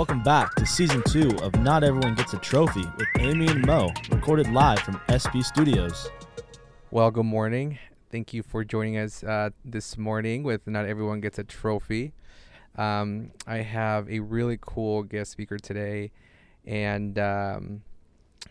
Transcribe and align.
Welcome 0.00 0.22
back 0.22 0.54
to 0.54 0.64
season 0.64 1.02
two 1.08 1.28
of 1.42 1.60
Not 1.60 1.84
Everyone 1.84 2.14
Gets 2.14 2.32
a 2.32 2.38
Trophy 2.38 2.86
with 2.96 3.06
Amy 3.18 3.48
and 3.48 3.66
Mo, 3.66 3.90
recorded 4.10 4.50
live 4.50 4.78
from 4.78 4.94
SB 5.10 5.44
Studios. 5.44 6.08
Well, 6.90 7.10
good 7.10 7.26
morning. 7.26 7.78
Thank 8.10 8.32
you 8.32 8.42
for 8.42 8.64
joining 8.64 8.96
us 8.96 9.22
uh, 9.22 9.50
this 9.62 9.98
morning 9.98 10.42
with 10.42 10.66
Not 10.66 10.86
Everyone 10.86 11.20
Gets 11.20 11.38
a 11.38 11.44
Trophy. 11.44 12.14
Um, 12.76 13.32
I 13.46 13.58
have 13.58 14.08
a 14.08 14.20
really 14.20 14.56
cool 14.58 15.02
guest 15.02 15.32
speaker 15.32 15.58
today, 15.58 16.12
and 16.64 17.18
um, 17.18 17.82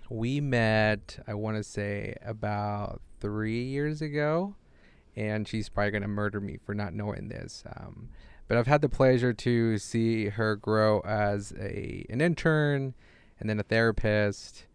we 0.08 0.42
met, 0.42 1.18
I 1.28 1.34
want 1.34 1.58
to 1.58 1.64
say, 1.64 2.16
about 2.24 3.02
three 3.22 3.64
years 3.64 4.04
ago, 4.04 4.54
and 5.16 5.48
she's 5.48 5.68
probably 5.68 5.90
going 5.90 6.04
to 6.04 6.08
murder 6.08 6.40
me 6.40 6.60
for 6.64 6.76
not 6.76 6.94
knowing 6.94 7.30
this. 7.30 7.64
Um, 7.76 8.10
but 8.50 8.58
I've 8.58 8.68
had 8.68 8.82
the 8.82 8.90
pleasure 8.90 9.32
to 9.32 9.78
see 9.78 10.30
her 10.30 10.56
grow 10.58 11.00
as 11.02 11.54
a 11.58 12.04
an 12.10 12.20
intern 12.20 12.96
and 13.40 13.50
then 13.50 13.60
a 13.60 13.64
therapist. 13.64 14.66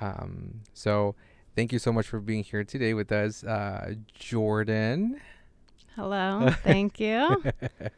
Um, 0.00 0.60
so 0.72 1.16
thank 1.56 1.72
you 1.72 1.80
so 1.80 1.92
much 1.92 2.06
for 2.06 2.20
being 2.20 2.44
here 2.44 2.62
today 2.62 2.94
with 2.94 3.10
us, 3.10 3.42
uh, 3.42 3.94
Jordan. 4.14 5.20
Hello, 5.96 6.50
thank 6.62 7.00
you. 7.00 7.42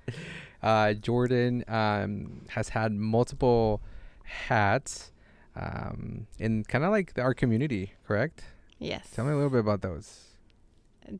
uh, 0.62 0.94
Jordan 0.94 1.64
um, 1.68 2.46
has 2.48 2.70
had 2.70 2.92
multiple 2.92 3.82
hats 4.24 5.12
um, 5.54 6.26
in 6.38 6.64
kind 6.64 6.82
of 6.82 6.90
like 6.90 7.12
the, 7.12 7.20
our 7.20 7.34
community, 7.34 7.92
correct? 8.06 8.42
Yes. 8.78 9.10
Tell 9.14 9.26
me 9.26 9.32
a 9.32 9.34
little 9.34 9.50
bit 9.50 9.60
about 9.60 9.82
those. 9.82 10.29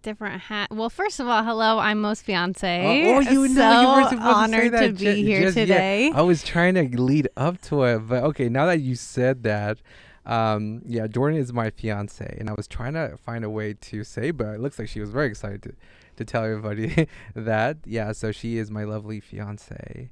Different 0.03 0.41
hat. 0.43 0.71
Well, 0.71 0.91
first 0.91 1.19
of 1.19 1.27
all, 1.27 1.43
hello. 1.43 1.79
I'm 1.79 2.01
Mo's 2.01 2.23
Fiance. 2.23 3.11
Oh, 3.13 3.17
oh, 3.17 3.21
you 3.21 3.49
so 3.49 3.55
know, 3.55 3.81
you 3.81 4.03
were 4.03 4.09
supposed 4.09 4.23
to 4.23 4.29
honored 4.57 4.73
that 4.73 4.81
to 4.87 4.93
be 4.93 5.05
ju- 5.05 5.15
here 5.15 5.41
yet. 5.45 5.55
today. 5.55 6.13
I 6.15 6.23
was 6.23 6.45
trying 6.45 6.75
to 6.75 6.83
lead 7.03 7.29
up 7.37 7.61
to 7.63 7.83
it, 7.85 7.99
but 8.01 8.23
okay, 8.25 8.49
now 8.49 8.67
that 8.67 8.81
you 8.81 8.95
said 8.95 9.43
that, 9.45 9.79
um, 10.27 10.83
yeah, 10.87 11.09
Jordan 11.09 11.41
is 11.41 11.53
my 11.53 11.71
fiance, 11.71 12.37
and 12.39 12.49
I 12.49 12.53
was 12.53 12.69
trying 12.69 12.93
to 12.93 13.17
find 13.17 13.45
a 13.45 13.51
way 13.51 13.75
to 13.75 14.05
say, 14.05 14.31
but 14.31 14.49
it 14.55 14.61
looks 14.61 14.79
like 14.79 14.89
she 14.89 15.01
was 15.01 15.11
very 15.11 15.27
excited 15.27 15.63
to, 15.65 15.73
to 16.17 16.25
tell 16.25 16.45
everybody 16.45 17.09
that. 17.35 17.79
Yeah, 17.85 18.13
so 18.13 18.31
she 18.31 18.59
is 18.59 18.71
my 18.71 18.85
lovely 18.85 19.19
fiance, 19.19 20.11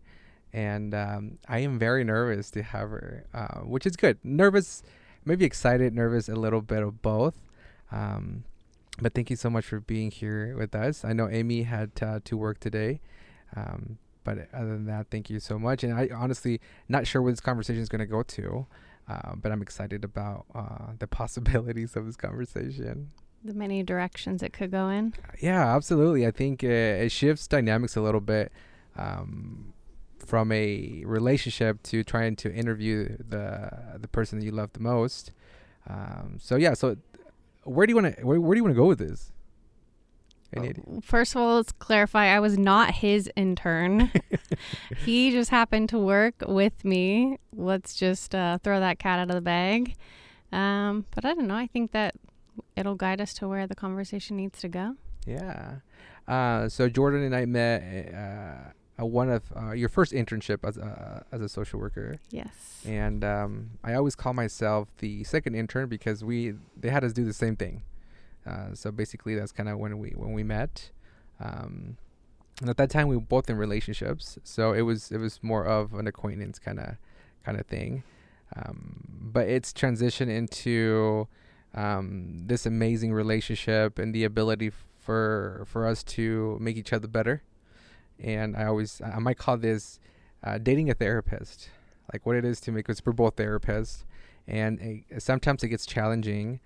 and 0.52 0.92
um, 0.92 1.38
I 1.46 1.58
am 1.60 1.78
very 1.78 2.02
nervous 2.02 2.50
to 2.52 2.62
have 2.64 2.90
her, 2.90 3.24
uh, 3.32 3.60
which 3.60 3.86
is 3.86 3.94
good. 3.96 4.18
Nervous, 4.24 4.82
maybe 5.24 5.44
excited, 5.44 5.94
nervous, 5.94 6.28
a 6.28 6.34
little 6.34 6.62
bit 6.62 6.82
of 6.82 7.00
both. 7.00 7.36
Um, 7.92 8.42
but 9.00 9.14
thank 9.14 9.30
you 9.30 9.36
so 9.36 9.50
much 9.50 9.64
for 9.64 9.80
being 9.80 10.10
here 10.10 10.56
with 10.56 10.74
us. 10.74 11.04
I 11.04 11.12
know 11.12 11.28
Amy 11.28 11.62
had 11.62 11.92
uh, 12.02 12.20
to 12.24 12.36
work 12.36 12.60
today. 12.60 13.00
Um, 13.56 13.98
but 14.24 14.48
other 14.52 14.68
than 14.68 14.84
that, 14.86 15.06
thank 15.10 15.30
you 15.30 15.40
so 15.40 15.58
much. 15.58 15.82
And 15.82 15.94
I 15.94 16.10
honestly 16.14 16.60
not 16.88 17.06
sure 17.06 17.22
where 17.22 17.32
this 17.32 17.40
conversation 17.40 17.80
is 17.80 17.88
going 17.88 18.00
to 18.00 18.06
go 18.06 18.22
to, 18.22 18.66
uh, 19.08 19.34
but 19.36 19.52
I'm 19.52 19.62
excited 19.62 20.04
about 20.04 20.44
uh, 20.54 20.92
the 20.98 21.06
possibilities 21.20 21.96
of 21.96 22.04
this 22.04 22.16
conversation. 22.16 23.10
the 23.42 23.54
many 23.54 23.82
directions 23.82 24.42
it 24.42 24.52
could 24.52 24.70
go 24.70 24.90
in. 24.90 25.14
Yeah, 25.40 25.74
absolutely. 25.74 26.26
I 26.26 26.30
think 26.30 26.62
uh, 26.62 26.66
it 27.04 27.10
shifts 27.10 27.46
dynamics 27.46 27.96
a 27.96 28.02
little 28.02 28.20
bit 28.20 28.52
um, 28.96 29.72
from 30.18 30.52
a 30.52 31.02
relationship 31.06 31.82
to 31.84 32.04
trying 32.04 32.36
to 32.36 32.52
interview 32.52 33.16
the 33.16 33.70
the 33.98 34.08
person 34.08 34.38
that 34.38 34.44
you 34.44 34.50
love 34.50 34.72
the 34.74 34.80
most. 34.80 35.32
Um, 35.88 36.36
so 36.38 36.56
yeah, 36.56 36.74
so 36.74 36.96
where 37.68 37.86
do 37.86 37.92
you 37.92 37.96
want 37.96 38.16
to 38.16 38.24
where, 38.24 38.40
where 38.40 38.54
do 38.54 38.58
you 38.58 38.64
want 38.64 38.74
to 38.74 38.80
go 38.80 38.86
with 38.86 38.98
this? 38.98 39.32
First 41.02 41.34
of 41.34 41.42
all, 41.42 41.56
let's 41.56 41.72
clarify. 41.72 42.26
I 42.26 42.40
was 42.40 42.56
not 42.56 42.94
his 42.94 43.30
intern. 43.36 44.10
he 45.04 45.30
just 45.30 45.50
happened 45.50 45.90
to 45.90 45.98
work 45.98 46.36
with 46.46 46.84
me. 46.84 47.38
Let's 47.54 47.94
just 47.94 48.34
uh, 48.34 48.58
throw 48.58 48.80
that 48.80 48.98
cat 48.98 49.18
out 49.18 49.28
of 49.28 49.34
the 49.34 49.42
bag. 49.42 49.94
Um, 50.50 51.04
but 51.14 51.26
I 51.26 51.34
don't 51.34 51.48
know. 51.48 51.54
I 51.54 51.66
think 51.66 51.92
that 51.92 52.14
it'll 52.76 52.94
guide 52.94 53.20
us 53.20 53.34
to 53.34 53.48
where 53.48 53.66
the 53.66 53.74
conversation 53.74 54.36
needs 54.36 54.58
to 54.60 54.68
go. 54.68 54.96
Yeah. 55.26 55.76
Uh, 56.26 56.68
so 56.68 56.88
Jordan 56.88 57.22
and 57.22 57.36
I 57.36 57.44
met 57.44 58.14
uh, 58.14 58.72
at 58.98 59.08
one 59.08 59.30
of 59.30 59.42
uh, 59.56 59.72
your 59.72 59.88
first 59.88 60.12
internship 60.12 60.66
as 60.66 60.76
a 60.76 61.24
as 61.32 61.40
a 61.40 61.48
social 61.48 61.78
worker, 61.80 62.18
Yes. 62.30 62.82
and 62.84 63.22
um, 63.24 63.70
I 63.84 63.94
always 63.94 64.14
call 64.16 64.32
myself 64.34 64.88
the 64.98 65.22
second 65.24 65.54
intern 65.54 65.88
because 65.88 66.24
we 66.24 66.54
they 66.76 66.90
had 66.90 67.04
us 67.04 67.12
do 67.12 67.24
the 67.24 67.32
same 67.32 67.56
thing. 67.56 67.82
Uh, 68.46 68.74
so 68.74 68.90
basically, 68.90 69.34
that's 69.34 69.52
kind 69.52 69.68
of 69.68 69.78
when 69.78 69.98
we 69.98 70.10
when 70.10 70.32
we 70.32 70.42
met. 70.42 70.90
Um, 71.40 71.96
and 72.60 72.68
at 72.68 72.76
that 72.78 72.90
time, 72.90 73.06
we 73.06 73.14
were 73.16 73.22
both 73.22 73.48
in 73.48 73.56
relationships, 73.56 74.38
so 74.42 74.72
it 74.72 74.82
was 74.82 75.12
it 75.12 75.18
was 75.18 75.38
more 75.42 75.64
of 75.64 75.94
an 75.94 76.06
acquaintance 76.08 76.58
kind 76.58 76.78
of 76.80 76.96
kind 77.44 77.58
of 77.60 77.66
thing. 77.66 78.02
Um, 78.56 79.04
but 79.20 79.46
it's 79.48 79.72
transitioned 79.72 80.30
into 80.30 81.28
um, 81.74 82.44
this 82.46 82.66
amazing 82.66 83.12
relationship 83.12 83.98
and 83.98 84.12
the 84.14 84.24
ability 84.24 84.72
for 84.98 85.62
for 85.66 85.86
us 85.86 86.02
to 86.02 86.56
make 86.60 86.76
each 86.76 86.92
other 86.92 87.06
better. 87.06 87.42
And 88.22 88.56
I 88.56 88.64
always 88.64 89.00
I 89.00 89.18
might 89.18 89.38
call 89.38 89.56
this 89.56 90.00
uh, 90.42 90.58
dating 90.58 90.90
a 90.90 90.94
therapist, 90.94 91.70
like 92.12 92.26
what 92.26 92.36
it 92.36 92.44
is 92.44 92.60
to 92.62 92.72
make 92.72 92.88
us 92.90 93.00
we're 93.04 93.12
both 93.12 93.36
therapists, 93.36 94.04
and 94.46 95.04
uh 95.14 95.18
sometimes 95.20 95.62
it 95.62 95.68
gets 95.68 95.86
challenging. 95.86 96.60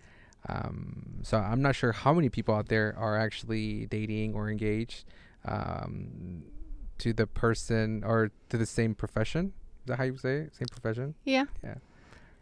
Um, 0.48 1.20
so 1.22 1.38
I'm 1.38 1.62
not 1.62 1.76
sure 1.76 1.92
how 1.92 2.12
many 2.12 2.28
people 2.28 2.54
out 2.54 2.68
there 2.68 2.94
are 2.98 3.16
actually 3.16 3.86
dating 3.86 4.34
or 4.34 4.50
engaged 4.50 5.04
um, 5.44 6.42
to 6.98 7.12
the 7.12 7.26
person 7.26 8.02
or 8.04 8.30
to 8.48 8.58
the 8.58 8.66
same 8.66 8.94
profession. 8.94 9.52
Is 9.82 9.86
that 9.86 9.96
how 9.98 10.04
you 10.04 10.16
say 10.16 10.36
it? 10.38 10.56
Same 10.56 10.66
profession? 10.70 11.14
Yeah. 11.62 11.74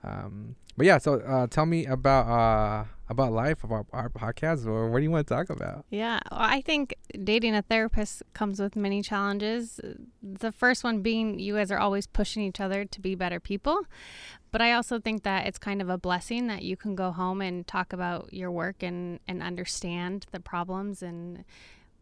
Um, 0.03 0.56
but 0.76 0.87
yeah, 0.87 0.99
so 0.99 1.20
uh, 1.20 1.47
tell 1.47 1.66
me 1.66 1.84
about 1.84 2.26
uh, 2.26 2.84
about 3.10 3.32
life, 3.32 3.65
about 3.65 3.87
our 3.93 4.09
podcast, 4.09 4.66
or 4.66 4.88
what 4.88 4.98
do 4.98 5.03
you 5.03 5.10
want 5.10 5.26
to 5.26 5.34
talk 5.34 5.50
about? 5.50 5.84
Yeah, 5.91 6.21
well, 6.31 6.41
I 6.41 6.60
think 6.60 6.94
dating 7.25 7.56
a 7.56 7.62
therapist 7.62 8.22
comes 8.32 8.60
with 8.60 8.76
many 8.76 9.03
challenges. 9.03 9.81
The 10.22 10.53
first 10.53 10.84
one 10.84 11.03
being 11.03 11.41
you 11.41 11.56
guys 11.56 11.72
are 11.72 11.78
always 11.78 12.06
pushing 12.06 12.44
each 12.44 12.60
other 12.60 12.84
to 12.84 13.00
be 13.00 13.16
better 13.16 13.41
people. 13.41 13.81
But 14.53 14.62
I 14.62 14.72
also 14.72 15.00
think 15.00 15.25
that 15.25 15.47
it's 15.47 15.59
kind 15.59 15.82
of 15.82 15.88
a 15.88 15.99
blessing 15.99 16.47
that 16.47 16.62
you 16.62 16.76
can 16.76 16.94
go 16.94 17.10
home 17.10 17.41
and 17.43 17.66
talk 17.66 17.93
about 17.93 18.32
your 18.32 18.50
work 18.50 18.82
and, 18.82 19.19
and 19.26 19.43
understand 19.43 20.26
the 20.31 20.41
problems 20.41 21.03
and 21.03 21.44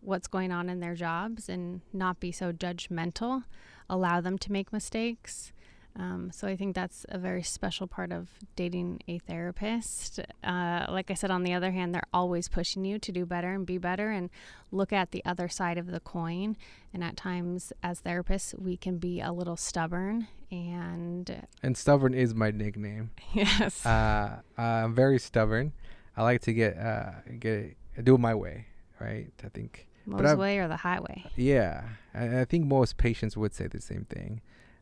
what's 0.01 0.29
going 0.29 0.53
on 0.53 0.69
in 0.69 0.81
their 0.81 0.95
jobs 0.95 1.49
and 1.49 1.81
not 1.93 2.21
be 2.21 2.33
so 2.33 2.53
judgmental, 2.53 3.45
allow 3.89 4.21
them 4.21 4.39
to 4.39 4.53
make 4.53 4.73
mistakes. 4.73 5.53
Um, 5.97 6.31
so 6.33 6.47
I 6.47 6.55
think 6.55 6.75
that's 6.77 7.05
a 7.09 7.19
very 7.19 7.43
special 7.43 7.87
part 7.87 8.13
of 8.13 8.29
dating 8.55 9.01
a 9.09 9.19
therapist. 9.19 10.21
Uh, 10.45 10.87
like 10.89 11.11
I 11.11 11.15
said, 11.15 11.31
on 11.31 11.43
the 11.43 11.55
other 11.55 11.73
hand, 11.73 11.95
they're 11.95 12.07
always 12.13 12.49
pushing 12.49 12.85
you 12.85 12.99
to 13.01 13.11
do 13.11 13.27
better 13.27 13.53
and 13.53 13.67
be 13.67 13.79
better 13.79 14.11
and 14.11 14.31
look 14.71 14.93
at 14.93 15.11
the 15.11 15.25
other 15.25 15.49
side 15.49 15.77
of 15.77 15.89
the 15.89 16.01
coin. 16.01 16.57
And 16.95 17.03
at 17.03 17.17
times, 17.17 17.73
as 17.83 18.01
therapists, 18.03 18.57
we 18.59 18.77
can 18.77 18.99
be 18.99 19.21
a 19.21 19.33
little 19.33 19.57
stubborn. 19.57 20.29
And 20.51 21.47
And 21.63 21.77
stubborn 21.77 22.15
is 22.15 22.35
my 22.35 22.51
nickname. 22.53 23.11
yes, 23.35 23.85
Uh, 23.85 24.41
I'm 24.57 24.95
very 24.95 25.19
stubborn. 25.19 25.73
I 26.17 26.23
like 26.23 26.41
to 26.43 26.53
get 26.53 26.77
uh, 26.79 27.11
get 27.39 27.77
do 28.03 28.15
it 28.15 28.19
my 28.19 28.35
way, 28.35 28.67
right? 29.01 29.31
I 29.45 29.49
think 29.49 29.89
Mo's 30.07 30.37
way 30.37 30.59
or 30.59 30.69
the 30.69 30.77
highway. 30.77 31.25
Yeah, 31.37 31.85
I, 32.15 32.41
I 32.41 32.45
think 32.45 32.67
most 32.67 32.97
patients 32.97 33.37
would 33.37 33.55
say 33.55 33.67
the 33.67 33.81
same 33.81 34.07
thing. 34.09 34.41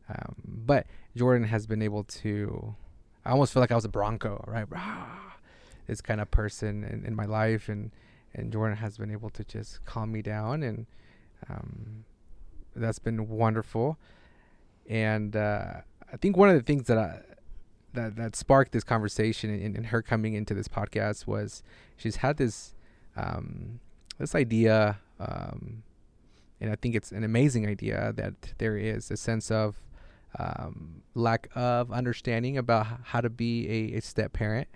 Um, 0.09 0.35
but 0.45 0.87
Jordan 1.15 1.47
has 1.47 1.67
been 1.67 1.81
able 1.81 2.03
to. 2.03 2.75
I 3.25 3.31
almost 3.31 3.53
feel 3.53 3.61
like 3.61 3.71
I 3.71 3.75
was 3.75 3.85
a 3.85 3.89
Bronco, 3.89 4.43
right? 4.47 4.65
This 5.87 6.01
kind 6.01 6.21
of 6.21 6.31
person 6.31 6.83
in, 6.83 7.05
in 7.05 7.15
my 7.15 7.25
life, 7.25 7.69
and 7.69 7.91
and 8.33 8.51
Jordan 8.51 8.77
has 8.77 8.97
been 8.97 9.11
able 9.11 9.29
to 9.31 9.43
just 9.43 9.83
calm 9.85 10.11
me 10.11 10.21
down, 10.21 10.63
and 10.63 10.85
um, 11.49 12.05
that's 12.75 12.99
been 12.99 13.27
wonderful. 13.27 13.97
And 14.87 15.35
uh, 15.35 15.81
I 16.11 16.17
think 16.17 16.37
one 16.37 16.49
of 16.49 16.55
the 16.55 16.61
things 16.61 16.87
that 16.87 16.97
I 16.97 17.21
that 17.93 18.15
that 18.15 18.35
sparked 18.35 18.71
this 18.71 18.83
conversation 18.83 19.49
and, 19.49 19.87
her 19.87 20.01
coming 20.01 20.33
into 20.33 20.53
this 20.53 20.67
podcast 20.67 21.27
was 21.27 21.63
she's 21.97 22.17
had 22.17 22.37
this 22.37 22.73
um, 23.15 23.79
this 24.17 24.35
idea, 24.35 24.99
um, 25.19 25.83
and 26.61 26.71
I 26.71 26.75
think 26.75 26.95
it's 26.95 27.11
an 27.11 27.23
amazing 27.23 27.67
idea 27.67 28.13
that 28.15 28.53
there 28.59 28.77
is 28.77 29.09
a 29.11 29.17
sense 29.17 29.51
of 29.51 29.75
um, 30.39 31.01
lack 31.15 31.47
of 31.55 31.91
understanding 31.91 32.57
about 32.57 32.87
how 33.03 33.21
to 33.21 33.29
be 33.29 33.67
a, 33.67 33.97
a 33.97 34.01
step 34.01 34.33
parent. 34.33 34.67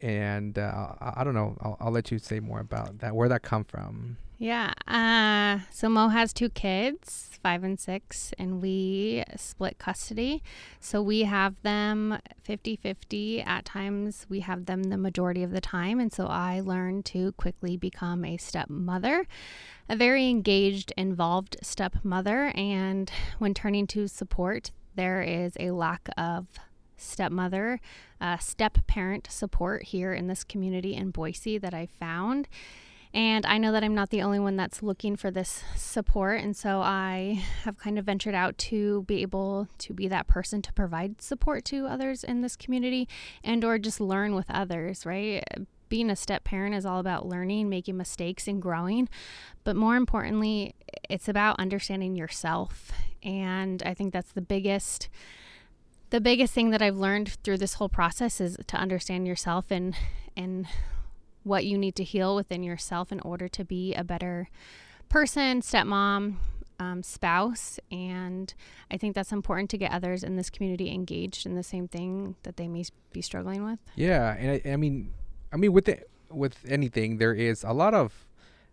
and 0.00 0.58
uh, 0.58 0.94
I, 1.00 1.20
I 1.20 1.24
don't 1.24 1.34
know. 1.34 1.56
I'll, 1.60 1.76
I'll 1.80 1.92
let 1.92 2.10
you 2.10 2.18
say 2.18 2.40
more 2.40 2.60
about 2.60 2.98
that. 3.00 3.14
Where 3.14 3.28
that 3.28 3.42
come 3.42 3.64
from? 3.64 4.18
Yeah. 4.38 4.72
Uh, 4.86 5.66
so 5.72 5.88
Mo 5.88 6.08
has 6.08 6.32
two 6.32 6.48
kids, 6.48 7.40
five 7.42 7.64
and 7.64 7.78
six, 7.78 8.32
and 8.38 8.62
we 8.62 9.24
split 9.36 9.78
custody. 9.78 10.44
So 10.78 11.02
we 11.02 11.22
have 11.22 11.60
them 11.62 12.20
50 12.44 12.76
50. 12.76 13.42
At 13.42 13.64
times, 13.64 14.26
we 14.28 14.40
have 14.40 14.66
them 14.66 14.84
the 14.84 14.96
majority 14.96 15.42
of 15.42 15.50
the 15.50 15.60
time. 15.60 15.98
And 15.98 16.12
so 16.12 16.28
I 16.28 16.60
learned 16.60 17.04
to 17.06 17.32
quickly 17.32 17.76
become 17.76 18.24
a 18.24 18.36
stepmother, 18.36 19.26
a 19.88 19.96
very 19.96 20.28
engaged, 20.28 20.92
involved 20.96 21.56
stepmother. 21.60 22.52
And 22.54 23.10
when 23.38 23.54
turning 23.54 23.88
to 23.88 24.06
support, 24.06 24.70
there 24.94 25.20
is 25.20 25.54
a 25.58 25.72
lack 25.72 26.08
of 26.16 26.46
stepmother, 26.96 27.80
uh, 28.20 28.38
step 28.38 28.78
parent 28.86 29.26
support 29.30 29.84
here 29.84 30.12
in 30.12 30.28
this 30.28 30.44
community 30.44 30.94
in 30.94 31.10
Boise 31.10 31.58
that 31.58 31.74
I 31.74 31.88
found. 31.98 32.48
And 33.14 33.46
I 33.46 33.58
know 33.58 33.72
that 33.72 33.82
I'm 33.82 33.94
not 33.94 34.10
the 34.10 34.22
only 34.22 34.38
one 34.38 34.56
that's 34.56 34.82
looking 34.82 35.16
for 35.16 35.30
this 35.30 35.62
support. 35.76 36.40
And 36.40 36.56
so 36.56 36.80
I 36.80 37.42
have 37.64 37.78
kind 37.78 37.98
of 37.98 38.04
ventured 38.04 38.34
out 38.34 38.58
to 38.58 39.02
be 39.04 39.22
able 39.22 39.68
to 39.78 39.94
be 39.94 40.08
that 40.08 40.26
person 40.26 40.60
to 40.62 40.72
provide 40.72 41.22
support 41.22 41.64
to 41.66 41.86
others 41.86 42.22
in 42.22 42.42
this 42.42 42.56
community 42.56 43.08
and 43.42 43.64
or 43.64 43.78
just 43.78 44.00
learn 44.00 44.34
with 44.34 44.46
others, 44.50 45.06
right? 45.06 45.42
Being 45.88 46.10
a 46.10 46.16
step 46.16 46.44
parent 46.44 46.74
is 46.74 46.84
all 46.84 47.00
about 47.00 47.26
learning, 47.26 47.70
making 47.70 47.96
mistakes 47.96 48.46
and 48.46 48.60
growing. 48.60 49.08
But 49.64 49.74
more 49.74 49.96
importantly, 49.96 50.74
it's 51.08 51.28
about 51.28 51.58
understanding 51.58 52.14
yourself. 52.14 52.92
And 53.22 53.82
I 53.84 53.94
think 53.94 54.12
that's 54.12 54.32
the 54.32 54.42
biggest 54.42 55.08
the 56.10 56.20
biggest 56.22 56.54
thing 56.54 56.70
that 56.70 56.80
I've 56.80 56.96
learned 56.96 57.36
through 57.44 57.58
this 57.58 57.74
whole 57.74 57.90
process 57.90 58.40
is 58.40 58.56
to 58.66 58.76
understand 58.76 59.26
yourself 59.26 59.66
and 59.70 59.94
and 60.36 60.66
what 61.48 61.64
you 61.64 61.76
need 61.76 61.96
to 61.96 62.04
heal 62.04 62.36
within 62.36 62.62
yourself 62.62 63.10
in 63.10 63.20
order 63.20 63.48
to 63.48 63.64
be 63.64 63.94
a 63.94 64.04
better 64.04 64.48
person, 65.08 65.62
stepmom, 65.62 66.36
um, 66.78 67.02
spouse. 67.02 67.80
And 67.90 68.54
I 68.90 68.96
think 68.96 69.14
that's 69.14 69.32
important 69.32 69.70
to 69.70 69.78
get 69.78 69.90
others 69.90 70.22
in 70.22 70.36
this 70.36 70.50
community 70.50 70.92
engaged 70.92 71.46
in 71.46 71.56
the 71.56 71.62
same 71.62 71.88
thing 71.88 72.36
that 72.42 72.56
they 72.56 72.68
may 72.68 72.84
be 73.12 73.22
struggling 73.22 73.64
with. 73.64 73.78
Yeah, 73.96 74.36
and 74.38 74.60
I, 74.64 74.72
I 74.72 74.76
mean, 74.76 75.12
I 75.52 75.56
mean, 75.56 75.72
with 75.72 75.86
the, 75.86 76.00
with 76.30 76.58
anything, 76.68 77.18
there 77.18 77.34
is 77.34 77.64
a 77.64 77.72
lot 77.72 77.94
of 77.94 78.26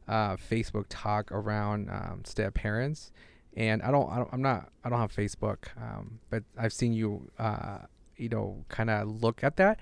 uh, 0.08 0.36
Facebook 0.36 0.86
talk 0.90 1.32
around 1.32 1.90
um, 1.90 2.22
step 2.26 2.54
parents, 2.54 3.12
and 3.56 3.82
I 3.82 3.90
don't, 3.90 4.12
I 4.12 4.18
don't, 4.18 4.30
I'm 4.34 4.42
not, 4.42 4.70
I 4.84 4.90
don't 4.90 5.00
have 5.00 5.16
Facebook, 5.16 5.68
um, 5.82 6.20
but 6.30 6.44
I've 6.58 6.74
seen 6.74 6.94
you, 6.94 7.32
uh, 7.40 7.80
you 8.18 8.30
know, 8.30 8.66
kind 8.70 8.90
of 8.90 9.24
look 9.24 9.44
at 9.44 9.56
that, 9.58 9.80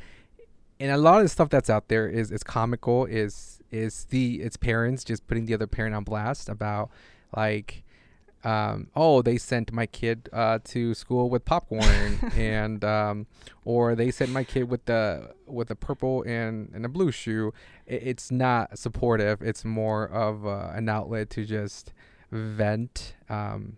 and 0.83 0.91
a 0.91 0.97
lot 0.97 1.19
of 1.19 1.24
the 1.24 1.30
stuff 1.30 1.47
that's 1.47 1.69
out 1.69 1.88
there 1.88 2.09
is 2.09 2.30
is 2.30 2.44
comical 2.44 3.06
is 3.06 3.62
is 3.71 4.03
the 4.09 4.41
its 4.41 4.57
parents 4.57 5.06
just 5.06 5.25
putting 5.27 5.45
the 5.45 5.53
other 5.53 5.65
parent 5.65 5.95
on 5.95 6.03
blast 6.03 6.50
about 6.50 6.89
like 7.35 7.83
um, 8.44 8.88
oh 8.94 9.21
they 9.21 9.38
sent 9.38 9.71
my 9.71 9.85
kid 9.85 10.27
uh, 10.33 10.59
to 10.65 10.94
school 10.94 11.30
with 11.30 11.45
popcorn 11.45 12.19
and 12.35 12.83
um, 12.83 13.27
or 13.63 13.95
they 13.95 14.12
sent 14.12 14.31
my 14.31 14.44
kid 14.44 14.69
with 14.69 14.83
the 14.83 15.33
with 15.47 15.71
a 15.71 15.75
purple 15.75 16.21
and, 16.24 16.69
and 16.74 16.85
a 16.85 16.89
blue 16.89 17.12
shoe. 17.12 17.53
It, 17.85 18.03
it's 18.03 18.30
not 18.30 18.77
supportive. 18.77 19.41
It's 19.41 19.63
more 19.63 20.06
of 20.06 20.45
uh, 20.45 20.71
an 20.74 20.89
outlet 20.89 21.30
to 21.31 21.45
just 21.45 21.94
vent 22.30 23.15
um, 23.30 23.77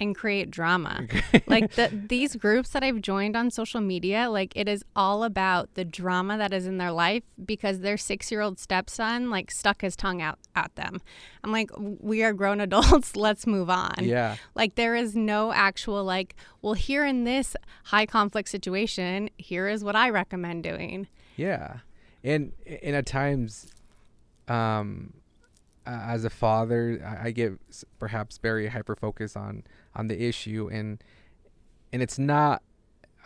and 0.00 0.14
create 0.16 0.50
drama. 0.50 1.06
like 1.46 1.72
the, 1.74 1.90
these 2.08 2.36
groups 2.36 2.70
that 2.70 2.82
I've 2.82 3.00
joined 3.00 3.36
on 3.36 3.50
social 3.50 3.80
media, 3.80 4.28
like 4.28 4.52
it 4.56 4.68
is 4.68 4.84
all 4.96 5.24
about 5.24 5.74
the 5.74 5.84
drama 5.84 6.36
that 6.38 6.52
is 6.52 6.66
in 6.66 6.78
their 6.78 6.90
life 6.90 7.22
because 7.44 7.80
their 7.80 7.96
six 7.96 8.30
year 8.30 8.40
old 8.40 8.58
stepson 8.58 9.30
like 9.30 9.50
stuck 9.50 9.82
his 9.82 9.94
tongue 9.96 10.20
out 10.20 10.38
at 10.56 10.74
them. 10.74 11.00
I'm 11.42 11.52
like, 11.52 11.70
we 11.76 12.22
are 12.22 12.32
grown 12.32 12.60
adults. 12.60 13.16
Let's 13.16 13.46
move 13.46 13.70
on. 13.70 13.94
Yeah. 14.00 14.36
Like 14.54 14.74
there 14.74 14.96
is 14.96 15.14
no 15.14 15.52
actual 15.52 16.04
like, 16.04 16.34
well, 16.62 16.74
here 16.74 17.04
in 17.04 17.24
this 17.24 17.56
high 17.84 18.06
conflict 18.06 18.48
situation, 18.48 19.30
here 19.36 19.68
is 19.68 19.84
what 19.84 19.96
I 19.96 20.10
recommend 20.10 20.64
doing. 20.64 21.08
Yeah. 21.36 21.78
And 22.22 22.52
and 22.66 22.96
at 22.96 23.06
times, 23.06 23.68
um, 24.48 25.12
as 25.86 26.24
a 26.24 26.30
father, 26.30 27.00
I, 27.04 27.28
I 27.28 27.30
get 27.30 27.52
perhaps 27.98 28.38
very 28.38 28.68
hyper 28.68 28.96
focused 28.96 29.36
on 29.36 29.64
on 29.94 30.08
the 30.08 30.22
issue, 30.22 30.68
and 30.72 31.02
and 31.92 32.02
it's 32.02 32.18
not 32.18 32.62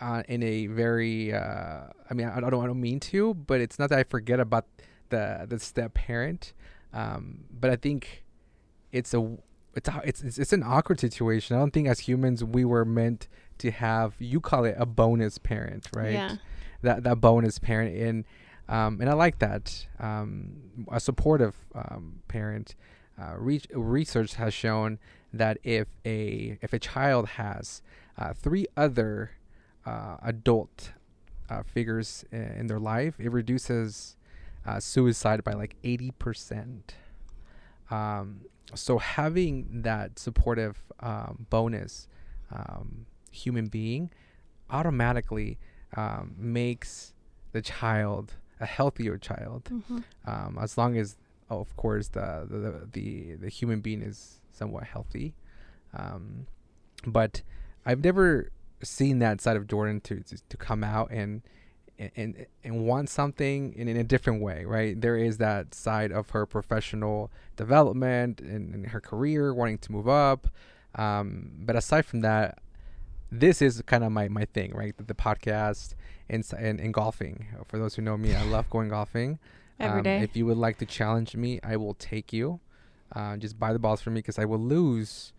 uh, 0.01 0.23
in 0.27 0.43
a 0.43 0.67
very. 0.67 1.33
Uh, 1.33 1.87
I 2.09 2.13
mean, 2.13 2.27
I 2.27 2.39
don't 2.39 2.53
I 2.53 2.67
don't 2.67 2.81
mean 2.81 2.99
to, 3.01 3.33
but 3.33 3.61
it's 3.61 3.79
not 3.79 3.89
that 3.89 3.99
I 3.99 4.03
forget 4.03 4.39
about 4.39 4.65
the 5.09 5.45
the 5.47 5.59
step 5.59 5.93
parent, 5.93 6.53
um, 6.93 7.45
but 7.51 7.69
I 7.69 7.75
think 7.75 8.23
it's 8.91 9.13
a 9.13 9.37
it's, 9.75 10.21
it's 10.21 10.37
it's 10.37 10.53
an 10.53 10.63
awkward 10.63 10.99
situation. 10.99 11.55
I 11.55 11.59
don't 11.59 11.71
think 11.71 11.87
as 11.87 11.99
humans 11.99 12.43
we 12.43 12.65
were 12.65 12.85
meant 12.85 13.27
to 13.59 13.71
have 13.71 14.15
you 14.19 14.39
call 14.39 14.65
it 14.65 14.75
a 14.77 14.85
bonus 14.85 15.37
parent, 15.37 15.87
right? 15.93 16.13
Yeah. 16.13 16.35
That 16.81 17.03
that 17.03 17.19
bonus 17.19 17.59
parent 17.59 17.95
and 17.95 18.25
um, 18.69 19.01
and 19.01 19.09
I 19.09 19.13
like 19.13 19.39
that 19.39 19.87
um, 19.99 20.85
a 20.91 20.99
supportive 20.99 21.55
um, 21.73 22.21
parent. 22.27 22.75
Uh, 23.19 23.33
re- 23.37 23.61
research 23.73 24.35
has 24.35 24.53
shown 24.53 24.97
that 25.33 25.57
if 25.63 25.87
a 26.05 26.57
if 26.61 26.73
a 26.73 26.79
child 26.79 27.27
has 27.29 27.81
uh, 28.17 28.33
three 28.33 28.65
other 28.75 29.31
uh, 29.85 30.17
adult 30.23 30.91
uh, 31.49 31.63
figures 31.63 32.25
in 32.31 32.67
their 32.67 32.79
life, 32.79 33.15
it 33.19 33.31
reduces 33.31 34.15
uh, 34.65 34.79
suicide 34.79 35.43
by 35.43 35.53
like 35.53 35.75
eighty 35.83 36.11
percent. 36.11 36.95
Um, 37.91 38.41
so 38.75 38.99
having 38.99 39.81
that 39.81 40.19
supportive 40.19 40.83
um, 40.99 41.47
bonus 41.49 42.07
um, 42.51 43.05
human 43.31 43.67
being 43.67 44.11
automatically 44.69 45.57
um, 45.97 46.35
makes 46.37 47.13
the 47.51 47.61
child 47.61 48.33
a 48.59 48.65
healthier 48.65 49.17
child, 49.17 49.63
mm-hmm. 49.71 49.99
um, 50.27 50.57
as 50.61 50.77
long 50.77 50.97
as, 50.97 51.17
oh, 51.49 51.59
of 51.59 51.75
course, 51.77 52.09
the, 52.09 52.45
the 52.49 52.87
the 52.91 53.35
the 53.35 53.49
human 53.49 53.79
being 53.79 54.01
is 54.01 54.38
somewhat 54.59 54.83
healthy. 54.83 55.33
Um, 55.93 56.45
but 57.07 57.41
I've 57.85 58.03
never 58.03 58.51
seen 58.83 59.19
that 59.19 59.41
side 59.41 59.57
of 59.57 59.67
Jordan 59.67 60.01
to 60.01 60.15
to, 60.29 60.37
to 60.49 60.57
come 60.57 60.83
out 60.83 61.09
and 61.11 61.41
and 62.15 62.45
and 62.63 62.85
want 62.85 63.09
something 63.09 63.73
in, 63.73 63.87
in 63.87 63.97
a 63.97 64.03
different 64.03 64.41
way, 64.41 64.63
right? 64.65 64.99
There 64.99 65.17
is 65.17 65.37
that 65.37 65.73
side 65.73 66.11
of 66.11 66.29
her 66.29 66.45
professional 66.45 67.31
development 67.55 68.39
and, 68.39 68.73
and 68.73 68.87
her 68.87 69.01
career, 69.01 69.53
wanting 69.53 69.79
to 69.79 69.91
move 69.91 70.07
up. 70.07 70.47
Um, 70.95 71.51
but 71.59 71.75
aside 71.75 72.05
from 72.05 72.21
that, 72.21 72.59
this 73.31 73.61
is 73.61 73.81
kind 73.85 74.03
of 74.03 74.11
my, 74.11 74.27
my 74.29 74.45
thing, 74.45 74.71
right? 74.73 74.95
The, 74.97 75.03
the 75.03 75.13
podcast 75.13 75.93
and, 76.29 76.43
and, 76.57 76.79
and 76.79 76.93
golfing. 76.93 77.47
For 77.67 77.77
those 77.77 77.95
who 77.95 78.01
know 78.01 78.17
me, 78.17 78.35
I 78.35 78.43
love 78.43 78.69
going 78.69 78.89
golfing. 78.89 79.39
Every 79.79 79.99
um, 79.99 80.03
day. 80.03 80.21
If 80.21 80.35
you 80.35 80.45
would 80.45 80.57
like 80.57 80.77
to 80.79 80.85
challenge 80.85 81.35
me, 81.35 81.59
I 81.63 81.75
will 81.77 81.93
take 81.93 82.33
you. 82.33 82.59
Uh, 83.13 83.37
just 83.37 83.59
buy 83.59 83.73
the 83.73 83.79
balls 83.79 84.01
for 84.01 84.11
me 84.11 84.19
because 84.19 84.37
I 84.37 84.45
will 84.45 84.59
lose 84.59 85.33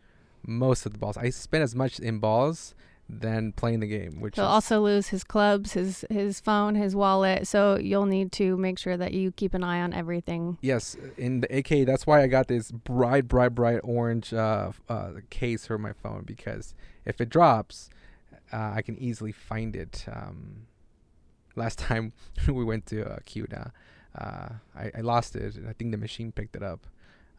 most 0.47 0.87
of 0.87 0.93
the 0.93 0.99
balls. 0.99 1.17
I 1.17 1.31
spend 1.31 1.63
as 1.63 1.75
much 1.75 1.99
in 2.01 2.19
balls 2.19 2.75
than 3.09 3.53
playing 3.53 3.81
the 3.81 3.87
game. 3.87 4.21
Which 4.21 4.37
he'll 4.37 4.45
also 4.45 4.81
lose 4.81 5.09
his 5.09 5.25
clubs, 5.25 5.73
his 5.73 6.05
his 6.11 6.41
phone, 6.41 6.75
his 6.75 6.95
wallet. 6.95 7.47
So 7.47 7.77
you'll 7.77 8.07
need 8.07 8.33
to 8.33 8.57
make 8.57 8.79
sure 8.79 8.97
that 8.97 9.13
you 9.13 9.33
keep 9.33 9.55
an 9.55 9.65
eye 9.65 9.81
on 9.81 9.93
everything. 9.93 10.59
Yes, 10.61 10.97
in 11.17 11.41
the 11.41 11.59
AK, 11.59 11.87
that's 11.87 12.07
why 12.07 12.23
I 12.23 12.27
got 12.27 12.49
this 12.49 12.71
bright, 12.71 13.27
bright, 13.27 13.55
bright 13.55 13.81
orange 13.83 14.33
uh, 14.33 14.73
uh, 14.89 15.11
case 15.31 15.67
for 15.67 15.79
my 15.79 15.93
phone 15.93 16.23
because 16.25 16.75
if 17.05 17.21
it 17.21 17.29
drops, 17.29 17.91
uh, 18.53 18.73
I 18.75 18.83
can 18.83 18.99
easily 18.99 19.33
find 19.33 19.75
it. 19.75 20.05
Um, 20.11 20.67
last 21.57 21.79
time 21.79 22.13
we 22.47 22.65
went 22.65 22.87
to 22.87 23.05
uh, 23.09 23.19
CUNA, 23.25 23.73
uh, 24.17 24.49
I, 24.75 24.91
I 24.99 25.01
lost 25.01 25.37
it, 25.37 25.57
and 25.57 25.69
I 25.69 25.73
think 25.73 25.91
the 25.91 25.99
machine 25.99 26.33
picked 26.33 26.57
it 26.57 26.63
up. 26.63 26.87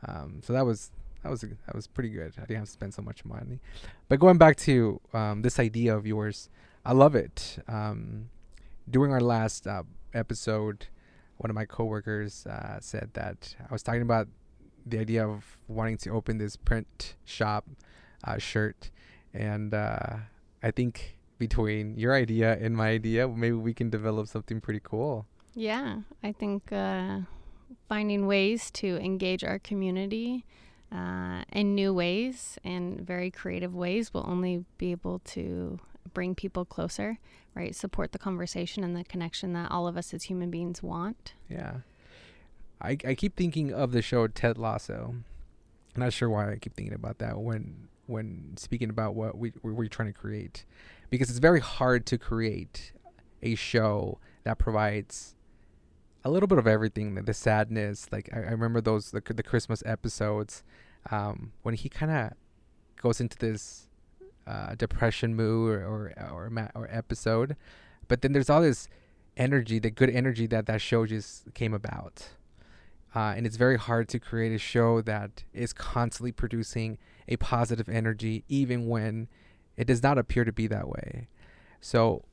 Um, 0.08 0.42
so 0.44 0.54
that 0.54 0.66
was 0.66 0.92
that 1.24 1.30
was 1.30 1.42
that 1.42 1.76
was 1.76 1.88
pretty 1.88 2.10
good. 2.10 2.34
I 2.38 2.42
didn't 2.42 2.58
have 2.58 2.66
to 2.66 2.72
spend 2.72 2.94
so 2.94 3.02
much 3.02 3.24
money. 3.26 3.60
But 4.10 4.20
going 4.20 4.38
back 4.38 4.58
to 4.58 5.00
um, 5.14 5.42
this 5.42 5.60
idea 5.60 5.96
of 5.96 6.06
yours, 6.06 6.50
I 6.86 6.94
love 6.94 7.16
it. 7.16 7.60
Um, 7.68 8.30
during 8.90 9.12
our 9.12 9.22
last 9.22 9.68
uh, 9.68 9.84
episode, 10.14 10.88
one 11.38 11.50
of 11.50 11.56
my 11.56 11.66
coworkers 11.66 12.46
uh, 12.46 12.80
said 12.82 13.12
that 13.14 13.56
I 13.60 13.72
was 13.72 13.84
talking 13.84 14.02
about 14.02 14.28
the 14.86 15.00
idea 15.00 15.28
of 15.28 15.58
wanting 15.68 15.98
to 15.98 16.10
open 16.10 16.40
this 16.40 16.56
print 16.56 17.16
shop 17.24 17.66
uh, 18.24 18.38
shirt, 18.40 18.90
and 19.34 19.74
uh, 19.74 20.18
I 20.64 20.72
think 20.72 21.18
between 21.38 21.98
your 21.98 22.14
idea 22.14 22.58
and 22.60 22.76
my 22.76 22.90
idea, 22.90 23.28
maybe 23.28 23.56
we 23.56 23.74
can 23.74 23.90
develop 23.90 24.28
something 24.28 24.62
pretty 24.62 24.82
cool. 24.84 25.26
Yeah, 25.54 26.02
I 26.24 26.32
think 26.32 26.72
uh, 26.72 27.22
finding 27.88 28.28
ways 28.28 28.72
to 28.72 28.98
engage 28.98 29.44
our 29.44 29.60
community 29.60 30.46
uh, 30.92 31.44
in 31.52 31.76
new 31.76 31.94
ways 31.94 32.58
and 32.64 33.02
very 33.02 33.32
creative 33.32 33.74
ways 33.74 34.14
will 34.14 34.26
only 34.28 34.66
be 34.78 34.92
able 34.92 35.20
to 35.20 35.80
bring 36.14 36.36
people 36.36 36.66
closer, 36.66 37.18
right? 37.56 37.76
Support 37.76 38.12
the 38.12 38.20
conversation 38.20 38.84
and 38.84 38.96
the 38.96 39.04
connection 39.04 39.54
that 39.54 39.72
all 39.72 39.88
of 39.88 39.98
us 39.98 40.14
as 40.14 40.24
human 40.24 40.50
beings 40.50 40.84
want. 40.84 41.34
Yeah. 41.50 41.78
I, 42.82 42.98
I 43.06 43.16
keep 43.16 43.36
thinking 43.36 43.74
of 43.74 43.92
the 43.92 44.02
show 44.02 44.28
Ted 44.28 44.58
Lasso. 44.58 45.16
I'm 45.96 46.00
not 46.00 46.14
sure 46.14 46.30
why 46.30 46.52
I 46.52 46.56
keep 46.56 46.74
thinking 46.74 46.96
about 46.96 47.20
that 47.20 47.38
when 47.38 47.88
when 48.08 48.54
speaking 48.58 48.90
about 48.90 49.16
what 49.16 49.38
we 49.38 49.54
we're 49.62 49.88
trying 49.88 50.12
to 50.12 50.20
create, 50.20 50.66
because 51.10 51.30
it's 51.30 51.40
very 51.40 51.60
hard 51.60 52.06
to 52.08 52.18
create 52.18 52.92
a 53.42 53.56
show 53.56 54.18
that 54.44 54.58
provides 54.58 55.36
a 56.24 56.30
little 56.30 56.48
bit 56.48 56.58
of 56.58 56.68
everything 56.68 57.16
the, 57.16 57.22
the 57.22 57.34
sadness 57.34 58.08
like 58.12 58.30
I, 58.34 58.38
I, 58.38 58.52
remember 58.52 58.82
those 58.82 59.12
the, 59.12 59.22
the 59.22 59.44
christmas 59.44 59.82
episodes 59.86 60.64
um, 61.10 61.52
when 61.64 61.76
he 61.76 61.90
kind 61.90 62.12
of 62.12 62.34
goes 63.02 63.20
into 63.20 63.38
this 63.38 63.88
uh, 64.46 64.76
depression 64.76 65.36
mood 65.36 65.80
or 65.80 65.86
or 65.86 66.14
or, 66.32 66.50
ma- 66.50 66.70
or 66.76 66.88
episode 66.92 67.56
but 68.08 68.22
then 68.22 68.34
there's 68.34 68.50
all 68.50 68.62
this 68.62 68.88
energy 69.38 69.80
the 69.80 69.90
good 69.90 70.10
energy 70.10 70.48
that 70.48 70.66
that 70.66 70.82
show 70.82 71.06
just 71.06 71.54
came 71.54 71.74
about. 71.74 72.30
Uh, 73.14 73.34
and 73.36 73.46
it's 73.46 73.58
very 73.58 73.78
hard 73.78 74.08
to 74.08 74.20
create 74.20 74.54
a 74.54 74.58
show 74.58 75.02
that 75.02 75.44
is 75.54 75.74
constantly 75.74 76.32
producing 76.32 76.98
a 77.28 77.36
positive 77.38 77.90
energy 77.90 78.46
even 78.48 78.88
when 78.88 79.28
it 79.76 79.86
does 79.86 80.02
not 80.02 80.18
appear 80.18 80.46
to 80.46 80.52
be 80.54 80.66
that 80.68 80.88
way. 80.88 81.28
So 81.82 82.24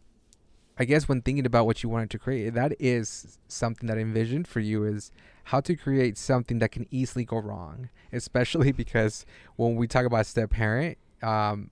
I 0.79 0.85
guess 0.85 1.09
when 1.09 1.23
thinking 1.23 1.45
about 1.45 1.67
what 1.67 1.83
you 1.83 1.89
wanted 1.89 2.11
to 2.11 2.19
create, 2.19 2.55
that 2.55 2.75
is 2.79 3.39
something 3.49 3.89
that 3.89 3.99
I 3.99 4.01
envisioned 4.01 4.47
for 4.47 4.61
you 4.61 4.85
is 4.85 5.11
how 5.45 5.61
to 5.61 5.75
create 5.75 6.17
something 6.17 6.61
that 6.61 6.71
can 6.71 6.87
easily 6.91 7.25
go 7.25 7.39
wrong, 7.39 7.89
especially 8.13 8.71
because 8.83 9.27
when 9.57 9.75
we 9.75 9.89
talk 9.89 10.07
about 10.07 10.27
step 10.27 10.51
parent, 10.51 10.97
um, 11.21 11.71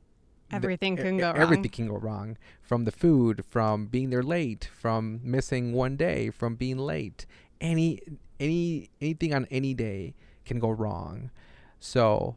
everything 0.50 0.96
can 0.96 1.18
go 1.18 1.28
wrong. 1.28 1.36
Everything 1.38 1.70
can 1.70 1.86
go 1.86 1.96
wrong 1.96 2.36
from 2.62 2.84
the 2.84 2.90
food, 2.90 3.44
from 3.48 3.86
being 3.86 4.10
there 4.10 4.24
late, 4.24 4.68
from 4.74 5.20
missing 5.22 5.72
one 5.72 5.96
day, 5.96 6.30
from 6.30 6.56
being 6.56 6.78
late. 6.78 7.26
Any 7.60 8.00
any 8.40 8.90
anything 9.00 9.32
on 9.32 9.46
any 9.50 9.72
day 9.72 10.14
can 10.44 10.58
go 10.58 10.70
wrong. 10.70 11.30
So 11.78 12.36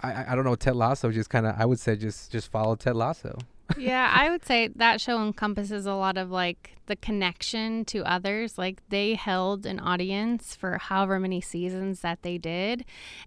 I 0.00 0.32
I 0.32 0.34
don't 0.34 0.44
know 0.44 0.54
Ted 0.54 0.76
Lasso 0.76 1.10
just 1.10 1.28
kind 1.28 1.46
of 1.46 1.54
I 1.58 1.66
would 1.66 1.78
say 1.78 1.94
just 1.94 2.32
just 2.32 2.50
follow 2.50 2.74
Ted 2.74 2.96
Lasso 2.96 3.36
yeah, 3.78 4.12
I 4.14 4.30
would 4.30 4.44
say 4.44 4.68
that 4.76 5.00
show 5.00 5.22
encompasses 5.22 5.86
a 5.86 5.94
lot 5.94 6.16
of 6.16 6.30
like 6.30 6.76
the 6.86 6.96
connection 6.96 7.84
to 7.86 8.04
others. 8.04 8.58
Like 8.58 8.82
they 8.88 9.14
held 9.14 9.66
an 9.66 9.80
audience 9.80 10.54
for 10.54 10.78
however 10.78 11.18
many 11.18 11.40
seasons 11.40 12.00
that 12.00 12.22
they 12.22 12.38
did, 12.38 12.84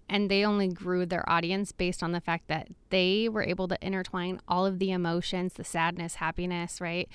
and 0.08 0.30
they 0.30 0.44
only 0.44 0.68
grew 0.68 1.06
their 1.06 1.28
audience 1.28 1.72
based 1.72 2.02
on 2.02 2.12
the 2.12 2.20
fact 2.20 2.48
that 2.48 2.68
they 2.90 3.28
were 3.28 3.42
able 3.42 3.68
to 3.68 3.78
intertwine 3.84 4.40
all 4.48 4.64
of 4.66 4.78
the 4.78 4.90
emotions, 4.90 5.54
the 5.54 5.64
sadness, 5.64 6.16
happiness, 6.16 6.80
right? 6.80 7.08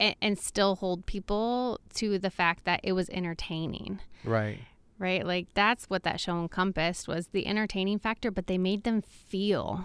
And, 0.00 0.14
and 0.22 0.38
still 0.38 0.76
hold 0.76 1.06
people 1.06 1.80
to 1.94 2.18
the 2.18 2.30
fact 2.30 2.64
that 2.64 2.80
it 2.82 2.92
was 2.92 3.08
entertaining. 3.10 4.00
Right 4.24 4.58
right 5.00 5.24
like 5.24 5.46
that's 5.54 5.84
what 5.84 6.02
that 6.02 6.20
show 6.20 6.40
encompassed 6.40 7.06
was 7.06 7.28
the 7.28 7.46
entertaining 7.46 8.00
factor 8.00 8.32
but 8.32 8.48
they 8.48 8.58
made 8.58 8.82
them 8.82 9.00
feel 9.00 9.84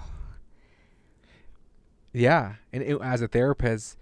yeah, 2.13 2.55
and 2.71 2.83
it, 2.83 3.01
as 3.01 3.21
a 3.21 3.27
therapist, 3.27 3.97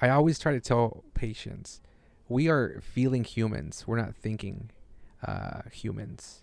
I 0.00 0.08
always 0.08 0.38
try 0.38 0.52
to 0.52 0.60
tell 0.60 1.04
patients, 1.14 1.80
we 2.28 2.48
are 2.48 2.80
feeling 2.80 3.24
humans. 3.24 3.84
We're 3.86 3.96
not 3.96 4.14
thinking 4.14 4.70
uh, 5.26 5.62
humans. 5.72 6.42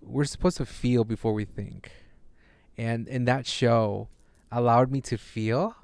We're 0.00 0.24
supposed 0.24 0.56
to 0.58 0.66
feel 0.66 1.04
before 1.04 1.32
we 1.32 1.44
think, 1.44 1.90
and 2.78 3.06
in 3.08 3.24
that 3.26 3.46
show, 3.46 4.08
allowed 4.50 4.90
me 4.90 5.00
to 5.02 5.16
feel, 5.18 5.76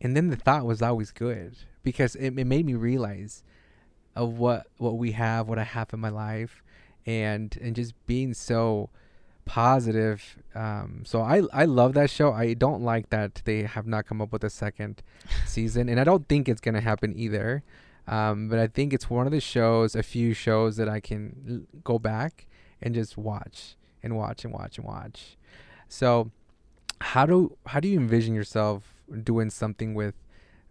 and 0.00 0.16
then 0.16 0.28
the 0.28 0.36
thought 0.36 0.66
was 0.66 0.82
always 0.82 1.10
good 1.10 1.56
because 1.82 2.14
it, 2.16 2.38
it 2.38 2.46
made 2.46 2.66
me 2.66 2.74
realize 2.74 3.42
of 4.14 4.38
what 4.38 4.66
what 4.78 4.98
we 4.98 5.12
have, 5.12 5.48
what 5.48 5.58
I 5.58 5.64
have 5.64 5.92
in 5.92 6.00
my 6.00 6.10
life, 6.10 6.62
and 7.06 7.56
and 7.60 7.74
just 7.74 7.94
being 8.06 8.34
so 8.34 8.90
positive. 9.44 10.38
Um, 10.54 11.02
so 11.04 11.20
I 11.22 11.42
I 11.52 11.64
love 11.64 11.94
that 11.94 12.10
show. 12.10 12.32
I 12.32 12.54
don't 12.54 12.82
like 12.82 13.10
that 13.10 13.42
they 13.44 13.62
have 13.62 13.86
not 13.86 14.06
come 14.06 14.20
up 14.20 14.32
with 14.32 14.44
a 14.44 14.50
second 14.50 15.02
season, 15.46 15.88
and 15.88 15.98
I 16.00 16.04
don't 16.04 16.28
think 16.28 16.48
it's 16.48 16.60
gonna 16.60 16.80
happen 16.80 17.12
either. 17.16 17.62
Um, 18.06 18.48
but 18.48 18.58
I 18.58 18.66
think 18.66 18.92
it's 18.92 19.08
one 19.08 19.26
of 19.26 19.32
the 19.32 19.40
shows, 19.40 19.94
a 19.94 20.02
few 20.02 20.34
shows 20.34 20.76
that 20.76 20.88
I 20.88 20.98
can 20.98 21.66
l- 21.72 21.80
go 21.84 21.98
back 22.00 22.46
and 22.80 22.94
just 22.94 23.16
watch 23.16 23.76
and 24.02 24.16
watch 24.16 24.44
and 24.44 24.52
watch 24.52 24.76
and 24.78 24.86
watch. 24.86 25.36
So 25.88 26.30
how 27.00 27.26
do 27.26 27.56
how 27.66 27.80
do 27.80 27.88
you 27.88 27.98
envision 27.98 28.34
yourself 28.34 29.02
doing 29.22 29.50
something 29.50 29.94
with? 29.94 30.14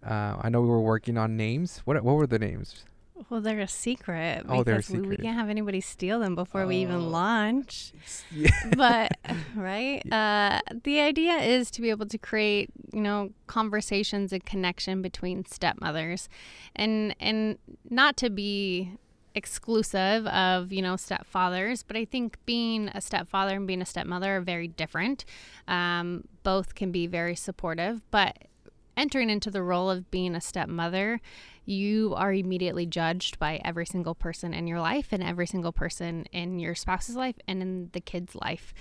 Uh, 0.05 0.37
I 0.41 0.49
know 0.49 0.61
we 0.61 0.67
were 0.67 0.81
working 0.81 1.17
on 1.17 1.37
names. 1.37 1.81
What 1.85 2.01
what 2.03 2.15
were 2.15 2.27
the 2.27 2.39
names? 2.39 2.85
Well, 3.29 3.41
they're 3.41 3.59
a 3.59 3.67
secret. 3.67 4.45
Oh, 4.47 4.63
they're 4.63 4.77
a 4.77 4.83
secret. 4.83 5.03
We, 5.03 5.09
we 5.09 5.17
can't 5.17 5.37
have 5.37 5.49
anybody 5.49 5.81
steal 5.81 6.19
them 6.19 6.35
before 6.35 6.65
we 6.65 6.77
even 6.77 6.95
oh. 6.95 7.07
launch. 7.07 7.93
but 8.75 9.11
right, 9.55 10.01
uh, 10.11 10.59
the 10.83 10.99
idea 10.99 11.35
is 11.35 11.71
to 11.71 11.81
be 11.81 11.89
able 11.89 12.07
to 12.07 12.17
create, 12.17 12.69
you 12.93 13.01
know, 13.01 13.31
conversations 13.47 14.33
and 14.33 14.45
connection 14.45 15.01
between 15.01 15.45
stepmothers, 15.45 16.29
and 16.75 17.15
and 17.19 17.57
not 17.89 18.17
to 18.17 18.29
be 18.29 18.93
exclusive 19.33 20.27
of 20.27 20.73
you 20.73 20.81
know 20.81 20.95
stepfathers 20.95 21.85
but 21.87 21.95
i 21.95 22.03
think 22.03 22.37
being 22.45 22.89
a 22.89 22.99
stepfather 22.99 23.55
and 23.55 23.65
being 23.65 23.81
a 23.81 23.85
stepmother 23.85 24.35
are 24.35 24.41
very 24.41 24.67
different 24.67 25.23
um, 25.69 26.25
both 26.43 26.75
can 26.75 26.91
be 26.91 27.07
very 27.07 27.33
supportive 27.33 28.01
but 28.11 28.37
entering 28.97 29.29
into 29.29 29.49
the 29.49 29.63
role 29.63 29.89
of 29.89 30.09
being 30.11 30.35
a 30.35 30.41
stepmother 30.41 31.21
you 31.65 32.13
are 32.15 32.33
immediately 32.33 32.85
judged 32.85 33.37
by 33.37 33.61
every 33.63 33.85
single 33.85 34.15
person 34.15 34.53
in 34.53 34.67
your 34.67 34.79
life 34.79 35.09
and 35.11 35.23
every 35.23 35.45
single 35.47 35.71
person 35.71 36.25
in 36.31 36.59
your 36.59 36.75
spouse's 36.75 37.15
life 37.15 37.35
and 37.47 37.61
in 37.61 37.89
the 37.93 38.01
kid's 38.01 38.35
life 38.35 38.73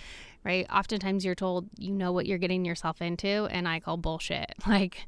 right? 0.45 0.67
Oftentimes 0.71 1.25
you're 1.25 1.35
told 1.35 1.69
you 1.77 1.93
know 1.93 2.13
what 2.13 2.27
you're 2.27 2.39
getting 2.39 2.65
yourself 2.65 3.03
into, 3.03 3.47
and 3.51 3.69
I 3.69 3.81
call 3.81 3.97
bullshit. 3.97 4.55
Like, 4.67 5.07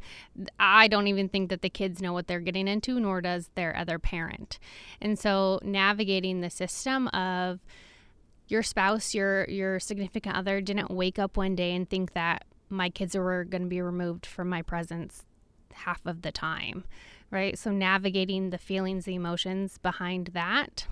I 0.58 0.88
don't 0.88 1.06
even 1.06 1.28
think 1.28 1.48
that 1.50 1.62
the 1.62 1.70
kids 1.70 2.02
know 2.02 2.12
what 2.12 2.26
they're 2.26 2.40
getting 2.40 2.66
into, 2.66 2.98
nor 2.98 3.20
does 3.20 3.48
their 3.54 3.76
other 3.76 3.98
parent. 3.98 4.58
And 5.00 5.16
so, 5.16 5.60
navigating 5.62 6.40
the 6.40 6.50
system 6.50 7.06
of 7.08 7.60
your 8.48 8.64
spouse, 8.64 9.14
your 9.14 9.48
your 9.48 9.78
significant 9.78 10.36
other 10.36 10.60
didn't 10.60 10.90
wake 10.90 11.18
up 11.18 11.36
one 11.36 11.54
day 11.54 11.74
and 11.76 11.88
think 11.88 12.12
that 12.14 12.44
my 12.70 12.90
kids 12.90 13.16
were 13.16 13.44
going 13.44 13.62
to 13.62 13.68
be 13.68 13.80
removed 13.80 14.26
from 14.26 14.48
my 14.48 14.62
presence 14.62 15.22
half 15.72 16.04
of 16.04 16.22
the 16.22 16.32
time 16.32 16.84
right? 17.32 17.58
So 17.58 17.72
navigating 17.72 18.50
the 18.50 18.58
feelings, 18.58 19.06
the 19.06 19.16
emotions 19.16 19.78
behind 19.78 20.28
that, 20.34 20.86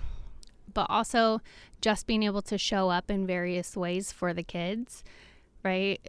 but 0.73 0.87
also 0.88 1.40
just 1.80 2.06
being 2.06 2.25
able 2.25 2.42
to 2.42 2.59
show 2.59 2.88
up 2.88 3.11
in 3.11 3.26
various 3.26 3.76
ways 3.76 4.11
for 4.11 4.32
the 4.32 4.42
kids, 4.42 5.04
right? 5.62 6.00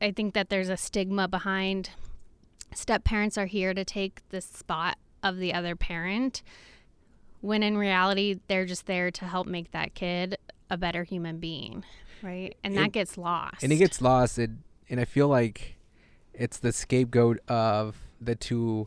I 0.00 0.12
think 0.12 0.34
that 0.34 0.50
there's 0.50 0.68
a 0.68 0.76
stigma 0.76 1.26
behind 1.26 1.90
step 2.74 3.02
parents 3.02 3.38
are 3.38 3.46
here 3.46 3.72
to 3.72 3.84
take 3.84 4.20
the 4.28 4.42
spot 4.42 4.98
of 5.22 5.38
the 5.38 5.54
other 5.54 5.74
parent 5.74 6.42
when 7.40 7.62
in 7.62 7.78
reality 7.78 8.38
they're 8.46 8.66
just 8.66 8.86
there 8.86 9.10
to 9.10 9.24
help 9.24 9.46
make 9.46 9.70
that 9.70 9.94
kid 9.94 10.36
a 10.68 10.76
better 10.76 11.02
human 11.02 11.38
being 11.38 11.82
right 12.22 12.56
and 12.62 12.76
that 12.76 12.92
gets 12.92 13.16
lost 13.16 13.62
and 13.62 13.72
it 13.72 13.76
gets 13.76 14.02
lost 14.02 14.38
and, 14.38 14.62
and 14.90 15.00
i 15.00 15.04
feel 15.04 15.28
like 15.28 15.76
it's 16.34 16.58
the 16.58 16.72
scapegoat 16.72 17.38
of 17.48 17.96
the 18.20 18.34
two 18.34 18.86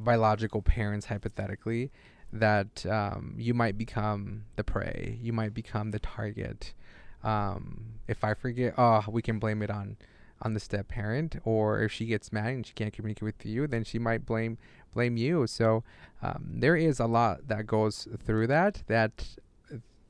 biological 0.00 0.62
parents 0.62 1.06
hypothetically 1.06 1.90
that 2.32 2.84
um, 2.86 3.34
you 3.38 3.54
might 3.54 3.78
become 3.78 4.44
the 4.56 4.64
prey 4.64 5.18
you 5.22 5.32
might 5.32 5.54
become 5.54 5.90
the 5.90 5.98
target. 5.98 6.74
Um, 7.22 8.00
if 8.06 8.22
i 8.22 8.34
forget 8.34 8.74
oh 8.76 9.02
we 9.08 9.22
can 9.22 9.38
blame 9.38 9.62
it 9.62 9.70
on 9.70 9.96
on 10.42 10.52
the 10.52 10.60
step 10.60 10.88
parent 10.88 11.36
or 11.44 11.80
if 11.80 11.90
she 11.90 12.04
gets 12.04 12.32
mad 12.32 12.48
and 12.48 12.66
she 12.66 12.74
can't 12.74 12.92
communicate 12.92 13.22
with 13.22 13.46
you 13.46 13.66
then 13.66 13.82
she 13.82 13.98
might 13.98 14.26
blame 14.26 14.58
blame 14.94 15.16
you. 15.16 15.46
So 15.46 15.84
um, 16.22 16.46
there 16.48 16.76
is 16.76 17.00
a 17.00 17.06
lot 17.06 17.48
that 17.48 17.66
goes 17.66 18.08
through 18.24 18.46
that 18.46 18.82
that 18.86 19.36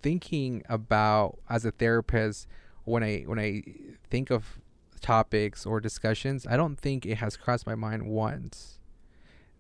thinking 0.03 0.63
about 0.69 1.39
as 1.49 1.65
a 1.65 1.71
therapist 1.71 2.47
when 2.85 3.03
i 3.03 3.21
when 3.21 3.39
i 3.39 3.63
think 4.11 4.31
of 4.31 4.61
topics 5.01 5.65
or 5.65 5.81
discussions 5.81 6.47
i 6.47 6.59
don't 6.59 6.79
think 6.79 7.07
it 7.07 7.17
has 7.17 7.39
crossed 7.39 7.67
my 7.67 7.75
mind 7.75 8.07
once 8.07 8.79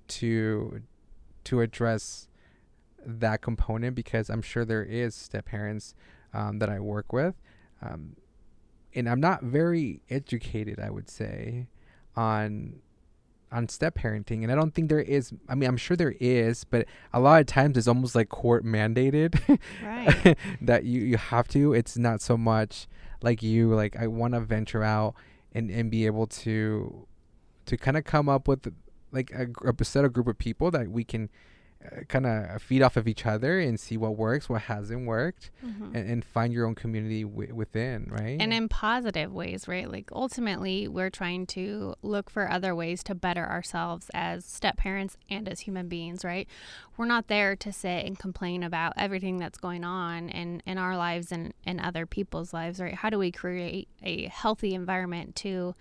to 0.08 0.82
to 1.44 1.60
address 1.60 2.28
that 3.04 3.42
component 3.42 3.94
because 3.94 4.30
I'm 4.30 4.42
sure 4.42 4.64
there 4.64 4.82
is 4.82 5.14
step 5.14 5.46
parents 5.46 5.94
um, 6.32 6.58
that 6.58 6.68
I 6.68 6.80
work 6.80 7.12
with, 7.12 7.34
um, 7.82 8.16
and 8.94 9.08
I'm 9.08 9.20
not 9.20 9.42
very 9.42 10.00
educated. 10.10 10.80
I 10.80 10.90
would 10.90 11.08
say 11.08 11.66
on 12.16 12.80
on 13.52 13.68
step 13.68 13.94
parenting, 13.94 14.42
and 14.42 14.50
I 14.50 14.54
don't 14.54 14.74
think 14.74 14.88
there 14.88 15.00
is. 15.00 15.32
I 15.48 15.54
mean, 15.54 15.68
I'm 15.68 15.76
sure 15.76 15.96
there 15.96 16.16
is, 16.18 16.64
but 16.64 16.86
a 17.12 17.20
lot 17.20 17.40
of 17.40 17.46
times 17.46 17.76
it's 17.76 17.86
almost 17.86 18.14
like 18.14 18.28
court 18.28 18.64
mandated 18.64 19.38
that 20.60 20.84
you 20.84 21.02
you 21.02 21.16
have 21.16 21.48
to. 21.48 21.72
It's 21.72 21.96
not 21.96 22.20
so 22.20 22.36
much 22.36 22.88
like 23.22 23.42
you 23.42 23.74
like 23.74 23.96
I 23.96 24.06
want 24.06 24.34
to 24.34 24.40
venture 24.40 24.82
out 24.82 25.14
and 25.52 25.70
and 25.70 25.90
be 25.90 26.06
able 26.06 26.26
to 26.26 27.06
to 27.66 27.76
kind 27.76 27.96
of 27.96 28.04
come 28.04 28.28
up 28.28 28.48
with 28.48 28.72
like 29.14 29.30
a, 29.32 29.46
a 29.66 29.84
set 29.84 30.04
of 30.04 30.12
group 30.12 30.26
of 30.26 30.38
people 30.38 30.70
that 30.70 30.88
we 30.88 31.04
can 31.04 31.30
kind 32.08 32.26
of 32.26 32.62
feed 32.62 32.82
off 32.82 32.96
of 32.96 33.06
each 33.06 33.26
other 33.26 33.58
and 33.60 33.78
see 33.78 33.96
what 33.96 34.16
works, 34.16 34.48
what 34.48 34.62
hasn't 34.62 35.06
worked, 35.06 35.50
Mhm. 35.64 35.94
and, 35.94 36.10
and 36.10 36.24
find 36.24 36.52
your 36.52 36.66
own 36.66 36.74
community 36.74 37.24
w- 37.24 37.54
within, 37.54 38.06
right? 38.10 38.36
and 38.40 38.52
in 38.52 38.68
positive 38.68 39.32
ways, 39.32 39.68
right? 39.68 39.90
Like 39.90 40.10
ultimately, 40.12 40.88
we're 40.88 41.10
trying 41.10 41.46
to 41.48 41.94
look 42.02 42.30
for 42.30 42.50
other 42.50 42.74
ways 42.74 43.02
to 43.04 43.14
better 43.14 43.46
ourselves 43.46 44.10
as 44.14 44.44
step 44.44 44.76
parents 44.76 45.16
and 45.30 45.48
as 45.48 45.60
human 45.60 45.88
beings, 45.88 46.24
right? 46.24 46.48
We're 46.96 47.06
not 47.06 47.28
there 47.28 47.56
to 47.56 47.72
sit 47.72 48.06
and 48.06 48.18
complain 48.18 48.62
about 48.62 48.94
everything 48.96 49.38
that's 49.38 49.58
going 49.58 49.84
on 49.84 50.28
in, 50.30 50.62
in 50.66 50.78
our 50.78 50.96
lives 50.96 51.32
and, 51.32 51.52
and 51.66 51.80
other 51.80 52.06
people's 52.06 52.52
lives, 52.52 52.80
right? 52.80 52.94
How 52.94 53.10
do 53.10 53.18
we 53.18 53.30
create 53.30 53.88
a 54.02 54.28
healthy 54.28 54.74
environment 54.74 55.34
to 55.36 55.74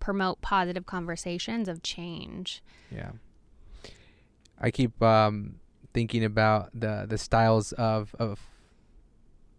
promote 0.00 0.40
positive 0.40 0.86
conversations 0.86 1.68
of 1.68 1.82
change? 1.82 2.62
Yeah. 2.90 3.10
I 4.60 4.70
keep 4.70 5.00
um, 5.02 5.56
thinking 5.92 6.24
about 6.24 6.70
the 6.74 7.06
the 7.08 7.18
styles 7.18 7.72
of 7.72 8.14
of 8.18 8.40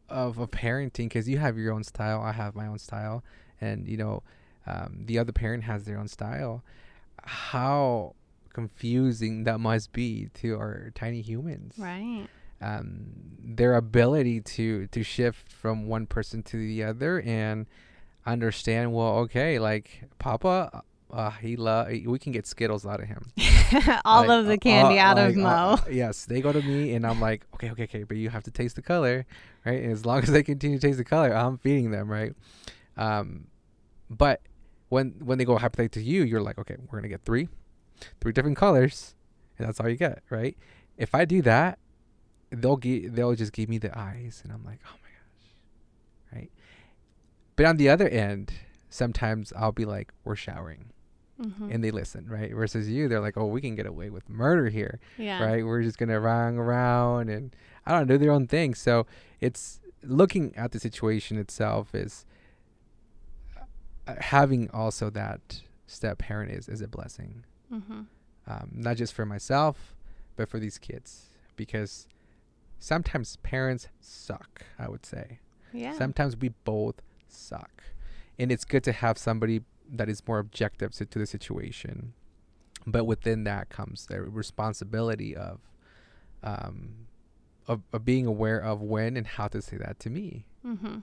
of, 0.10 0.40
of 0.40 0.52
parenting 0.52 1.06
because 1.06 1.30
you 1.30 1.38
have 1.38 1.58
your 1.58 1.74
own 1.74 1.84
style, 1.84 2.22
I 2.22 2.32
have 2.32 2.56
my 2.56 2.68
own 2.68 2.80
style, 2.80 3.24
and 3.62 3.88
you 3.88 3.98
know, 3.98 4.24
um, 4.66 5.04
the 5.06 5.20
other 5.20 5.32
parent 5.32 5.64
has 5.64 5.86
their 5.86 5.98
own 5.98 6.08
style. 6.08 6.64
How 7.24 8.16
confusing 8.54 9.44
that 9.44 9.60
must 9.60 9.92
be 9.94 10.30
to 10.36 10.56
our 10.56 10.92
tiny 10.96 11.22
humans. 11.22 11.76
Right. 11.78 12.28
Um, 12.62 13.12
their 13.42 13.76
ability 13.76 14.42
to 14.42 14.88
to 14.88 15.04
shift 15.04 15.52
from 15.52 15.88
one 15.88 16.06
person 16.06 16.44
to 16.44 16.58
the 16.58 16.84
other 16.84 17.22
and 17.22 17.68
understand. 18.26 18.94
Well, 18.94 19.18
okay, 19.20 19.60
like 19.60 20.04
Papa. 20.20 20.84
Uh, 21.12 21.32
he 21.32 21.56
love. 21.56 21.88
We 21.88 22.20
can 22.20 22.32
get 22.32 22.46
Skittles 22.46 22.86
out 22.86 23.00
of 23.00 23.08
him. 23.08 23.32
All 24.06 24.28
Like, 24.28 24.40
of 24.40 24.46
the 24.46 24.54
uh, 24.54 24.58
candy 24.58 25.00
uh, 25.00 25.06
out 25.06 25.18
like, 25.18 25.30
of 25.30 25.36
Mo. 25.38 25.50
uh, 25.50 25.78
yes, 25.90 26.26
they 26.26 26.40
go 26.42 26.52
to 26.52 26.62
me, 26.62 26.94
and 26.94 27.06
I'm 27.06 27.20
like, 27.20 27.46
okay, 27.56 27.72
okay, 27.72 27.84
okay, 27.86 28.04
but 28.04 28.18
you 28.18 28.30
have 28.30 28.44
to 28.44 28.52
taste 28.52 28.76
the 28.76 28.82
color, 28.84 29.26
right? 29.66 29.82
And 29.82 29.92
as 29.92 30.06
long 30.06 30.20
as 30.22 30.32
they 30.32 30.44
continue 30.44 30.78
to 30.78 30.88
taste 30.88 30.98
the 31.00 31.04
color, 31.04 31.34
I'm 31.36 31.58
feeding 31.58 31.90
them, 31.92 32.10
right? 32.12 32.34
Um, 32.96 33.48
but 34.10 34.42
when 34.90 35.16
when 35.24 35.38
they 35.40 35.46
go 35.46 35.58
hypothetically 35.58 36.02
to 36.04 36.08
you, 36.08 36.24
you're 36.24 36.42
like, 36.42 36.60
okay, 36.60 36.76
we're 36.92 37.00
gonna 37.00 37.08
get 37.10 37.24
three, 37.26 37.50
three 38.22 38.32
different 38.32 38.58
colors, 38.58 39.16
and 39.58 39.68
that's 39.68 39.80
all 39.80 39.90
you 39.90 39.96
get, 39.98 40.22
right? 40.30 40.56
If 40.98 41.16
I 41.16 41.26
do 41.26 41.42
that, 41.42 41.80
they'll 42.52 42.78
give 42.78 43.16
they'll 43.16 43.34
just 43.36 43.54
give 43.54 43.68
me 43.68 43.80
the 43.80 43.98
eyes, 43.98 44.42
and 44.44 44.54
I'm 44.54 44.64
like, 44.64 44.80
oh 44.86 44.96
my 45.02 45.10
gosh, 45.10 46.42
right? 46.42 46.52
But 47.56 47.66
on 47.66 47.78
the 47.78 47.90
other 47.90 48.08
end, 48.08 48.54
sometimes 48.90 49.52
I'll 49.56 49.72
be 49.72 49.86
like, 49.86 50.12
we're 50.24 50.36
showering 50.36 50.92
Mhm. 51.40 51.74
and 51.74 51.84
they 51.84 51.92
listen, 51.92 52.28
right? 52.28 52.54
Versus 52.54 52.90
you, 52.90 53.08
they're 53.08 53.22
like, 53.22 53.38
oh, 53.38 53.46
we 53.46 53.62
can 53.62 53.76
get 53.76 53.86
away 53.86 54.10
with 54.10 54.28
murder 54.30 54.68
here, 54.70 55.00
yeah. 55.18 55.42
right? 55.44 55.66
We're 55.66 55.84
just 55.84 55.98
gonna 55.98 56.20
run 56.20 56.58
around 56.58 57.30
and 57.30 57.56
I 57.86 57.92
don't 57.92 58.08
know, 58.08 58.16
do 58.16 58.18
their 58.18 58.32
own 58.32 58.46
thing. 58.48 58.74
So 58.76 59.06
it's 59.40 59.80
looking 60.04 60.54
at 60.56 60.72
the 60.74 60.80
situation 60.80 61.38
itself 61.38 61.96
is 61.96 62.26
uh, 64.08 64.16
having 64.20 64.70
also 64.72 65.10
that 65.12 65.62
step 65.88 66.18
parent 66.20 66.52
is 66.52 66.68
is 66.70 66.82
a 66.82 66.88
blessing, 66.88 67.44
Mm-hmm. 67.72 68.02
um, 68.48 68.70
not 68.74 68.98
just 68.98 69.14
for 69.14 69.26
myself, 69.26 69.96
but 70.36 70.50
for 70.50 70.60
these 70.60 70.78
kids 70.78 71.28
because 71.56 72.08
sometimes 72.80 73.36
parents 73.44 73.88
suck. 74.02 74.64
I 74.80 74.90
would 74.90 75.06
say 75.06 75.40
Yeah. 75.74 75.94
sometimes 75.94 76.36
we 76.38 76.50
both 76.64 76.96
suck 77.28 77.84
and 78.40 78.52
it's 78.52 78.66
good 78.66 78.84
to 78.86 78.92
have 78.92 79.18
somebody 79.18 79.62
that 79.92 80.10
is 80.10 80.22
more 80.28 80.40
objective 80.40 80.92
to, 80.94 81.06
to 81.06 81.20
the 81.20 81.26
situation 81.26 82.14
but 82.86 83.06
within 83.06 83.44
that 83.44 83.70
comes 83.70 84.06
the 84.08 84.22
responsibility 84.22 85.36
of 85.36 85.60
um 86.44 87.08
of, 87.68 87.82
of 87.94 88.04
being 88.04 88.26
aware 88.26 88.60
of 88.60 88.82
when 88.82 89.16
and 89.16 89.28
how 89.28 89.48
to 89.48 89.62
say 89.62 89.78
that 89.78 90.00
to 90.00 90.10
me 90.10 90.46
Mm-hmm. 90.66 91.00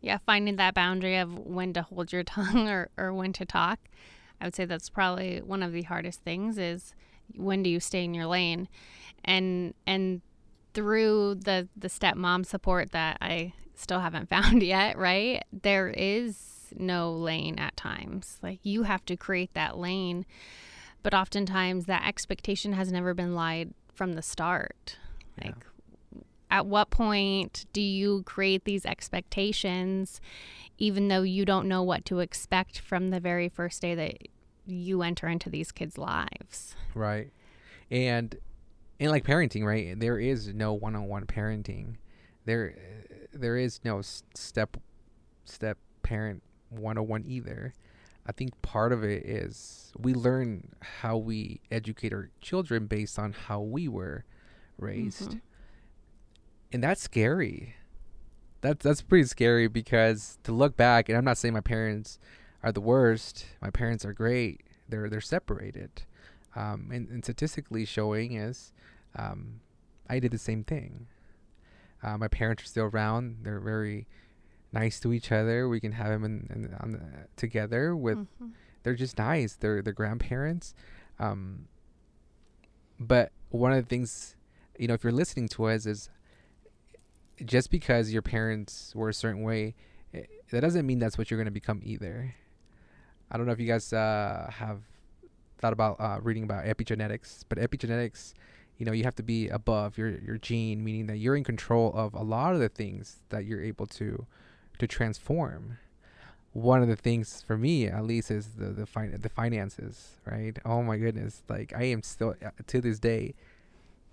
Yeah, 0.00 0.18
finding 0.24 0.56
that 0.56 0.74
boundary 0.74 1.16
of 1.16 1.38
when 1.38 1.72
to 1.74 1.82
hold 1.82 2.12
your 2.12 2.22
tongue 2.24 2.68
or, 2.68 2.90
or 2.96 3.12
when 3.12 3.32
to 3.34 3.44
talk. 3.44 3.78
I 4.40 4.46
would 4.46 4.54
say 4.54 4.64
that's 4.64 4.88
probably 4.88 5.40
one 5.40 5.62
of 5.62 5.72
the 5.72 5.82
hardest 5.82 6.22
things 6.22 6.56
is 6.56 6.94
when 7.36 7.62
do 7.62 7.70
you 7.70 7.80
stay 7.80 8.04
in 8.04 8.14
your 8.14 8.26
lane? 8.26 8.68
And 9.24 9.74
and 9.86 10.22
through 10.72 11.34
the 11.34 11.68
the 11.76 11.88
stepmom 11.88 12.46
support 12.46 12.92
that 12.92 13.18
I 13.20 13.52
still 13.74 14.00
haven't 14.00 14.28
found 14.30 14.62
yet, 14.62 14.96
right? 14.96 15.44
There 15.52 15.88
is 15.88 16.59
no 16.76 17.12
lane 17.12 17.58
at 17.58 17.76
times. 17.76 18.38
Like 18.42 18.60
you 18.62 18.84
have 18.84 19.04
to 19.06 19.16
create 19.16 19.54
that 19.54 19.78
lane, 19.78 20.26
but 21.02 21.14
oftentimes 21.14 21.86
that 21.86 22.06
expectation 22.06 22.72
has 22.74 22.92
never 22.92 23.14
been 23.14 23.34
lied 23.34 23.74
from 23.94 24.14
the 24.14 24.22
start. 24.22 24.96
Yeah. 25.38 25.46
Like 25.46 25.64
at 26.50 26.66
what 26.66 26.90
point 26.90 27.66
do 27.72 27.80
you 27.80 28.22
create 28.24 28.64
these 28.64 28.84
expectations 28.84 30.20
even 30.78 31.08
though 31.08 31.22
you 31.22 31.44
don't 31.44 31.68
know 31.68 31.82
what 31.82 32.04
to 32.06 32.20
expect 32.20 32.78
from 32.78 33.08
the 33.08 33.20
very 33.20 33.48
first 33.48 33.82
day 33.82 33.94
that 33.94 34.16
you 34.66 35.02
enter 35.02 35.28
into 35.28 35.48
these 35.50 35.70
kids' 35.70 35.96
lives? 35.96 36.74
right 36.94 37.30
and 37.90 38.36
and 38.98 39.10
like 39.10 39.24
parenting 39.24 39.64
right 39.64 39.98
there 40.00 40.18
is 40.18 40.48
no 40.48 40.72
one-on-one 40.72 41.24
parenting 41.26 41.96
there 42.44 42.74
there 43.32 43.56
is 43.56 43.80
no 43.84 44.02
step 44.02 44.76
step 45.44 45.78
parent 46.02 46.42
101 46.70 47.24
either 47.26 47.74
i 48.26 48.32
think 48.32 48.60
part 48.62 48.92
of 48.92 49.02
it 49.04 49.24
is 49.26 49.92
we 49.98 50.14
learn 50.14 50.68
how 51.00 51.16
we 51.16 51.60
educate 51.70 52.12
our 52.12 52.30
children 52.40 52.86
based 52.86 53.18
on 53.18 53.32
how 53.32 53.60
we 53.60 53.88
were 53.88 54.24
raised 54.78 55.30
Mhm. 55.32 55.40
and 56.72 56.82
that's 56.82 57.02
scary 57.02 57.74
that's 58.60 58.84
that's 58.84 59.02
pretty 59.02 59.24
scary 59.26 59.68
because 59.68 60.38
to 60.44 60.52
look 60.52 60.76
back 60.76 61.08
and 61.08 61.16
i'm 61.18 61.24
not 61.24 61.38
saying 61.38 61.54
my 61.54 61.60
parents 61.60 62.18
are 62.62 62.72
the 62.72 62.80
worst 62.80 63.46
my 63.60 63.70
parents 63.70 64.04
are 64.04 64.12
great 64.12 64.60
they're 64.88 65.08
they're 65.08 65.20
separated 65.20 66.02
um, 66.56 66.90
and, 66.92 67.08
and 67.08 67.24
statistically 67.24 67.84
showing 67.84 68.32
is 68.32 68.72
um, 69.16 69.60
I 70.08 70.18
did 70.18 70.32
the 70.32 70.38
same 70.38 70.64
thing. 70.64 71.06
Uh, 72.02 72.18
my 72.18 72.26
parents 72.26 72.64
are 72.64 72.66
still 72.66 72.84
around. 72.86 73.38
They're 73.44 73.60
very 73.60 74.08
nice 74.72 75.00
to 75.00 75.12
each 75.12 75.32
other. 75.32 75.68
We 75.68 75.80
can 75.80 75.92
have 75.92 76.08
them 76.08 76.24
in, 76.24 76.48
in, 76.54 76.74
on 76.80 76.92
the, 76.92 77.00
together 77.36 77.96
with. 77.96 78.18
Mhm. 78.18 78.52
They're 78.82 78.94
just 78.94 79.18
nice. 79.18 79.56
They're 79.56 79.82
they're 79.82 79.92
grandparents. 79.92 80.74
Um, 81.18 81.68
but 82.98 83.32
one 83.50 83.72
of 83.72 83.82
the 83.82 83.86
things, 83.88 84.36
you 84.78 84.88
know, 84.88 84.94
if 84.94 85.02
you're 85.04 85.12
listening 85.12 85.48
to 85.48 85.64
us, 85.64 85.84
is 85.86 86.08
just 87.44 87.70
because 87.70 88.12
your 88.12 88.22
parents 88.22 88.92
were 88.94 89.08
a 89.08 89.14
certain 89.14 89.42
way, 89.42 89.74
i 90.14 90.24
that 90.50 90.60
doesn't 90.60 90.86
mean 90.86 90.98
that's 90.98 91.16
what 91.16 91.30
you're 91.30 91.38
going 91.38 91.46
to 91.46 91.50
become 91.52 91.80
either. 91.84 92.34
I 93.30 93.36
don't 93.36 93.46
know 93.46 93.52
if 93.52 93.60
you 93.60 93.66
guys 93.66 93.92
uh, 93.92 94.50
have 94.52 94.80
thought 95.58 95.72
about 95.72 96.00
uh, 96.00 96.18
reading 96.22 96.42
about 96.42 96.64
epigenetics, 96.64 97.44
but 97.48 97.58
epigenetics, 97.58 98.32
you 98.78 98.84
know, 98.86 98.92
you 98.92 99.04
have 99.04 99.14
to 99.16 99.22
be 99.22 99.48
above 99.48 99.96
your 99.98 100.08
your 100.18 100.38
gene, 100.38 100.82
meaning 100.82 101.06
that 101.06 101.18
you're 101.18 101.36
in 101.36 101.44
control 101.44 101.92
of 101.94 102.14
a 102.14 102.22
lot 102.22 102.54
of 102.54 102.60
the 102.60 102.68
things 102.68 103.20
that 103.28 103.44
you're 103.44 103.62
able 103.62 103.86
to 103.86 104.26
to 104.80 104.86
transform. 104.86 105.78
One 106.52 106.82
of 106.82 106.88
the 106.88 106.96
things 106.96 107.44
for 107.46 107.56
me, 107.56 107.86
at 107.86 108.04
least, 108.04 108.30
is 108.30 108.48
the 108.58 108.66
the, 108.66 108.86
fin- 108.86 109.16
the 109.20 109.28
finances. 109.28 110.16
Right? 110.26 110.58
Oh 110.64 110.82
my 110.82 110.96
goodness! 110.96 111.42
Like 111.48 111.72
I 111.76 111.84
am 111.84 112.02
still 112.02 112.34
uh, 112.44 112.50
to 112.66 112.80
this 112.80 112.98
day 112.98 113.34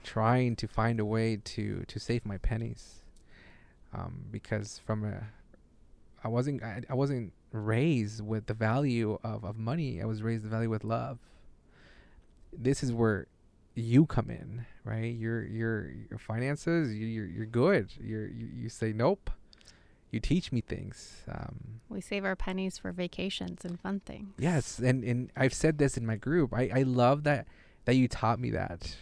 trying 0.03 0.55
to 0.57 0.67
find 0.67 0.99
a 0.99 1.05
way 1.05 1.37
to 1.37 1.83
to 1.87 1.99
save 1.99 2.25
my 2.25 2.37
pennies, 2.37 3.01
um, 3.93 4.25
because 4.31 4.79
from 4.85 5.03
a 5.03 5.23
I 6.23 6.27
wasn't 6.27 6.61
I, 6.63 6.81
I 6.89 6.93
wasn't 6.93 7.33
raised 7.51 8.21
with 8.23 8.45
the 8.45 8.53
value 8.53 9.17
of, 9.23 9.43
of 9.43 9.57
money. 9.57 10.01
I 10.01 10.05
was 10.05 10.21
raised 10.21 10.43
the 10.43 10.49
value 10.49 10.69
with 10.69 10.83
love. 10.83 11.17
This 12.53 12.83
is 12.83 12.93
where 12.93 13.27
you 13.73 14.05
come 14.05 14.29
in, 14.29 14.65
right? 14.83 15.15
Your 15.15 15.43
your 15.43 15.89
your 16.09 16.19
finances, 16.19 16.93
you, 16.93 17.07
you're 17.07 17.25
you're 17.25 17.45
good. 17.45 17.93
You're 17.99 18.27
you, 18.27 18.47
you 18.53 18.69
say 18.69 18.93
nope. 18.93 19.31
You 20.11 20.19
teach 20.21 20.51
me 20.51 20.61
things. 20.61 21.23
Um, 21.27 21.81
We 21.89 21.99
save 22.01 22.23
our 22.23 22.35
pennies 22.35 22.77
for 22.77 22.91
vacations 22.93 23.65
and 23.65 23.79
fun 23.79 23.99
things. 23.99 24.33
yes, 24.39 24.79
and 24.79 25.03
and 25.03 25.31
I've 25.35 25.53
said 25.53 25.77
this 25.77 25.97
in 25.97 26.05
my 26.05 26.15
group. 26.15 26.53
I 26.53 26.69
I 26.73 26.83
love 26.83 27.23
that 27.23 27.47
that 27.85 27.95
you 27.95 28.07
taught 28.07 28.39
me 28.39 28.49
that. 28.51 28.95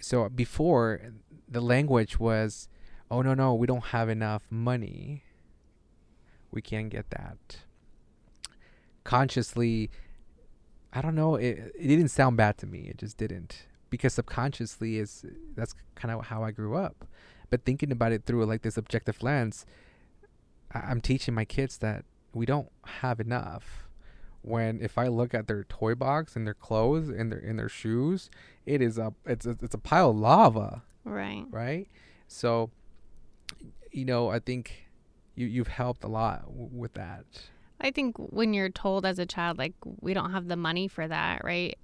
So 0.00 0.28
before, 0.28 1.00
the 1.48 1.60
language 1.62 2.18
was, 2.20 2.68
"Oh 3.10 3.22
no 3.22 3.32
no, 3.34 3.54
we 3.54 3.66
don't 3.66 3.86
have 3.86 4.08
enough 4.10 4.42
money. 4.50 5.22
We 6.50 6.60
can't 6.60 6.90
get 6.90 7.08
that." 7.10 7.60
Consciously, 9.04 9.90
I 10.92 11.00
don't 11.02 11.14
know. 11.14 11.36
It 11.36 11.72
it 11.78 11.88
didn't 11.88 12.08
sound 12.08 12.36
bad 12.36 12.58
to 12.58 12.66
me. 12.66 12.88
It 12.88 12.98
just 12.98 13.16
didn't 13.16 13.66
because 13.90 14.14
subconsciously 14.14 14.98
is 14.98 15.24
that's 15.54 15.74
kind 15.94 16.12
of 16.14 16.26
how 16.26 16.42
I 16.42 16.50
grew 16.50 16.74
up. 16.76 17.06
But 17.54 17.64
thinking 17.64 17.92
about 17.92 18.10
it 18.10 18.24
through 18.24 18.44
like 18.46 18.62
this 18.62 18.76
objective 18.76 19.22
lens, 19.22 19.64
I- 20.72 20.80
I'm 20.90 21.00
teaching 21.00 21.34
my 21.34 21.44
kids 21.44 21.78
that 21.78 22.04
we 22.32 22.46
don't 22.46 22.68
have 22.84 23.20
enough. 23.20 23.84
When 24.42 24.80
if 24.82 24.98
I 24.98 25.06
look 25.06 25.34
at 25.34 25.46
their 25.46 25.62
toy 25.62 25.94
box 25.94 26.34
and 26.34 26.44
their 26.48 26.54
clothes 26.54 27.08
and 27.08 27.30
their 27.30 27.38
in 27.38 27.54
their 27.56 27.68
shoes, 27.68 28.28
it 28.66 28.82
is 28.82 28.98
a 28.98 29.14
it's 29.24 29.46
a, 29.46 29.50
it's 29.62 29.72
a 29.72 29.78
pile 29.78 30.10
of 30.10 30.16
lava, 30.16 30.82
Right. 31.04 31.44
right? 31.48 31.86
So, 32.26 32.72
you 33.92 34.04
know, 34.04 34.30
I 34.30 34.40
think 34.40 34.88
you 35.36 35.46
you've 35.46 35.68
helped 35.68 36.02
a 36.02 36.08
lot 36.08 36.46
w- 36.46 36.70
with 36.72 36.94
that. 36.94 37.24
I 37.80 37.92
think 37.92 38.16
when 38.18 38.52
you're 38.52 38.68
told 38.68 39.06
as 39.06 39.20
a 39.20 39.26
child, 39.26 39.58
like, 39.58 39.74
we 40.00 40.12
don't 40.12 40.32
have 40.32 40.48
the 40.48 40.56
money 40.56 40.88
for 40.88 41.06
that, 41.06 41.44
right? 41.44 41.78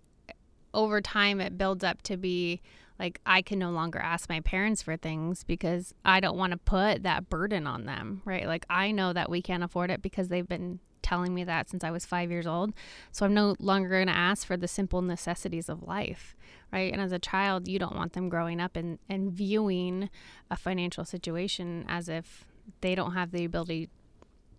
Over 0.74 1.00
time, 1.00 1.40
it 1.40 1.56
builds 1.56 1.84
up 1.84 2.02
to 2.02 2.16
be 2.16 2.60
like, 3.00 3.18
I 3.24 3.40
can 3.40 3.58
no 3.58 3.70
longer 3.70 3.98
ask 3.98 4.28
my 4.28 4.40
parents 4.40 4.82
for 4.82 4.96
things 4.98 5.42
because 5.42 5.94
I 6.04 6.20
don't 6.20 6.36
want 6.36 6.50
to 6.52 6.58
put 6.58 7.02
that 7.02 7.30
burden 7.30 7.66
on 7.66 7.86
them, 7.86 8.20
right? 8.26 8.46
Like, 8.46 8.66
I 8.68 8.92
know 8.92 9.14
that 9.14 9.30
we 9.30 9.40
can't 9.40 9.64
afford 9.64 9.90
it 9.90 10.02
because 10.02 10.28
they've 10.28 10.46
been 10.46 10.80
telling 11.00 11.34
me 11.34 11.42
that 11.44 11.70
since 11.70 11.82
I 11.82 11.90
was 11.90 12.04
five 12.04 12.30
years 12.30 12.46
old. 12.46 12.74
So 13.10 13.24
I'm 13.24 13.32
no 13.32 13.56
longer 13.58 13.88
going 13.88 14.08
to 14.08 14.16
ask 14.16 14.46
for 14.46 14.58
the 14.58 14.68
simple 14.68 15.00
necessities 15.00 15.70
of 15.70 15.82
life, 15.82 16.36
right? 16.70 16.92
And 16.92 17.00
as 17.00 17.10
a 17.10 17.18
child, 17.18 17.66
you 17.68 17.78
don't 17.78 17.96
want 17.96 18.12
them 18.12 18.28
growing 18.28 18.60
up 18.60 18.76
and, 18.76 18.98
and 19.08 19.32
viewing 19.32 20.10
a 20.50 20.56
financial 20.56 21.06
situation 21.06 21.86
as 21.88 22.10
if 22.10 22.44
they 22.82 22.94
don't 22.94 23.14
have 23.14 23.30
the 23.30 23.46
ability 23.46 23.88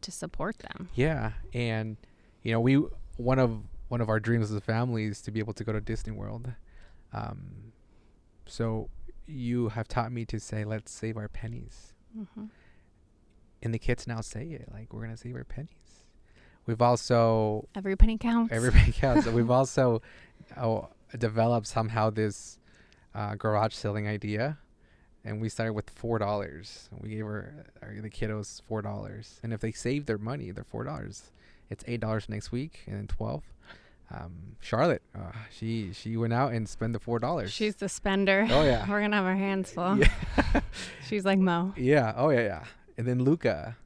to 0.01 0.11
support 0.11 0.57
them. 0.57 0.89
Yeah, 0.95 1.33
and 1.53 1.95
you 2.41 2.51
know, 2.51 2.59
we 2.59 2.83
one 3.17 3.37
of 3.37 3.61
one 3.87 4.01
of 4.01 4.09
our 4.09 4.19
dreams 4.19 4.49
as 4.49 4.57
a 4.57 4.61
family 4.61 5.05
is 5.05 5.21
to 5.21 5.31
be 5.31 5.39
able 5.39 5.53
to 5.53 5.63
go 5.63 5.71
to 5.71 5.79
Disney 5.79 6.11
World. 6.11 6.51
Um, 7.13 7.70
so 8.51 8.89
you 9.27 9.69
have 9.69 9.87
taught 9.87 10.11
me 10.11 10.25
to 10.25 10.39
say, 10.39 10.63
"Let's 10.65 10.91
save 10.91 11.17
our 11.17 11.29
pennies," 11.29 11.93
hmm 12.13 12.45
and 13.63 13.73
the 13.73 13.79
kids 13.79 14.07
now 14.07 14.21
say 14.21 14.45
it 14.47 14.69
like, 14.73 14.91
"We're 14.93 15.03
gonna 15.03 15.17
save 15.17 15.35
our 15.35 15.43
pennies." 15.43 16.05
We've 16.65 16.81
also 16.81 17.67
Every 17.75 17.95
penny 17.95 18.17
counts. 18.17 18.51
everybody 18.53 18.91
counts. 18.91 19.25
We've 19.37 19.49
also 19.51 20.01
uh, 20.55 20.81
developed 21.17 21.67
somehow 21.67 22.09
this 22.09 22.59
uh, 23.15 23.35
garage 23.35 23.73
selling 23.73 24.07
idea, 24.07 24.57
and 25.23 25.41
we 25.41 25.49
started 25.49 25.73
with 25.73 25.89
four 25.89 26.19
dollars. 26.19 26.89
We 26.99 27.09
gave 27.09 27.25
our, 27.25 27.65
our 27.81 27.93
the 28.01 28.09
kiddos 28.09 28.61
four 28.67 28.81
dollars, 28.81 29.39
and 29.43 29.53
if 29.53 29.61
they 29.61 29.71
save 29.71 30.05
their 30.07 30.17
money, 30.17 30.51
they're 30.51 30.63
four 30.63 30.83
dollars. 30.83 31.31
It's 31.69 31.83
eight 31.87 31.99
dollars 32.01 32.27
next 32.29 32.51
week, 32.51 32.83
and 32.87 32.95
then 32.97 33.07
twelve. 33.07 33.43
Um, 34.13 34.55
Charlotte, 34.59 35.01
uh, 35.15 35.31
she 35.49 35.91
she 35.93 36.17
went 36.17 36.33
out 36.33 36.51
and 36.53 36.67
spent 36.67 36.93
the 36.93 36.99
four 36.99 37.17
dollars. 37.19 37.51
She's 37.51 37.75
the 37.75 37.89
spender. 37.89 38.45
Oh, 38.49 38.63
yeah. 38.63 38.85
We're 38.89 39.01
gonna 39.01 39.15
have 39.15 39.25
our 39.25 39.35
hands 39.35 39.71
full. 39.71 39.97
yeah, 39.97 40.61
She's 41.07 41.25
like 41.25 41.39
Mo. 41.39 41.73
yeah, 41.77 42.13
oh 42.15 42.29
yeah, 42.29 42.41
yeah. 42.41 42.63
And 42.97 43.07
then 43.07 43.23
Luca, 43.23 43.77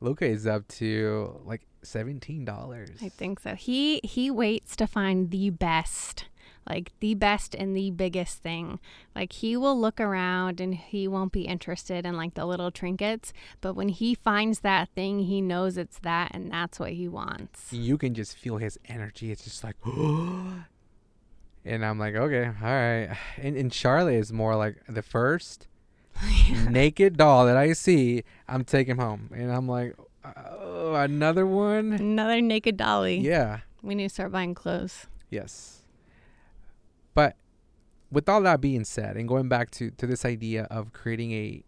Luca 0.00 0.26
is 0.26 0.46
up 0.46 0.66
to 0.68 1.40
like 1.44 1.62
seventeen 1.82 2.44
dollars. 2.44 2.90
I 3.02 3.08
think 3.08 3.40
so. 3.40 3.54
He 3.54 4.00
he 4.04 4.30
waits 4.30 4.76
to 4.76 4.86
find 4.86 5.30
the 5.30 5.50
best, 5.50 6.26
like 6.68 6.92
the 7.00 7.14
best 7.14 7.54
and 7.54 7.76
the 7.76 7.90
biggest 7.90 8.38
thing. 8.38 8.80
Like 9.14 9.32
he 9.32 9.56
will 9.56 9.78
look 9.78 10.00
around 10.00 10.60
and 10.60 10.74
he 10.74 11.08
won't 11.08 11.32
be 11.32 11.42
interested 11.42 12.06
in 12.06 12.16
like 12.16 12.34
the 12.34 12.46
little 12.46 12.70
trinkets, 12.70 13.32
but 13.60 13.74
when 13.74 13.88
he 13.88 14.14
finds 14.14 14.60
that 14.60 14.88
thing, 14.94 15.20
he 15.20 15.40
knows 15.40 15.76
it's 15.76 15.98
that 16.00 16.30
and 16.34 16.50
that's 16.50 16.78
what 16.78 16.92
he 16.92 17.08
wants. 17.08 17.72
you 17.72 17.98
can 17.98 18.14
just 18.14 18.36
feel 18.36 18.58
his 18.58 18.78
energy. 18.86 19.30
It's 19.30 19.44
just 19.44 19.64
like, 19.64 19.76
and 19.84 20.64
I'm 21.84 21.98
like, 21.98 22.14
okay, 22.14 22.46
all 22.46 22.52
right. 22.62 23.16
And, 23.36 23.56
and 23.56 23.72
Charlotte 23.72 24.14
is 24.14 24.32
more 24.32 24.56
like 24.56 24.76
the 24.88 25.02
first 25.02 25.66
naked 26.68 27.16
doll 27.16 27.46
that 27.46 27.56
I 27.56 27.72
see, 27.72 28.24
I'm 28.48 28.64
taking 28.64 28.96
home, 28.96 29.30
and 29.34 29.52
I'm 29.52 29.68
like, 29.68 29.94
oh, 30.24 30.94
another 30.94 31.46
one. 31.46 31.92
Another 31.92 32.40
naked 32.40 32.76
dolly. 32.76 33.18
Yeah. 33.18 33.60
We 33.82 33.94
need 33.94 34.08
to 34.08 34.14
start 34.14 34.32
buying 34.32 34.54
clothes. 34.54 35.06
Yes. 35.30 35.73
With 38.14 38.28
all 38.28 38.40
that 38.42 38.60
being 38.60 38.84
said, 38.84 39.16
and 39.16 39.26
going 39.26 39.48
back 39.48 39.70
to 39.72 39.90
to 39.90 40.06
this 40.06 40.24
idea 40.24 40.68
of 40.70 40.92
creating 40.92 41.32
a 41.32 41.64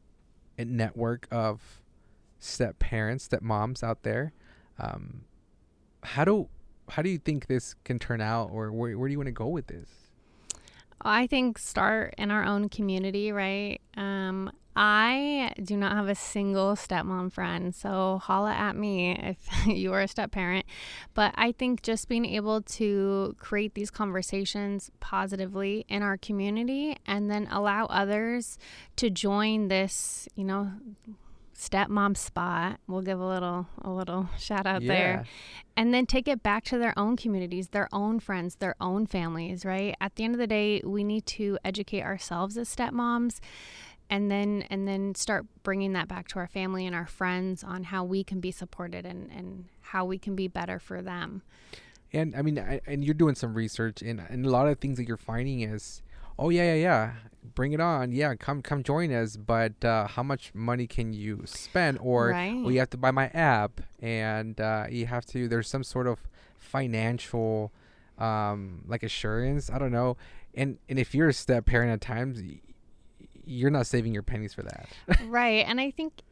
a 0.57 0.65
network 0.65 1.27
of 1.31 1.83
step 2.39 2.79
parents, 2.79 3.25
step 3.25 3.43
moms 3.43 3.83
out 3.83 4.05
there, 4.05 4.33
um, 4.79 5.25
how 6.05 6.25
do 6.25 6.49
how 6.89 7.03
do 7.03 7.11
you 7.11 7.19
think 7.19 7.49
this 7.49 7.75
can 7.83 7.99
turn 7.99 8.21
out, 8.21 8.51
or 8.53 8.71
where 8.71 8.97
where 8.97 9.09
do 9.09 9.13
you 9.13 9.19
want 9.19 9.27
to 9.27 9.33
go 9.33 9.49
with 9.49 9.67
this? 9.67 10.06
I 11.09 11.27
think 11.27 11.59
start 11.59 12.15
in 12.19 12.31
our 12.31 12.45
own 12.45 12.69
community, 12.69 13.33
right? 13.33 13.81
Um, 13.97 14.51
I 14.79 15.53
do 15.63 15.75
not 15.75 15.93
have 15.93 16.09
a 16.09 16.15
single 16.15 16.75
stepmom 16.75 17.33
friend, 17.33 17.75
so 17.75 18.21
holla 18.23 18.53
at 18.53 18.77
me 18.77 19.13
if 19.13 19.39
you 19.67 19.95
are 19.95 20.03
a 20.03 20.09
step 20.09 20.33
parent. 20.33 20.67
But 21.15 21.33
I 21.37 21.53
think 21.53 21.83
just 21.83 22.09
being 22.09 22.27
able 22.27 22.61
to 22.61 23.35
create 23.39 23.75
these 23.75 23.91
conversations 23.91 24.91
positively 25.01 25.87
in 25.89 26.03
our 26.03 26.19
community 26.19 26.97
and 27.07 27.31
then 27.31 27.49
allow 27.51 27.87
others 27.87 28.59
to 28.97 29.09
join 29.09 29.69
this, 29.69 30.29
you 30.37 30.45
know, 30.45 30.73
stepmom 31.57 32.17
spot. 32.17 32.79
We'll 32.87 33.03
give 33.03 33.19
a 33.19 33.27
little 33.27 33.67
a 33.83 33.91
little 33.91 34.29
shout 34.39 34.67
out 34.67 34.83
there 34.85 35.25
and 35.77 35.93
then 35.93 36.07
take 36.07 36.29
it 36.29 36.43
back 36.43 36.65
to 36.65 36.79
their 36.79 36.93
own 36.99 37.17
communities, 37.17 37.69
their 37.69 37.89
own 37.93 38.21
friends, 38.21 38.57
their 38.57 38.75
own 38.81 39.07
families, 39.07 39.65
right? 39.65 39.95
At 40.01 40.17
the 40.17 40.25
end 40.25 40.35
of 40.35 40.39
the 40.39 40.47
day, 40.47 40.83
we 40.85 41.03
need 41.03 41.27
to 41.27 41.59
educate 41.65 42.03
ourselves 42.03 42.57
as 42.57 42.75
stepmoms 42.75 43.41
and 44.09 44.31
then 44.31 44.65
and 44.71 44.87
then 44.87 45.15
start 45.15 45.47
bringing 45.63 45.93
that 45.95 46.09
back 46.09 46.29
to 46.29 46.39
our 46.39 46.47
family 46.47 46.87
and 46.87 46.95
our 46.95 47.07
friends 47.07 47.65
on 47.65 47.85
how 47.85 48.05
we 48.05 48.23
can 48.23 48.41
be 48.41 48.51
supported 48.51 49.05
and 49.05 49.31
and 49.31 49.65
how 49.81 50.05
we 50.05 50.19
can 50.19 50.35
be 50.35 50.49
better 50.49 50.79
for 50.79 51.03
them. 51.03 51.43
And 52.13 52.37
I 52.37 52.43
mean, 52.43 52.59
I, 52.59 52.81
and 52.87 53.05
you're 53.05 53.15
doing 53.15 53.35
some 53.35 53.55
research, 53.55 54.03
and 54.03 54.21
and 54.29 54.47
a 54.47 54.51
lot 54.51 54.69
of 54.69 54.79
things 54.79 54.99
that 54.99 55.09
you're 55.09 55.17
finding 55.17 55.61
is, 55.63 56.03
oh 56.39 56.51
yeah, 56.51 56.75
yeah, 56.75 56.75
yeah, 56.75 57.13
bring 57.55 57.73
it 57.73 57.81
on, 57.81 58.13
yeah, 58.13 58.35
come 58.35 58.63
come 58.63 58.83
join 58.83 59.13
us. 59.13 59.37
But 59.37 59.85
uh, 59.85 60.07
how 60.07 60.23
much 60.23 60.55
money 60.55 60.87
can 60.87 61.13
you 61.13 61.43
spend, 61.45 61.99
or 62.01 62.29
right. 62.29 62.55
well, 62.55 62.71
you 62.71 62.79
have 62.79 62.91
to 62.91 62.97
buy 62.97 63.11
my 63.11 63.27
app, 63.29 63.81
and 64.01 64.61
uh, 64.61 64.87
you 64.89 65.07
have 65.07 65.27
to. 65.27 65.49
There's 65.49 65.69
some 65.69 65.85
sort 65.85 66.07
of 66.07 66.21
financial, 66.59 67.73
um, 68.19 68.83
like 68.87 69.03
assurance. 69.03 69.71
I 69.71 69.79
don't 69.79 69.93
know. 69.93 70.17
And 70.55 70.79
and 70.89 70.99
if 70.99 71.15
you're 71.15 71.29
a 71.29 71.35
step 71.35 71.67
parent 71.67 71.93
at 71.93 72.01
times, 72.01 72.43
you're 73.45 73.71
not 73.71 73.87
saving 73.87 74.13
your 74.13 74.23
pennies 74.23 74.55
for 74.55 74.63
that. 74.63 74.89
right. 75.27 75.65
And 75.67 75.81
I 75.81 75.91
think, 75.91 76.23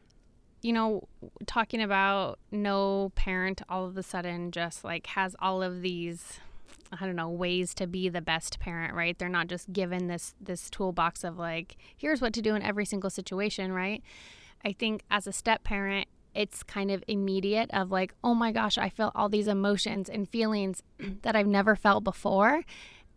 you 0.61 0.73
know, 0.73 1.07
talking 1.45 1.81
about 1.81 2.39
no 2.51 3.11
parent 3.15 3.61
all 3.69 3.85
of 3.85 3.97
a 3.97 4.03
sudden 4.03 4.51
just 4.51 4.83
like 4.83 5.07
has 5.07 5.35
all 5.39 5.63
of 5.63 5.81
these 5.81 6.39
I 6.91 7.05
don't 7.05 7.15
know 7.15 7.29
ways 7.29 7.73
to 7.75 7.87
be 7.87 8.09
the 8.09 8.21
best 8.21 8.59
parent, 8.59 8.93
right? 8.93 9.17
They're 9.17 9.29
not 9.29 9.47
just 9.47 9.71
given 9.73 10.07
this 10.07 10.33
this 10.39 10.69
toolbox 10.69 11.23
of 11.23 11.37
like 11.37 11.77
here's 11.95 12.21
what 12.21 12.33
to 12.33 12.41
do 12.41 12.55
in 12.55 12.61
every 12.61 12.85
single 12.85 13.09
situation, 13.09 13.73
right? 13.73 14.01
I 14.63 14.73
think 14.73 15.03
as 15.11 15.27
a 15.27 15.33
step 15.33 15.63
parent, 15.63 16.07
it's 16.33 16.63
kind 16.63 16.91
of 16.91 17.03
immediate 17.07 17.69
of 17.71 17.91
like, 17.91 18.13
"Oh 18.23 18.33
my 18.33 18.51
gosh, 18.51 18.77
I 18.77 18.89
feel 18.89 19.11
all 19.15 19.29
these 19.29 19.47
emotions 19.47 20.09
and 20.09 20.29
feelings 20.29 20.83
that 21.21 21.35
I've 21.35 21.47
never 21.47 21.75
felt 21.75 22.03
before." 22.03 22.63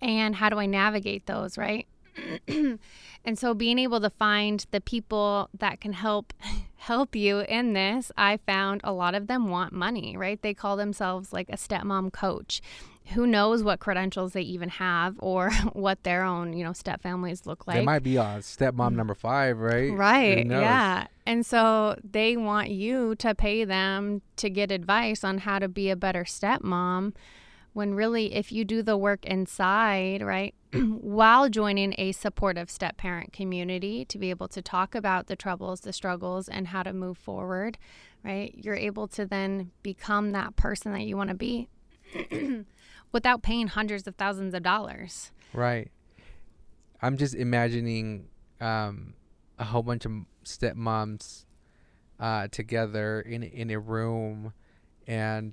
And 0.01 0.37
how 0.37 0.49
do 0.49 0.59
I 0.59 0.67
navigate 0.67 1.27
those, 1.27 1.59
right? 1.59 1.87
and 2.49 3.39
so 3.39 3.55
being 3.55 3.79
able 3.79 4.01
to 4.01 4.11
find 4.11 4.67
the 4.71 4.81
people 4.81 5.49
that 5.57 5.81
can 5.81 5.93
help 5.93 6.33
help 6.77 7.17
you 7.17 7.41
in 7.41 7.73
this 7.73 8.13
i 8.17 8.37
found 8.47 8.81
a 8.85 8.93
lot 8.93 9.15
of 9.15 9.27
them 9.27 9.49
want 9.49 9.73
money 9.73 10.17
right 10.17 10.43
they 10.43 10.55
call 10.55 10.77
themselves 10.77 11.33
like 11.33 11.49
a 11.49 11.57
stepmom 11.57 12.13
coach 12.13 12.63
who 13.15 13.27
knows 13.27 13.63
what 13.63 13.81
credentials 13.81 14.33
they 14.33 14.43
even 14.43 14.69
have 14.69 15.17
or 15.19 15.51
what 15.73 16.03
their 16.03 16.23
own 16.23 16.53
you 16.53 16.65
know 16.65 16.73
step 16.73 17.01
families 17.03 17.47
look 17.47 17.67
like 17.67 17.77
they 17.77 17.85
might 17.85 18.03
be 18.03 18.19
on 18.19 18.41
stepmom 18.41 18.95
number 18.95 19.15
five, 19.15 19.59
right? 19.59 19.93
Right. 19.93 20.47
Yeah. 20.47 21.07
And 21.27 21.45
so 21.45 21.97
they 22.03 22.37
want 22.37 22.71
you 22.71 23.15
to 23.17 23.35
pay 23.35 23.65
them 23.65 24.23
to 24.37 24.49
get 24.49 24.71
advice 24.71 25.25
on 25.25 25.39
how 25.39 25.59
to 25.59 25.69
be 25.69 25.91
a 25.91 25.97
better 25.97 26.25
stepmom 26.25 27.15
when 27.75 27.95
really 27.95 28.35
if 28.35 28.51
you 28.51 28.65
do 28.65 28.83
the 28.83 28.97
work 28.97 29.25
inside, 29.25 30.23
right? 30.23 30.55
while 31.01 31.49
joining 31.49 31.95
a 31.97 32.13
supportive 32.13 32.71
step 32.71 32.97
parent 32.97 33.33
community 33.33 34.05
to 34.05 34.19
be 34.19 34.31
able 34.31 34.49
to 34.49 34.61
talk 34.61 34.95
about 34.95 35.27
the 35.27 35.37
troubles, 35.37 35.81
the 35.81 35.93
struggles 35.93 36.49
and 36.49 36.69
how 36.69 36.83
to 36.83 36.93
move 36.93 37.17
forward, 37.17 37.79
right? 38.25 38.55
You're 38.55 38.75
able 38.75 39.09
to 39.09 39.25
then 39.25 39.71
become 39.83 40.33
that 40.33 40.57
person 40.57 40.93
that 40.93 41.03
you 41.03 41.17
want 41.17 41.31
to 41.31 41.35
be 41.35 41.69
without 43.13 43.43
paying 43.43 43.69
hundreds 43.69 44.07
of 44.07 44.17
thousands 44.17 44.55
of 44.55 44.63
dollars. 44.63 45.33
Right. 45.53 45.91
I'm 47.01 47.17
just 47.17 47.35
imagining 47.35 48.29
um, 48.61 49.15
a 49.59 49.65
whole 49.65 49.83
bunch 49.83 50.05
of 50.05 50.13
stepmoms 50.45 51.45
uh, 52.19 52.49
together 52.49 53.21
in 53.21 53.43
in 53.43 53.71
a 53.71 53.79
room, 53.79 54.53
and 55.07 55.53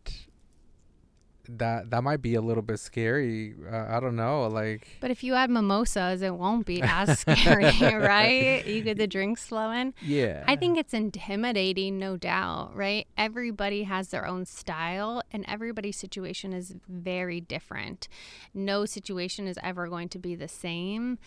that 1.49 1.89
that 1.91 2.03
might 2.03 2.21
be 2.21 2.35
a 2.35 2.41
little 2.41 2.63
bit 2.63 2.79
scary. 2.79 3.55
Uh, 3.71 3.85
I 3.89 3.99
don't 3.99 4.15
know, 4.15 4.47
like. 4.47 4.87
But 4.99 5.11
if 5.11 5.23
you 5.23 5.33
add 5.33 5.49
mimosas, 5.49 6.21
it 6.21 6.35
won't 6.35 6.65
be 6.65 6.81
as 6.81 7.19
scary, 7.19 7.65
right? 7.81 8.65
You 8.65 8.81
get 8.81 8.97
the 8.97 9.07
drinks 9.07 9.45
flowing. 9.47 9.93
Yeah. 10.01 10.43
I 10.47 10.55
think 10.55 10.77
it's 10.77 10.93
intimidating, 10.93 11.97
no 11.97 12.17
doubt, 12.17 12.75
right? 12.75 13.07
Everybody 13.17 13.83
has 13.83 14.09
their 14.09 14.25
own 14.27 14.45
style, 14.45 15.21
and 15.31 15.45
everybody's 15.47 15.97
situation 15.97 16.53
is 16.53 16.75
very 16.87 17.41
different. 17.41 18.07
No 18.53 18.85
situation 18.85 19.47
is 19.47 19.57
ever 19.63 19.87
going 19.87 20.09
to 20.09 20.19
be 20.19 20.35
the 20.35 20.47
same 20.47 21.17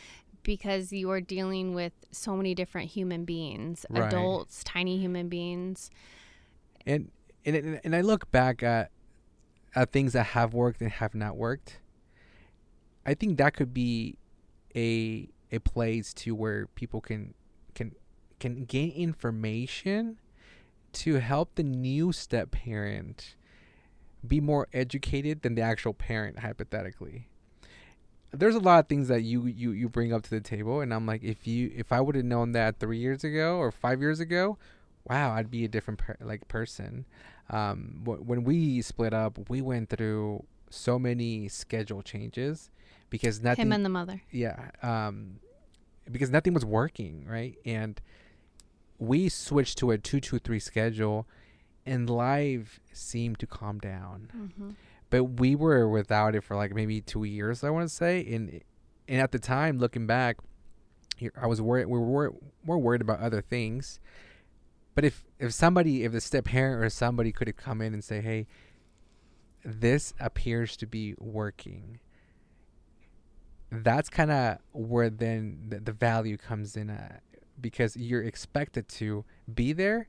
because 0.42 0.92
you 0.92 1.10
are 1.10 1.20
dealing 1.20 1.74
with 1.74 1.92
so 2.10 2.36
many 2.36 2.54
different 2.54 2.90
human 2.90 3.24
beings, 3.24 3.84
Right. 3.90 4.04
adults, 4.06 4.62
tiny 4.64 4.98
human 4.98 5.28
beings. 5.28 5.90
and 6.86 7.10
and 7.44 7.80
and 7.84 7.94
I 7.96 8.00
look 8.00 8.30
back 8.30 8.62
at 8.62 8.90
at 9.74 9.92
things 9.92 10.12
that 10.12 10.26
have 10.26 10.54
worked 10.54 10.80
and 10.80 10.90
have 10.90 11.14
not 11.14 11.36
worked. 11.36 11.80
I 13.06 13.14
think 13.14 13.38
that 13.38 13.54
could 13.54 13.72
be 13.72 14.18
a 14.74 15.28
a 15.50 15.58
place 15.60 16.12
to 16.12 16.34
where 16.34 16.66
people 16.66 17.00
can 17.00 17.34
can 17.74 17.94
can 18.38 18.64
gain 18.64 18.90
information 18.92 20.18
to 20.92 21.14
help 21.14 21.54
the 21.54 21.62
new 21.62 22.12
step 22.12 22.50
parent 22.50 23.36
be 24.26 24.40
more 24.40 24.66
educated 24.72 25.42
than 25.42 25.54
the 25.54 25.62
actual 25.62 25.94
parent 25.94 26.40
hypothetically 26.40 27.28
there's 28.32 28.54
a 28.54 28.60
lot 28.60 28.80
of 28.80 28.88
things 28.88 29.08
that 29.08 29.22
you 29.22 29.46
you 29.46 29.70
you 29.70 29.88
bring 29.88 30.12
up 30.12 30.22
to 30.22 30.30
the 30.30 30.40
table 30.40 30.80
and 30.80 30.92
i'm 30.92 31.06
like 31.06 31.22
if 31.22 31.46
you 31.46 31.72
if 31.74 31.92
i 31.92 32.00
would 32.00 32.14
have 32.14 32.24
known 32.24 32.52
that 32.52 32.78
three 32.78 32.98
years 32.98 33.24
ago 33.24 33.56
or 33.56 33.70
five 33.70 34.00
years 34.00 34.20
ago 34.20 34.58
wow 35.04 35.32
i'd 35.32 35.50
be 35.50 35.64
a 35.64 35.68
different 35.68 35.98
per- 35.98 36.16
like 36.20 36.46
person 36.48 37.06
um 37.50 38.02
wh- 38.04 38.26
when 38.28 38.44
we 38.44 38.80
split 38.82 39.12
up 39.14 39.38
we 39.50 39.60
went 39.60 39.88
through 39.88 40.44
so 40.70 40.98
many 40.98 41.48
schedule 41.48 42.02
changes 42.02 42.70
because 43.10 43.40
nothing 43.42 43.62
Him 43.66 43.72
and 43.72 43.84
the 43.84 43.88
mother. 43.88 44.22
yeah 44.30 44.70
um 44.82 45.40
because 46.10 46.30
nothing 46.30 46.54
was 46.54 46.64
working 46.64 47.24
right? 47.26 47.56
And 47.64 48.00
we 48.98 49.28
switched 49.28 49.78
to 49.78 49.90
a 49.92 49.98
223 49.98 50.58
schedule 50.58 51.26
and 51.86 52.08
life 52.10 52.80
seemed 52.92 53.38
to 53.38 53.46
calm 53.46 53.78
down. 53.78 54.28
Hmm 54.32 54.70
but 55.10 55.24
we 55.24 55.54
were 55.54 55.88
without 55.88 56.34
it 56.34 56.42
for 56.44 56.54
like 56.54 56.74
maybe 56.74 57.00
two 57.00 57.24
years 57.24 57.64
i 57.64 57.70
want 57.70 57.88
to 57.88 57.94
say 57.94 58.20
and 58.30 58.60
and 59.08 59.20
at 59.22 59.32
the 59.32 59.38
time 59.38 59.78
looking 59.78 60.06
back 60.06 60.36
i 61.40 61.46
was 61.46 61.62
worried 61.62 61.86
we 61.86 61.98
were 61.98 62.34
more 62.62 62.78
worried 62.78 63.00
about 63.00 63.18
other 63.20 63.40
things 63.40 64.00
but 64.98 65.04
if 65.04 65.24
if 65.38 65.54
somebody 65.54 66.02
if 66.02 66.10
the 66.10 66.20
step 66.20 66.46
parent 66.46 66.84
or 66.84 66.90
somebody 66.90 67.30
could 67.30 67.46
have 67.46 67.56
come 67.56 67.80
in 67.80 67.94
and 67.94 68.02
say 68.02 68.20
hey 68.20 68.48
this 69.64 70.12
appears 70.18 70.76
to 70.76 70.88
be 70.88 71.14
working 71.20 72.00
that's 73.70 74.08
kind 74.08 74.32
of 74.32 74.58
where 74.72 75.08
then 75.08 75.60
the, 75.68 75.78
the 75.78 75.92
value 75.92 76.36
comes 76.36 76.76
in 76.76 76.90
at 76.90 77.22
because 77.60 77.96
you're 77.96 78.24
expected 78.24 78.88
to 78.88 79.24
be 79.54 79.72
there. 79.72 80.08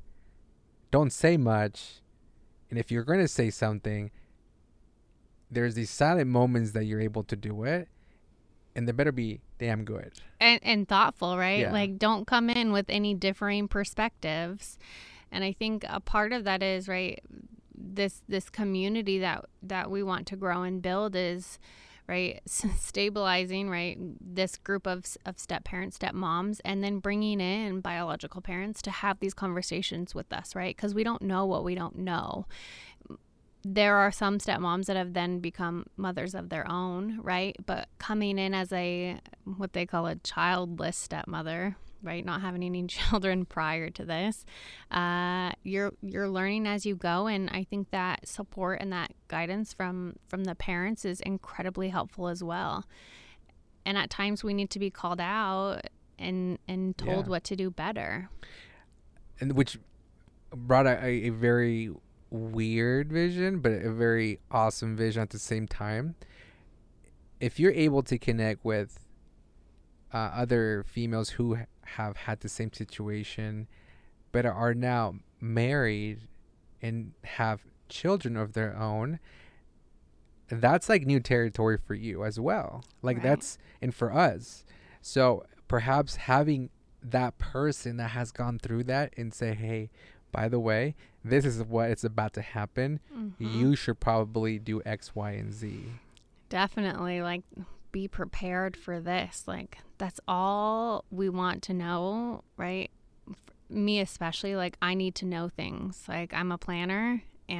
Don't 0.89 1.13
say 1.13 1.37
much. 1.37 2.01
And 2.71 2.79
if 2.79 2.91
you're 2.91 3.03
going 3.03 3.19
to 3.19 3.27
say 3.27 3.51
something 3.51 4.09
there's 5.51 5.75
these 5.75 5.91
silent 5.91 6.31
moments 6.31 6.71
that 6.71 6.85
you're 6.85 6.99
able 6.99 7.23
to 7.25 7.35
do 7.35 7.63
it 7.63 7.89
and 8.75 8.87
they 8.87 8.91
better 8.91 9.11
be 9.11 9.41
damn 9.57 9.83
good 9.83 10.13
and 10.39 10.59
and 10.63 10.87
thoughtful, 10.87 11.37
right? 11.37 11.61
Yeah. 11.61 11.71
Like 11.71 11.97
don't 11.97 12.25
come 12.25 12.49
in 12.49 12.71
with 12.71 12.85
any 12.89 13.13
differing 13.13 13.67
perspectives. 13.67 14.77
And 15.31 15.43
I 15.43 15.51
think 15.51 15.85
a 15.87 15.99
part 15.99 16.33
of 16.33 16.43
that 16.45 16.63
is 16.63 16.87
right 16.87 17.21
this 17.75 18.21
this 18.27 18.49
community 18.49 19.19
that 19.19 19.45
that 19.63 19.89
we 19.89 20.03
want 20.03 20.27
to 20.27 20.35
grow 20.35 20.63
and 20.63 20.81
build 20.81 21.15
is 21.15 21.59
right 22.07 22.41
stabilizing 22.45 23.69
right 23.69 23.97
this 24.19 24.57
group 24.57 24.87
of 24.87 25.05
of 25.25 25.39
step 25.39 25.63
parents 25.63 25.95
step 25.95 26.13
moms 26.13 26.59
and 26.61 26.83
then 26.83 26.99
bringing 26.99 27.39
in 27.39 27.79
biological 27.79 28.41
parents 28.41 28.81
to 28.81 28.91
have 28.91 29.19
these 29.19 29.33
conversations 29.33 30.13
with 30.13 30.33
us 30.33 30.55
right 30.55 30.75
because 30.75 30.93
we 30.93 31.03
don't 31.03 31.21
know 31.21 31.45
what 31.45 31.63
we 31.63 31.75
don't 31.75 31.97
know 31.97 32.45
there 33.63 33.97
are 33.97 34.11
some 34.11 34.37
stepmoms 34.37 34.85
that 34.85 34.95
have 34.95 35.13
then 35.13 35.39
become 35.39 35.85
mothers 35.97 36.33
of 36.33 36.49
their 36.49 36.69
own, 36.71 37.19
right? 37.21 37.55
But 37.65 37.89
coming 37.97 38.37
in 38.39 38.53
as 38.53 38.71
a 38.71 39.19
what 39.57 39.73
they 39.73 39.85
call 39.85 40.07
a 40.07 40.15
childless 40.15 40.95
stepmother, 40.95 41.75
right? 42.01 42.23
Not 42.23 42.39
having 42.41 42.63
any 42.63 42.87
children 42.87 43.45
prior 43.45 43.89
to 43.89 44.05
this, 44.05 44.45
uh, 44.91 45.51
you're 45.63 45.91
you're 46.01 46.29
learning 46.29 46.67
as 46.67 46.85
you 46.85 46.95
go, 46.95 47.27
and 47.27 47.49
I 47.49 47.65
think 47.65 47.91
that 47.91 48.27
support 48.27 48.79
and 48.81 48.93
that 48.93 49.11
guidance 49.27 49.73
from 49.73 50.15
from 50.29 50.45
the 50.45 50.55
parents 50.55 51.03
is 51.03 51.19
incredibly 51.19 51.89
helpful 51.89 52.29
as 52.29 52.41
well. 52.41 52.85
And 53.85 53.97
at 53.97 54.09
times 54.09 54.43
we 54.43 54.53
need 54.53 54.69
to 54.71 54.79
be 54.79 54.89
called 54.89 55.19
out 55.19 55.81
and 56.17 56.59
and 56.67 56.97
told 56.97 57.25
Yeah. 57.25 57.29
what 57.31 57.43
to 57.45 57.55
do 57.57 57.69
better. 57.71 58.29
and 59.41 59.53
which 59.53 59.77
brought 60.55 60.85
a, 60.87 60.97
a, 61.03 61.27
a 61.27 61.29
very 61.29 61.89
weird 62.29 63.11
vision 63.11 63.59
but 63.59 63.71
a 63.71 63.91
very 63.91 64.39
awesome 64.51 64.95
vision 64.95 65.21
at 65.21 65.29
the 65.31 65.39
same 65.39 65.67
time. 65.67 66.15
If 67.39 67.59
you're 67.59 67.71
able 67.71 68.03
to 68.03 68.17
connect 68.17 68.63
with 68.65 68.99
uh, 70.13 70.17
other 70.17 70.83
females 70.87 71.29
who 71.31 71.57
have 71.81 72.17
had 72.17 72.41
the 72.41 72.49
same 72.49 72.73
situation 72.73 73.67
but 74.31 74.45
are 74.45 74.73
now 74.73 75.15
married 75.39 76.21
and 76.81 77.13
have 77.23 77.61
children 77.87 78.37
of 78.37 78.53
their 78.53 78.75
own 78.77 79.19
that's 80.49 80.89
like 80.89 81.05
new 81.05 81.19
territory 81.19 81.77
for 81.77 81.93
you 81.93 82.23
as 82.23 82.39
well. 82.39 82.83
Like 83.01 83.17
Right. 83.17 83.23
that's 83.23 83.57
and 83.81 83.93
for 83.93 84.11
us. 84.11 84.65
So 85.01 85.45
perhaps 85.67 86.15
having 86.15 86.71
that 87.03 87.37
person 87.37 87.97
that 87.97 88.09
has 88.09 88.31
gone 88.31 88.59
through 88.59 88.83
that 88.85 89.13
and 89.15 89.33
say 89.33 89.53
hey 89.53 89.89
by 90.31 90.49
the 90.49 90.59
way 90.59 90.95
this 91.23 91.45
is 91.45 91.61
what 91.63 91.89
it's 91.89 92.03
about 92.03 92.33
to 92.33 92.41
happen 92.41 92.99
Mhm. 93.13 93.33
you 93.39 93.75
should 93.75 93.99
probably 93.99 94.57
do 94.59 94.81
x 94.85 95.15
y 95.15 95.31
and 95.31 95.51
z 95.53 95.85
Definitely, 96.49 97.21
like, 97.21 97.43
be 97.91 98.07
prepared 98.07 98.75
for 98.75 98.99
this. 98.99 99.47
Like, 99.47 99.77
that's 99.99 100.19
all 100.27 101.05
we 101.11 101.29
want 101.29 101.61
to 101.63 101.73
know, 101.75 102.43
right? 102.57 102.89
F- 103.29 103.35
Me, 103.69 103.99
especially, 103.99 104.55
like, 104.55 104.75
I 104.81 104.95
need 104.95 105.13
to 105.15 105.25
know 105.25 105.49
things. 105.49 106.05
Like, 106.07 106.33
I'm 106.33 106.51
a 106.51 106.57
planner, 106.57 107.21
uh, 107.47 107.53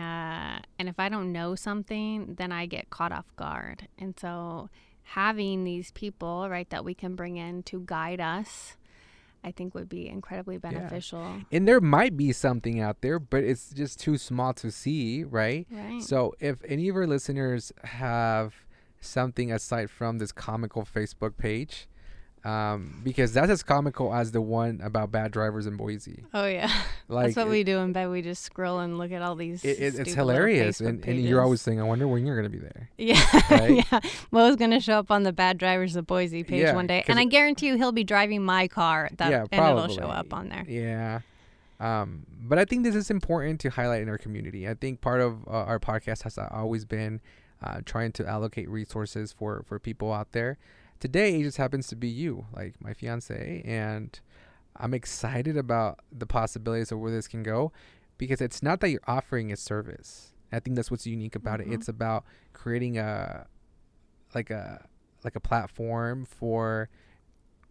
and 0.80 0.88
if 0.89 1.00
I 1.00 1.08
don't 1.08 1.32
know 1.32 1.54
something, 1.54 2.34
then 2.36 2.52
I 2.52 2.65
get 2.65 2.89
caught 2.89 3.12
off 3.12 3.28
guard. 3.36 3.88
And 4.00 4.17
so, 4.19 4.69
having 5.04 5.65
these 5.65 5.91
people, 5.91 6.48
right, 6.50 6.69
that 6.72 6.84
we 6.84 6.95
can 6.95 7.15
bring 7.15 7.38
in 7.38 7.62
to 7.63 7.84
guide 7.86 8.19
us, 8.19 8.76
I 9.43 9.52
think 9.52 9.73
would 9.73 9.89
be 9.89 10.08
incredibly 10.08 10.58
beneficial. 10.58 11.41
and 11.52 11.67
there 11.67 11.80
might 11.82 12.17
be 12.17 12.32
something 12.34 12.80
out 12.80 13.02
there 13.02 13.19
but 13.19 13.43
it's 13.43 13.69
just 13.71 13.99
too 13.99 14.17
small 14.17 14.54
to 14.56 14.71
see 14.71 15.23
right 15.23 15.65
Right. 15.71 16.02
So, 16.02 16.36
if 16.39 16.62
any 16.67 16.89
of 16.89 16.95
our 16.95 17.08
listeners 17.08 17.71
have 17.84 18.54
something 19.02 19.52
aside 19.52 19.89
from 19.89 20.17
this 20.17 20.32
comical 20.32 20.84
Facebook 20.84 21.38
page, 21.38 21.88
um, 22.45 23.02
because 23.04 23.34
that's 23.34 23.49
as 23.52 23.63
comical 23.63 24.13
as 24.13 24.32
the 24.32 24.41
one 24.41 24.80
about 24.84 25.12
bad 25.12 25.32
drivers 25.32 25.65
in 25.65 25.75
Boise. 25.78 26.23
oh, 26.34 26.45
yeah. 26.45 26.71
Like 27.08 27.25
that's 27.28 27.36
what 27.38 27.47
it- 27.47 27.49
we 27.52 27.63
do 27.63 27.80
in 27.80 27.91
bed. 27.93 28.10
We 28.10 28.21
just 28.21 28.43
scroll 28.43 28.80
and 28.80 28.97
look 28.97 29.12
at 29.12 29.21
all 29.21 29.36
these. 29.36 29.63
it, 29.65 29.80
it, 29.80 29.99
it's 29.99 30.13
hilarious, 30.13 30.80
and, 30.80 31.04
and 31.06 31.21
you're 31.21 31.41
always 31.41 31.62
saying, 31.62 31.80
"I 31.80 31.84
wonder 31.84 32.08
when 32.08 32.25
you're 32.25 32.36
gonna 32.36 32.49
be 32.49 32.60
there." 32.60 32.89
Yeah, 32.97 33.41
Right? 33.52 33.86
yeah. 33.91 33.99
Mo's 34.32 34.56
gonna 34.56 34.80
show 34.80 34.99
up 34.99 35.12
on 35.12 35.23
the 35.23 35.34
Bad 35.34 35.58
Drivers 35.58 35.95
of 35.95 36.08
Boise 36.08 36.43
page 36.43 36.62
Yeah, 36.62 36.75
one 36.75 36.88
day, 36.88 37.04
and 37.08 37.19
I 37.19 37.25
guarantee 37.25 37.67
you 37.67 37.75
he'll 37.75 37.91
be 37.91 38.04
driving 38.04 38.43
my 38.43 38.67
car. 38.67 39.10
That, 39.17 39.32
yeah, 39.32 39.45
and 39.52 39.65
it'll 39.78 39.88
show 39.89 40.08
up 40.08 40.34
on 40.34 40.49
there. 40.49 40.65
Yeah. 40.67 41.21
Um, 41.80 42.25
but 42.41 42.60
I 42.60 42.65
think 42.65 42.84
this 42.84 42.95
is 42.95 43.10
important 43.10 43.62
to 43.62 43.69
highlight 43.69 44.02
in 44.02 44.10
our 44.10 44.17
community. 44.17 44.67
I 44.67 44.73
think 44.73 44.99
part 45.02 45.21
of 45.21 45.47
uh, 45.47 45.52
our 45.52 45.80
podcast 45.80 46.23
has 46.23 46.38
always 46.38 46.84
been 46.84 47.21
uh, 47.63 47.80
trying 47.86 48.12
to 48.13 48.28
allocate 48.28 48.69
resources 48.69 49.32
for 49.32 49.63
for 49.65 49.80
people 49.80 50.12
out 50.13 50.32
there. 50.34 50.58
Today, 51.00 51.40
it 51.40 51.44
just 51.44 51.58
happens 51.58 51.88
to 51.88 51.96
be 51.96 52.08
you, 52.10 52.46
like 52.54 52.76
my 52.82 52.94
fiance, 52.94 53.62
and 53.66 54.20
I'm 54.76 54.94
excited 54.94 55.56
about 55.58 56.00
the 56.12 56.26
possibilities 56.26 56.92
of 56.92 57.00
where 57.00 57.12
this 57.12 57.28
can 57.28 57.42
go, 57.44 57.72
because 58.18 58.42
it's 58.42 58.62
not 58.62 58.82
that 58.82 58.90
you're 58.90 59.00
offering 59.08 59.52
a 59.52 59.56
service. 59.58 60.34
I 60.52 60.60
think 60.60 60.76
that's 60.76 60.90
what's 60.92 61.06
unique 61.08 61.36
about 61.36 61.60
Mhm. 61.60 61.68
it. 61.68 61.74
It's 61.76 61.88
about 61.88 62.26
creating 62.54 62.98
a 62.98 63.46
like 64.36 64.50
a 64.50 64.86
like 65.24 65.36
a 65.36 65.40
platform 65.40 66.26
for 66.26 66.90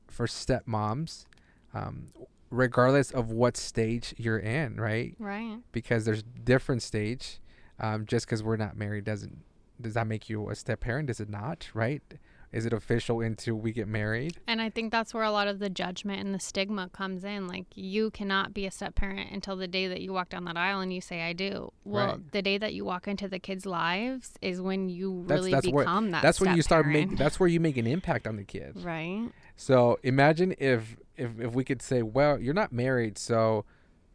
for 0.06 0.26
stepmoms, 0.26 1.26
um, 1.74 2.06
regardless 2.50 3.10
of 3.10 3.30
what 3.30 3.56
stage 3.56 4.14
you're 4.16 4.38
in, 4.38 4.76
right? 4.80 5.14
Right. 5.18 5.58
Because 5.72 6.04
there's 6.06 6.22
different 6.22 6.82
stage. 6.82 7.40
Um, 7.80 8.06
just 8.06 8.26
because 8.26 8.42
we're 8.42 8.56
not 8.56 8.76
married 8.76 9.04
doesn't 9.04 9.44
does 9.80 9.94
that 9.94 10.06
make 10.06 10.28
you 10.28 10.48
a 10.50 10.54
step 10.54 10.80
parent? 10.80 11.06
Does 11.08 11.20
it 11.20 11.28
not? 11.28 11.68
Right? 11.74 12.02
Is 12.52 12.64
it 12.64 12.72
official 12.72 13.20
until 13.20 13.54
we 13.56 13.72
get 13.72 13.86
married? 13.88 14.38
And 14.46 14.60
I 14.62 14.70
think 14.70 14.90
that's 14.90 15.12
where 15.12 15.22
a 15.22 15.30
lot 15.30 15.48
of 15.48 15.58
the 15.58 15.68
judgment 15.68 16.20
and 16.24 16.34
the 16.34 16.40
stigma 16.40 16.88
comes 16.88 17.24
in. 17.24 17.46
Like, 17.46 17.66
you 17.74 18.10
cannot 18.10 18.54
be 18.54 18.64
a 18.66 18.70
step 18.70 18.94
parent 18.94 19.30
until 19.32 19.56
the 19.56 19.68
day 19.68 19.86
that 19.88 20.00
you 20.00 20.12
walk 20.12 20.30
down 20.30 20.44
that 20.46 20.56
aisle 20.56 20.80
and 20.80 20.92
you 20.92 21.00
say, 21.00 21.22
I 21.22 21.32
do. 21.34 21.72
Well, 21.84 22.06
Right. 22.12 22.32
the 22.32 22.40
day 22.42 22.56
that 22.58 22.72
you 22.74 22.84
walk 22.84 23.06
into 23.06 23.28
the 23.28 23.38
kids' 23.38 23.66
lives 23.66 24.32
is 24.40 24.60
when 24.62 24.88
you 24.88 25.24
That's- 25.26 25.40
really 25.40 25.50
that's 25.52 25.68
where- 25.68 25.84
become 25.84 26.10
that. 26.12 26.22
that's 26.22 26.40
when 26.40 26.56
you 26.56 26.62
start 26.62 26.86
making. 26.86 27.16
That's 27.16 27.38
where 27.38 27.48
you 27.48 27.60
make 27.60 27.76
an 27.76 27.86
impact 27.86 28.26
on 28.26 28.36
the 28.36 28.44
kids. 28.44 28.82
Right. 28.84 29.28
So 29.56 29.98
imagine 30.02 30.54
if 30.58 30.96
if 31.16 31.38
if 31.40 31.52
we 31.52 31.64
could 31.64 31.82
say, 31.82 32.02
well, 32.02 32.38
you're 32.40 32.54
not 32.54 32.72
married, 32.72 33.18
so 33.18 33.64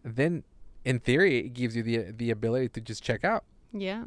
then 0.03 0.43
in 0.85 0.99
theory 0.99 1.37
it 1.39 1.49
gives 1.53 1.75
you 1.75 1.83
the 1.83 2.11
the 2.11 2.31
ability 2.31 2.69
to 2.69 2.81
just 2.81 3.03
check 3.03 3.23
out. 3.23 3.43
Yeah. 3.71 4.05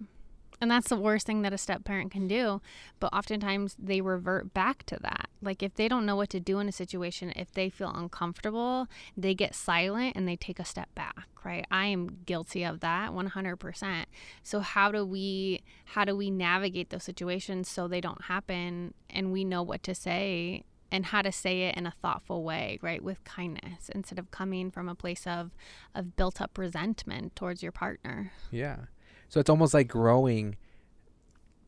And 0.61 0.71
that's 0.71 0.89
the 0.89 0.97
worst 0.97 1.27
thing 1.27 1.43
that 1.43 1.53
a 1.53 1.59
step 1.59 1.85
parent 1.85 2.11
can 2.11 2.27
do. 2.27 2.61
But 2.99 3.13
oftentimes 3.13 3.77
they 3.79 4.01
revert 4.01 4.55
back 4.55 4.85
to 4.85 4.99
that. 5.03 5.29
Like 5.43 5.63
if 5.63 5.75
they 5.75 5.87
don't 5.89 6.07
know 6.07 6.17
what 6.17 6.31
to 6.31 6.41
do 6.41 6.59
in 6.59 6.69
a 6.69 6.73
situation, 6.73 7.33
if 7.37 7.53
they 7.53 7.69
feel 7.69 7.93
uncomfortable, 7.95 8.89
they 9.17 9.35
get 9.35 9.55
silent 9.55 10.17
and 10.17 10.27
they 10.27 10.37
take 10.37 10.59
a 10.59 10.65
step 10.65 10.89
back, 10.95 11.27
right? 11.45 11.67
I 11.71 11.87
am 11.87 12.19
guilty 12.25 12.65
of 12.65 12.81
that 12.81 13.13
100%. 13.13 14.05
So 14.43 14.61
how 14.61 14.91
do 14.91 15.05
we 15.05 15.63
how 15.85 16.05
do 16.05 16.17
we 16.17 16.31
navigate 16.31 16.91
those 16.91 17.05
situations 17.05 17.69
so 17.69 17.87
they 17.87 18.01
don't 18.01 18.25
happen 18.25 18.95
and 19.11 19.33
we 19.33 19.45
know 19.45 19.63
what 19.63 19.83
to 19.85 19.95
say 19.95 20.65
and 20.91 21.07
how 21.07 21.21
to 21.21 21.33
say 21.33 21.63
it 21.63 21.77
in 21.77 21.87
a 21.87 21.91
thoughtful 21.91 22.45
way, 22.45 22.79
right? 22.81 23.03
With 23.03 23.23
kindness 23.25 23.91
instead 23.95 24.19
of 24.19 24.31
coming 24.31 24.71
from 24.71 24.89
a 24.89 24.95
place 24.95 25.27
of 25.27 25.51
of 25.95 26.17
built 26.17 26.41
up 26.41 26.57
resentment 26.57 27.37
towards 27.37 27.63
your 27.63 27.73
partner. 27.73 28.33
Yeah. 28.51 28.87
So 29.29 29.41
it's 29.41 29.51
almost 29.51 29.75
like 29.75 29.89
growing 29.89 30.57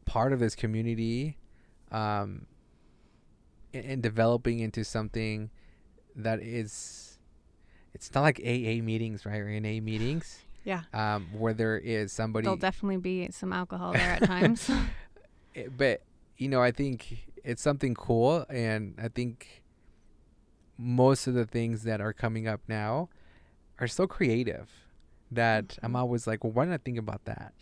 part 0.04 0.32
of 0.32 0.38
this 0.40 0.54
community 0.54 1.36
um 1.92 2.46
and, 3.74 3.84
and 3.84 4.02
developing 4.02 4.60
into 4.60 4.82
something 4.84 5.50
that 6.16 6.40
is 6.40 7.18
it's 7.94 8.14
not 8.14 8.22
like 8.22 8.38
AA 8.40 8.82
meetings, 8.82 9.26
right? 9.26 9.40
Or 9.40 9.48
NA 9.60 9.80
meetings. 9.80 10.40
Yeah. 10.64 10.82
Um, 10.92 11.28
where 11.32 11.54
there 11.54 11.78
is 11.78 12.12
somebody 12.12 12.44
There'll 12.44 12.56
definitely 12.56 12.98
be 12.98 13.30
some 13.30 13.52
alcohol 13.52 13.92
there 13.92 14.12
at 14.12 14.22
times. 14.24 14.70
Eh, 15.54 15.64
but 15.74 16.02
you 16.36 16.46
know 16.48 16.62
i 16.62 16.70
think 16.70 17.26
it's 17.42 17.62
something 17.62 17.94
cool 17.94 18.44
and 18.48 18.94
i 19.02 19.08
think 19.08 19.62
most 20.76 21.26
of 21.26 21.34
the 21.34 21.44
things 21.44 21.82
that 21.82 22.00
are 22.00 22.12
coming 22.12 22.46
up 22.46 22.60
now 22.68 23.08
are 23.80 23.88
so 23.88 24.06
creative 24.06 24.68
that 25.30 25.78
i'm 25.82 25.92
Mhm. 25.92 25.98
always 25.98 26.26
like 26.26 26.42
well 26.44 26.52
why 26.52 26.64
didn't 26.64 26.74
i 26.74 26.78
think 26.84 26.98
about 26.98 27.24
that 27.24 27.52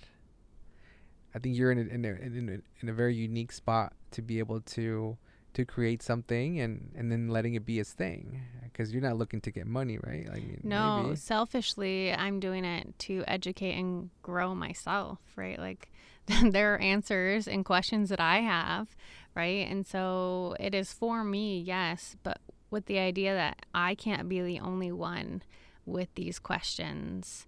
i 1.35 1.39
think 1.39 1.57
you're 1.57 1.73
in 1.73 1.79
a, 1.79 1.83
in 1.83 2.05
a, 2.05 2.09
in 2.09 2.49
a, 2.49 2.83
in 2.83 2.89
a 2.89 2.93
very 2.93 3.15
unique 3.15 3.53
spot 3.53 3.93
to 4.11 4.23
be 4.23 4.39
able 4.39 4.61
to 4.61 5.17
to 5.55 5.65
create 5.65 6.03
something 6.03 6.61
and 6.61 6.91
and 6.95 7.11
then 7.11 7.29
letting 7.29 7.55
it 7.55 7.65
be 7.65 7.79
its 7.79 7.93
thing 7.93 8.43
because 8.65 8.93
you're 8.93 9.03
not 9.03 9.17
looking 9.17 9.41
to 9.41 9.51
get 9.51 9.67
money 9.67 9.99
right 10.03 10.29
like 10.29 10.63
no, 10.63 11.03
maybe. 11.05 11.17
selfishly, 11.17 12.13
I'm 12.13 12.41
doing 12.41 12.65
it 12.65 12.99
to 13.01 13.25
educate 13.27 13.73
and 13.73 14.11
grow 14.23 14.55
myself, 14.55 15.19
right? 15.37 15.59
Like 15.59 15.91
there 16.43 16.75
are 16.75 16.79
answers 16.79 17.49
and 17.49 17.65
questions 17.65 18.11
that 18.11 18.21
I 18.21 18.41
have, 18.41 18.95
right? 19.35 19.67
And 19.71 19.87
so 19.87 20.55
it 20.61 20.75
is 20.75 20.93
for 20.93 21.25
me, 21.25 21.59
yes, 21.61 22.17
but 22.23 22.39
with 22.71 22.85
the 22.87 22.99
idea 22.99 23.33
that 23.33 23.65
I 23.73 23.95
can't 23.95 24.29
be 24.29 24.43
the 24.43 24.61
only 24.61 24.93
one 24.93 25.43
with 25.87 26.09
these 26.15 26.39
questions 26.39 27.47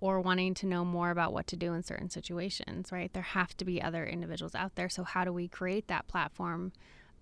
or 0.00 0.20
wanting 0.20 0.52
to 0.54 0.66
know 0.66 0.84
more 0.84 1.10
about 1.10 1.32
what 1.32 1.46
to 1.46 1.56
do 1.56 1.72
in 1.72 1.82
certain 1.82 2.10
situations, 2.10 2.92
right? 2.92 3.12
There 3.12 3.22
have 3.22 3.56
to 3.56 3.64
be 3.64 3.80
other 3.80 4.04
individuals 4.04 4.54
out 4.54 4.74
there. 4.74 4.88
So 4.88 5.04
how 5.04 5.24
do 5.24 5.32
we 5.32 5.48
create 5.48 5.88
that 5.88 6.06
platform 6.06 6.72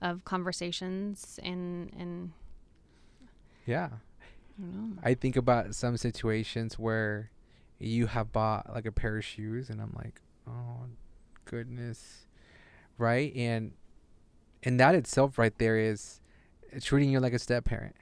of 0.03 0.25
conversations 0.25 1.39
and 1.43 1.91
and 1.99 2.33
yeah 3.65 3.89
I 4.59 4.63
don't 4.63 4.97
know. 4.97 5.01
I 5.03 5.15
think 5.15 5.37
about 5.37 5.75
some 5.75 5.97
situations 5.97 6.79
where 6.79 7.31
you 7.79 8.07
have 8.07 8.33
bought 8.33 8.73
like 8.73 8.87
a 8.87 8.93
pair 8.93 9.17
of 9.17 9.25
shoes 9.25 9.69
and 9.71 9.81
I'm 9.81 9.93
like, 9.97 10.21
"Oh 10.47 10.87
goodness." 11.45 12.27
Right? 12.99 13.35
And 13.35 13.73
and 14.63 14.79
that 14.79 14.95
itself 14.95 15.39
right 15.39 15.57
there 15.59 15.77
is 15.79 16.21
treating 16.81 17.11
you 17.11 17.19
like 17.19 17.33
a 17.33 17.39
step 17.39 17.65
parent. 17.65 17.97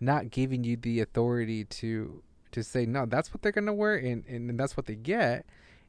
Not 0.00 0.30
giving 0.30 0.64
you 0.64 0.76
the 0.76 1.00
authority 1.00 1.64
to 1.64 2.22
to 2.52 2.62
say, 2.62 2.86
"No, 2.86 3.06
that's 3.06 3.32
what 3.32 3.42
they're 3.42 3.52
going 3.52 3.66
to 3.66 3.72
wear 3.72 3.96
and 3.96 4.24
and 4.26 4.58
that's 4.58 4.76
what 4.76 4.86
they 4.86 4.94
get." 4.96 5.46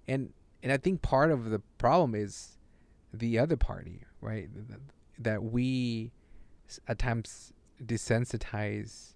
And 0.08 0.34
and 0.64 0.72
I 0.72 0.78
think 0.78 1.02
part 1.02 1.32
of 1.32 1.50
the 1.50 1.60
problem 1.78 2.16
is 2.16 2.58
the 3.14 3.38
other 3.40 3.56
party, 3.58 4.02
right? 4.22 4.50
Th- 4.54 4.68
th- 4.68 4.80
That 5.20 5.44
we 5.44 6.12
at 6.88 7.00
times 7.00 7.54
desensitize 7.84 9.14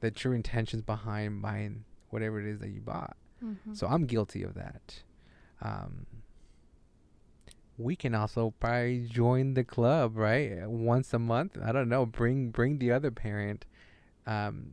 the 0.00 0.10
true 0.10 0.32
intentions 0.32 0.82
behind 0.82 1.42
buying 1.42 1.84
whatever 2.10 2.40
it 2.40 2.46
is 2.46 2.60
that 2.60 2.70
you 2.70 2.80
bought. 2.80 3.16
Mhm. 3.42 3.76
So 3.76 3.86
I'm 3.86 4.06
guilty 4.06 4.42
of 4.42 4.54
that. 4.54 5.02
Um, 5.60 6.06
we 7.78 7.96
can 7.96 8.14
also 8.14 8.52
probably 8.60 9.06
join 9.08 9.54
the 9.54 9.64
club, 9.64 10.16
right? 10.16 10.66
Once 10.68 11.12
a 11.14 11.18
month. 11.18 11.56
I 11.62 11.72
don't 11.72 11.88
know. 11.88 12.04
Bring 12.06 12.50
bring 12.50 12.78
the 12.78 12.92
other 12.92 13.10
parent, 13.10 13.64
um, 14.26 14.72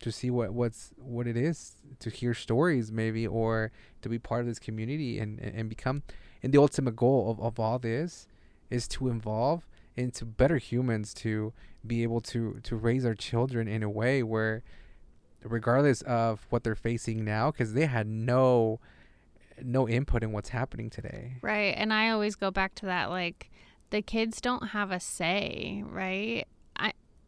to 0.00 0.10
see 0.10 0.30
what 0.30 0.52
what's 0.52 0.90
what 0.96 1.26
it 1.26 1.36
is 1.36 1.76
to 1.98 2.10
hear 2.10 2.34
stories 2.34 2.90
maybe 2.90 3.26
or 3.26 3.70
to 4.00 4.08
be 4.08 4.18
part 4.18 4.40
of 4.40 4.46
this 4.46 4.58
community 4.58 5.18
and 5.18 5.40
and 5.40 5.68
become. 5.68 6.02
And 6.42 6.52
the 6.52 6.58
ultimate 6.58 6.96
goal 6.96 7.30
of 7.30 7.40
of 7.40 7.60
all 7.60 7.78
this 7.78 8.26
is 8.70 8.88
to 8.88 9.08
involve 9.08 9.68
into 9.96 10.24
better 10.24 10.56
humans 10.56 11.12
to 11.12 11.52
be 11.86 12.02
able 12.02 12.20
to 12.20 12.60
to 12.62 12.76
raise 12.76 13.04
our 13.04 13.14
children 13.14 13.68
in 13.68 13.82
a 13.82 13.90
way 13.90 14.22
where 14.22 14.62
regardless 15.44 16.02
of 16.02 16.46
what 16.50 16.62
they're 16.64 16.74
facing 16.74 17.24
now 17.24 17.50
because 17.50 17.74
they 17.74 17.86
had 17.86 18.06
no 18.06 18.80
no 19.62 19.88
input 19.88 20.22
in 20.22 20.32
what's 20.32 20.48
happening 20.50 20.88
today 20.88 21.36
Right. 21.42 21.74
And 21.76 21.92
I 21.92 22.10
always 22.10 22.36
go 22.36 22.50
back 22.50 22.74
to 22.76 22.86
that 22.86 23.10
like 23.10 23.50
the 23.90 24.00
kids 24.00 24.40
don't 24.40 24.68
have 24.68 24.90
a 24.90 24.98
say, 24.98 25.84
right? 25.86 26.46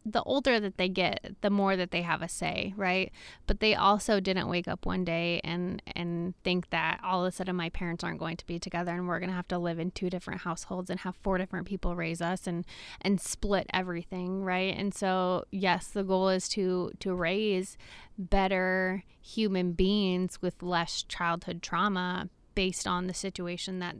The 0.05 0.21
older 0.23 0.59
that 0.59 0.77
they 0.77 0.87
get, 0.87 1.35
the 1.41 1.49
more 1.49 1.75
that 1.75 1.89
they 1.91 2.03
have 2.03 2.21
a 2.21 2.29
say, 2.29 2.73
right? 2.77 3.11
But 3.47 3.59
they 3.59 3.73
also 3.73 4.19
didn't 4.19 4.47
wake 4.47 4.67
up 4.67 4.85
one 4.85 5.03
day 5.03 5.41
and 5.43 5.81
and 5.95 6.35
think 6.43 6.69
that 6.69 6.99
all 7.03 7.25
of 7.25 7.33
a 7.33 7.35
sudden 7.35 7.55
my 7.55 7.69
parents 7.69 8.03
aren't 8.03 8.19
going 8.19 8.37
to 8.37 8.45
be 8.45 8.59
together 8.59 8.91
and 8.91 9.07
we're 9.07 9.19
going 9.19 9.29
to 9.29 9.35
have 9.35 9.47
to 9.47 9.57
live 9.57 9.79
in 9.79 9.91
two 9.91 10.09
different 10.09 10.41
households 10.41 10.89
and 10.89 10.99
have 10.99 11.15
four 11.15 11.37
different 11.37 11.65
people 11.65 11.95
raise 11.95 12.21
us 12.21 12.45
and 12.45 12.65
and 13.01 13.19
split 13.19 13.65
everything, 13.73 14.43
right? 14.43 14.77
And 14.77 14.93
so, 14.93 15.45
yes, 15.51 15.87
the 15.87 16.03
goal 16.03 16.29
is 16.29 16.47
to 16.49 16.91
to 16.99 17.13
raise 17.15 17.77
better 18.17 19.03
human 19.21 19.71
beings 19.73 20.41
with 20.41 20.61
less 20.61 21.03
childhood 21.03 21.61
trauma 21.61 22.29
based 22.53 22.87
on 22.87 23.07
the 23.07 23.13
situation 23.13 23.79
that 23.79 23.95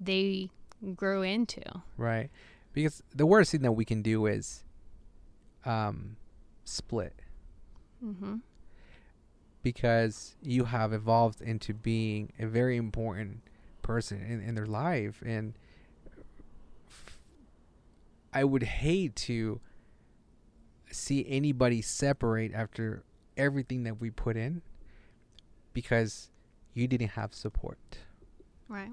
they 0.00 0.50
grew 0.94 1.22
into. 1.22 1.62
right 1.96 2.28
because 2.72 3.02
the 3.14 3.24
worst 3.24 3.52
thing 3.52 3.62
that 3.62 3.72
we 3.72 3.84
can 3.84 4.02
do 4.02 4.26
is 4.26 4.64
um 5.64 6.16
split 6.64 7.14
Mm-hmm. 8.04 8.36
because 9.62 10.34
you 10.42 10.64
have 10.64 10.92
evolved 10.92 11.40
into 11.40 11.72
being 11.72 12.32
a 12.38 12.46
very 12.46 12.76
important 12.76 13.40
person 13.82 14.20
in, 14.20 14.40
in 14.40 14.54
their 14.54 14.66
life 14.66 15.22
and 15.24 15.54
i 18.32 18.44
would 18.44 18.62
hate 18.62 19.14
to 19.16 19.60
see 20.90 21.24
anybody 21.28 21.80
separate 21.82 22.52
after 22.54 23.02
everything 23.36 23.84
that 23.84 24.00
we 24.00 24.10
put 24.10 24.36
in 24.36 24.62
because 25.72 26.30
you 26.74 26.86
didn't 26.86 27.08
have 27.10 27.34
support 27.34 27.78
Right. 28.68 28.90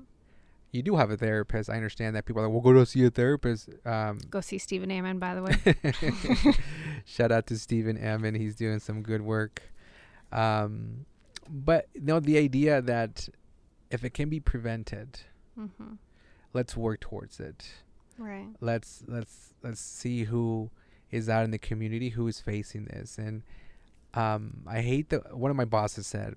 You 0.71 0.81
do 0.81 0.95
have 0.95 1.11
a 1.11 1.17
therapist 1.17 1.69
i 1.69 1.75
understand 1.75 2.15
that 2.15 2.25
people 2.25 2.41
are 2.41 2.45
like 2.45 2.53
well 2.53 2.61
go 2.61 2.73
to 2.73 2.85
see 2.85 3.03
a 3.05 3.09
therapist 3.09 3.69
um 3.85 4.19
Go 4.29 4.41
see 4.41 4.57
Stephen 4.57 4.91
Ammon, 4.91 5.19
by 5.19 5.35
the 5.35 5.43
way. 5.43 6.55
Shout 7.05 7.31
out 7.31 7.47
to 7.47 7.57
Stephen 7.57 7.97
Ammon. 7.97 8.35
He's 8.35 8.55
doing 8.55 8.79
some 8.79 9.01
good 9.01 9.21
work. 9.21 9.63
Um, 10.31 11.05
but 11.49 11.89
you 11.93 12.01
know, 12.01 12.19
the 12.19 12.37
idea 12.37 12.81
that 12.81 13.27
if 13.89 14.03
it 14.03 14.13
can 14.13 14.29
be 14.29 14.39
prevented, 14.39 15.19
mm-hmm. 15.59 15.93
let's 16.53 16.77
work 16.77 17.01
towards 17.01 17.39
it. 17.39 17.69
Right. 18.17 18.47
Let's 18.61 19.03
let's 19.07 19.53
let's 19.63 19.81
see 19.81 20.25
who 20.25 20.69
is 21.09 21.27
out 21.27 21.43
in 21.43 21.51
the 21.51 21.59
community 21.59 22.09
who 22.09 22.27
is 22.27 22.39
facing 22.39 22.85
this. 22.85 23.17
And 23.17 23.43
um, 24.13 24.61
I 24.67 24.81
hate 24.81 25.09
that 25.09 25.35
one 25.37 25.51
of 25.51 25.57
my 25.57 25.65
bosses 25.65 26.07
said, 26.07 26.35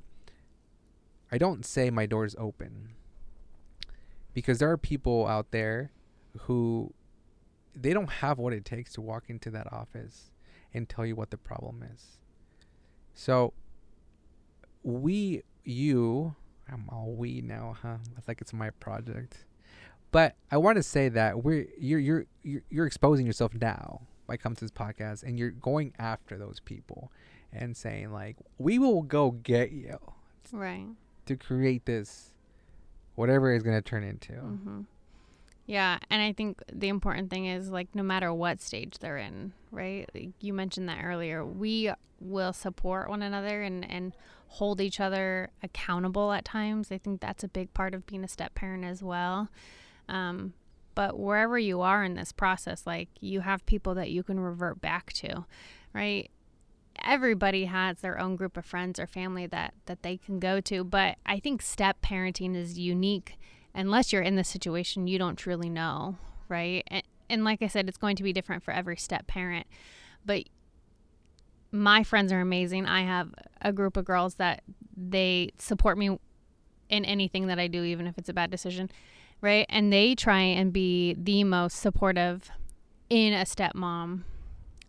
"I 1.31 1.39
don't 1.39 1.65
say 1.65 1.91
my 1.91 2.07
door's 2.07 2.35
open." 2.39 2.91
Because 4.35 4.59
there 4.59 4.71
are 4.71 4.77
people 4.77 5.27
out 5.27 5.51
there 5.53 5.91
who 6.41 6.93
they 7.75 7.93
don't 7.93 8.11
have 8.11 8.39
what 8.39 8.53
it 8.53 8.65
takes 8.65 8.93
to 8.95 9.01
walk 9.01 9.25
into 9.29 9.51
that 9.51 9.73
office 9.73 10.31
and 10.73 10.89
tell 10.89 11.07
you 11.07 11.15
what 11.17 11.31
the 11.31 11.37
problem 11.39 11.83
is. 11.95 12.19
So 13.15 13.53
we 14.83 15.43
you 15.65 16.35
I'm 16.71 16.89
all 16.91 17.13
we 17.17 17.41
now, 17.43 17.77
huh? 17.83 17.97
It's 18.17 18.27
like 18.27 18.41
it's 18.41 18.53
my 18.53 18.71
project. 18.71 19.45
But 20.11 20.35
I 20.51 20.57
want 20.57 20.77
to 20.77 20.83
say 20.83 21.09
that 21.11 21.43
we're 21.45 21.67
you're 21.79 22.01
you're 22.01 22.27
you're, 22.43 22.63
you're 22.71 22.87
exposing 22.87 23.27
yourself 23.27 23.53
now 23.55 24.03
by 24.27 24.37
coming 24.39 24.57
to 24.57 24.65
this 24.65 24.71
podcast, 24.71 25.23
and 25.23 25.39
you're 25.39 25.51
going 25.51 25.93
after 25.99 26.39
those 26.39 26.59
people 26.61 27.13
and 27.53 27.77
saying 27.77 28.11
like, 28.13 28.37
we 28.59 28.79
will 28.79 29.03
go 29.03 29.31
get 29.31 29.71
you 29.73 29.99
Right. 30.51 30.87
to 31.27 31.37
create 31.37 31.85
this, 31.87 32.31
whatever 33.15 33.53
it's 33.53 33.65
gonna 33.65 33.83
turn 33.83 34.05
into. 34.05 34.33
hmm 34.35 34.81
Yeah, 35.67 35.99
and 36.11 36.21
I 36.23 36.33
think 36.33 36.63
the 36.73 36.89
important 36.89 37.31
thing 37.31 37.47
is 37.47 37.71
like 37.71 37.95
no 37.95 38.03
matter 38.03 38.33
what 38.33 38.61
stage 38.61 38.99
they're 38.99 39.17
in, 39.19 39.53
right? 39.71 40.09
Like 40.15 40.31
you 40.41 40.53
mentioned 40.53 40.89
that 40.89 41.03
earlier. 41.05 41.45
We 41.45 41.93
will 42.21 42.53
support 42.53 43.09
one 43.09 43.23
another 43.23 43.63
and 43.63 43.89
and 43.91 44.15
hold 44.49 44.81
each 44.81 45.01
other 45.01 45.51
accountable 45.63 46.33
at 46.33 46.45
times. 46.45 46.93
I 46.93 46.99
think 46.99 47.21
that's 47.21 47.43
a 47.43 47.49
big 47.49 47.75
part 47.75 47.95
of 47.95 48.07
being 48.07 48.23
a 48.23 48.29
step 48.29 48.55
parent 48.55 48.85
as 48.85 49.03
well. 49.03 49.49
Um, 50.09 50.53
but 50.95 51.19
wherever 51.19 51.59
you 51.59 51.81
are 51.81 52.05
in 52.05 52.15
this 52.15 52.31
process, 52.31 52.87
like 52.87 53.09
you 53.21 53.41
have 53.41 53.67
people 53.67 53.95
that 53.97 54.11
you 54.13 54.23
can 54.23 54.39
revert 54.39 54.81
back 54.81 55.13
to, 55.15 55.45
right? 55.93 56.31
Everybody 57.05 57.67
has 57.67 57.99
their 57.99 58.19
own 58.19 58.37
group 58.37 58.57
of 58.57 58.65
friends 58.65 58.99
or 58.99 59.07
family 59.07 59.47
that 59.47 59.75
that 59.87 60.03
they 60.03 60.17
can 60.17 60.39
go 60.39 60.61
to, 60.63 60.85
but 60.85 61.17
I 61.27 61.39
think 61.39 61.63
step 61.63 62.01
parenting 62.03 62.57
is 62.57 62.79
unique 62.79 63.39
unless 63.75 64.13
you're 64.13 64.23
in 64.23 64.37
the 64.37 64.45
situation 64.45 65.07
you 65.07 65.19
don't 65.19 65.37
truly 65.37 65.69
know 65.69 66.17
right? 66.49 66.85
And, 66.89 67.03
and 67.29 67.45
like 67.45 67.63
i 67.63 67.67
said 67.67 67.89
it's 67.89 67.99
going 67.99 68.17
to 68.17 68.23
be 68.23 68.33
different 68.33 68.63
for 68.63 68.73
every 68.73 68.97
step 68.97 69.27
parent 69.27 69.67
but 70.25 70.45
my 71.73 72.05
friends 72.05 72.33
are 72.33 72.41
amazing. 72.41 72.87
I 72.87 73.03
have 73.03 73.35
a 73.61 73.73
group 73.73 73.97
of 73.97 74.05
girls 74.05 74.37
that 74.37 74.63
they 74.97 75.51
support 75.59 75.99
me 75.99 76.19
in 76.89 77.05
anything 77.05 77.49
that 77.49 77.59
i 77.59 77.67
do 77.67 77.83
even 77.83 78.07
if 78.07 78.17
it's 78.19 78.29
a 78.29 78.33
bad 78.33 78.51
decision 78.51 78.91
right? 79.41 79.67
And 79.69 79.93
they 79.93 80.15
try 80.15 80.41
and 80.41 80.73
be 80.73 81.15
the 81.19 81.45
most 81.45 81.79
supportive 81.79 82.51
in 83.11 83.35
a 83.35 83.45
stepmom 83.45 84.23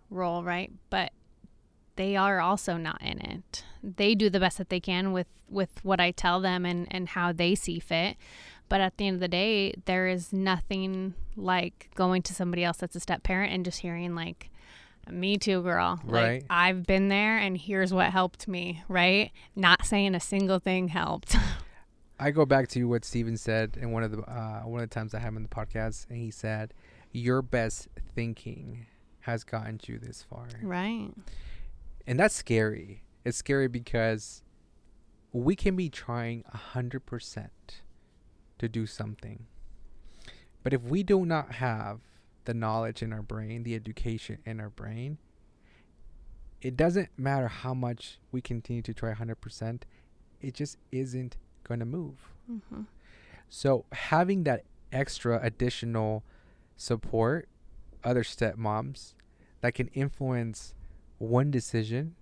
role 0.09 0.43
right? 0.43 0.71
But 0.89 1.11
they 1.95 2.15
are 2.15 2.39
also 2.39 2.77
not 2.77 3.01
in 3.01 3.19
it 3.19 3.63
they 3.83 4.15
do 4.15 4.29
the 4.29 4.39
best 4.39 4.57
that 4.57 4.69
they 4.69 4.79
can 4.79 5.11
with 5.11 5.27
with 5.49 5.83
what 5.83 5.99
i 5.99 6.11
tell 6.11 6.39
them 6.39 6.65
and 6.65 6.87
and 6.91 7.09
how 7.09 7.31
they 7.31 7.55
see 7.55 7.79
fit 7.79 8.17
but 8.67 8.81
at 8.81 8.97
the 8.97 9.07
end 9.07 9.15
of 9.15 9.19
the 9.19 9.27
day, 9.27 9.75
there 9.85 10.07
is 10.07 10.33
nothing 10.33 11.13
like 11.35 11.89
going 11.95 12.21
to 12.23 12.33
somebody 12.33 12.63
else 12.63 12.77
that's 12.77 12.95
a 12.95 12.99
step 12.99 13.23
parent 13.23 13.53
and 13.53 13.63
just 13.63 13.79
hearing 13.79 14.15
like, 14.15 14.49
me 15.09 15.37
too, 15.37 15.61
girl. 15.61 15.99
Right. 16.03 16.41
Like 16.41 16.45
I've 16.49 16.83
been 16.83 17.09
there 17.09 17.37
and 17.37 17.57
here's 17.57 17.93
what 17.93 18.11
helped 18.11 18.47
me, 18.47 18.83
right? 18.87 19.31
Not 19.55 19.85
saying 19.85 20.15
a 20.15 20.19
single 20.19 20.59
thing 20.59 20.87
helped. 20.87 21.35
I 22.19 22.31
go 22.31 22.45
back 22.45 22.69
to 22.69 22.85
what 22.85 23.05
Steven 23.05 23.37
said 23.37 23.77
in 23.79 23.91
one 23.91 24.01
of 24.01 24.11
the 24.11 24.21
uh, 24.21 24.61
one 24.61 24.81
of 24.81 24.89
the 24.89 24.93
times 24.93 25.13
I 25.13 25.19
had 25.19 25.27
him 25.27 25.37
in 25.37 25.43
the 25.43 25.49
podcast, 25.49 26.09
and 26.09 26.17
he 26.17 26.31
said, 26.31 26.73
"Your 27.11 27.41
best 27.41 27.89
thinking 28.15 28.85
has 29.19 29.43
gotten 29.43 29.81
you 29.85 29.99
this 29.99 30.23
far," 30.23 30.47
right. 30.63 31.09
And 32.07 32.19
that's 32.19 32.35
scary. 32.35 33.03
It's 33.23 33.37
scary 33.37 33.67
because 33.67 34.43
we 35.31 35.55
can 35.55 35.75
be 35.75 35.89
trying 35.89 36.43
a 36.53 36.57
hundred 36.57 37.05
percent 37.05 37.81
to 38.57 38.69
do 38.69 38.85
something, 38.85 39.47
but 40.63 40.73
if 40.73 40.81
we 40.83 41.03
do 41.03 41.25
not 41.25 41.53
have 41.53 41.99
the 42.45 42.53
knowledge 42.53 43.01
in 43.01 43.11
our 43.11 43.23
brain, 43.23 43.63
the 43.63 43.75
education 43.75 44.37
in 44.45 44.59
our 44.59 44.69
brain, 44.69 45.17
it 46.61 46.77
doesn't 46.77 47.09
matter 47.17 47.47
how 47.47 47.73
much 47.73 48.19
we 48.31 48.41
continue 48.41 48.81
to 48.83 48.93
try 48.93 49.13
100%, 49.13 49.81
it 50.41 50.53
just 50.53 50.77
isn't 50.91 51.37
going 51.63 51.79
to 51.79 51.85
move. 51.85 52.31
hmm 52.47 52.81
So 53.49 53.85
having 53.91 54.43
that 54.43 54.63
extra 54.91 55.39
additional 55.43 56.23
support, 56.77 57.49
other 58.03 58.23
stepmoms 58.23 59.15
that 59.61 59.73
can 59.73 59.87
influence 59.89 60.74
one 61.17 61.51
decision, 61.51 62.15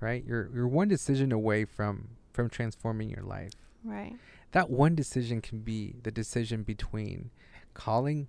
right? 0.00 0.24
You're 0.26 0.50
you're 0.54 0.68
one 0.68 0.88
decision 0.88 1.32
away 1.32 1.64
from 1.64 2.08
from 2.32 2.48
transforming 2.50 3.10
your 3.10 3.22
life. 3.24 3.52
Right. 3.84 4.14
That 4.52 4.70
one 4.70 4.94
decision 4.94 5.40
can 5.40 5.60
be 5.60 5.94
the 6.02 6.10
decision 6.10 6.62
between 6.62 7.30
calling 7.74 8.28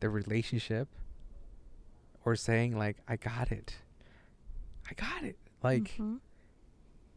the 0.00 0.08
relationship 0.10 0.88
or 2.24 2.36
saying 2.36 2.76
like 2.76 2.96
I 3.08 3.16
got 3.16 3.50
it. 3.52 3.76
I 4.90 4.94
got 4.94 5.22
it. 5.24 5.36
Like 5.62 5.96
Mhm. 5.98 6.20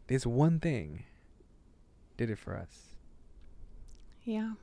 this 0.08 0.26
one 0.26 0.60
thing 0.60 1.04
did 2.18 2.30
it 2.30 2.38
for 2.40 2.56
us. 2.56 2.86
yeah. 4.24 4.54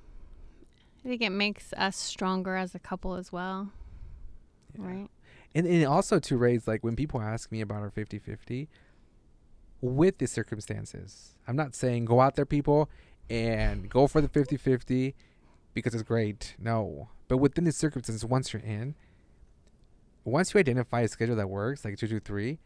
I 1.04 1.08
think 1.08 1.22
it 1.22 1.30
makes 1.30 1.72
us 1.74 1.96
stronger 1.96 2.56
as 2.56 2.74
a 2.74 2.78
couple 2.80 3.14
as 3.14 3.30
well, 3.32 3.70
Yeah. 4.74 4.86
right? 4.86 5.10
And, 5.56 5.66
and 5.66 5.86
also 5.86 6.18
to 6.18 6.36
raise 6.36 6.68
like 6.68 6.84
when 6.84 6.96
people 6.96 7.20
ask 7.22 7.50
me 7.50 7.60
about 7.62 7.78
our 7.80 7.90
50-50 7.90 8.68
with 9.80 10.18
the 10.18 10.26
circumstances 10.26 11.34
i'm 11.48 11.56
not 11.56 11.74
saying 11.74 12.04
go 12.04 12.20
out 12.20 12.34
there 12.36 12.44
people 12.46 12.90
and 13.30 13.88
go 13.88 14.06
for 14.06 14.20
the 14.20 14.28
50-50 14.28 15.14
because 15.74 15.94
it's 15.94 16.02
great 16.02 16.54
no 16.58 17.08
but 17.28 17.38
within 17.38 17.64
the 17.64 17.72
circumstances 17.72 18.24
once 18.24 18.52
you're 18.52 18.62
in 18.62 18.94
once 20.24 20.52
you 20.54 20.60
identify 20.60 21.00
a 21.02 21.08
schedule 21.08 21.36
that 21.36 21.48
works 21.48 21.84
like 21.84 21.96
223 21.96 22.58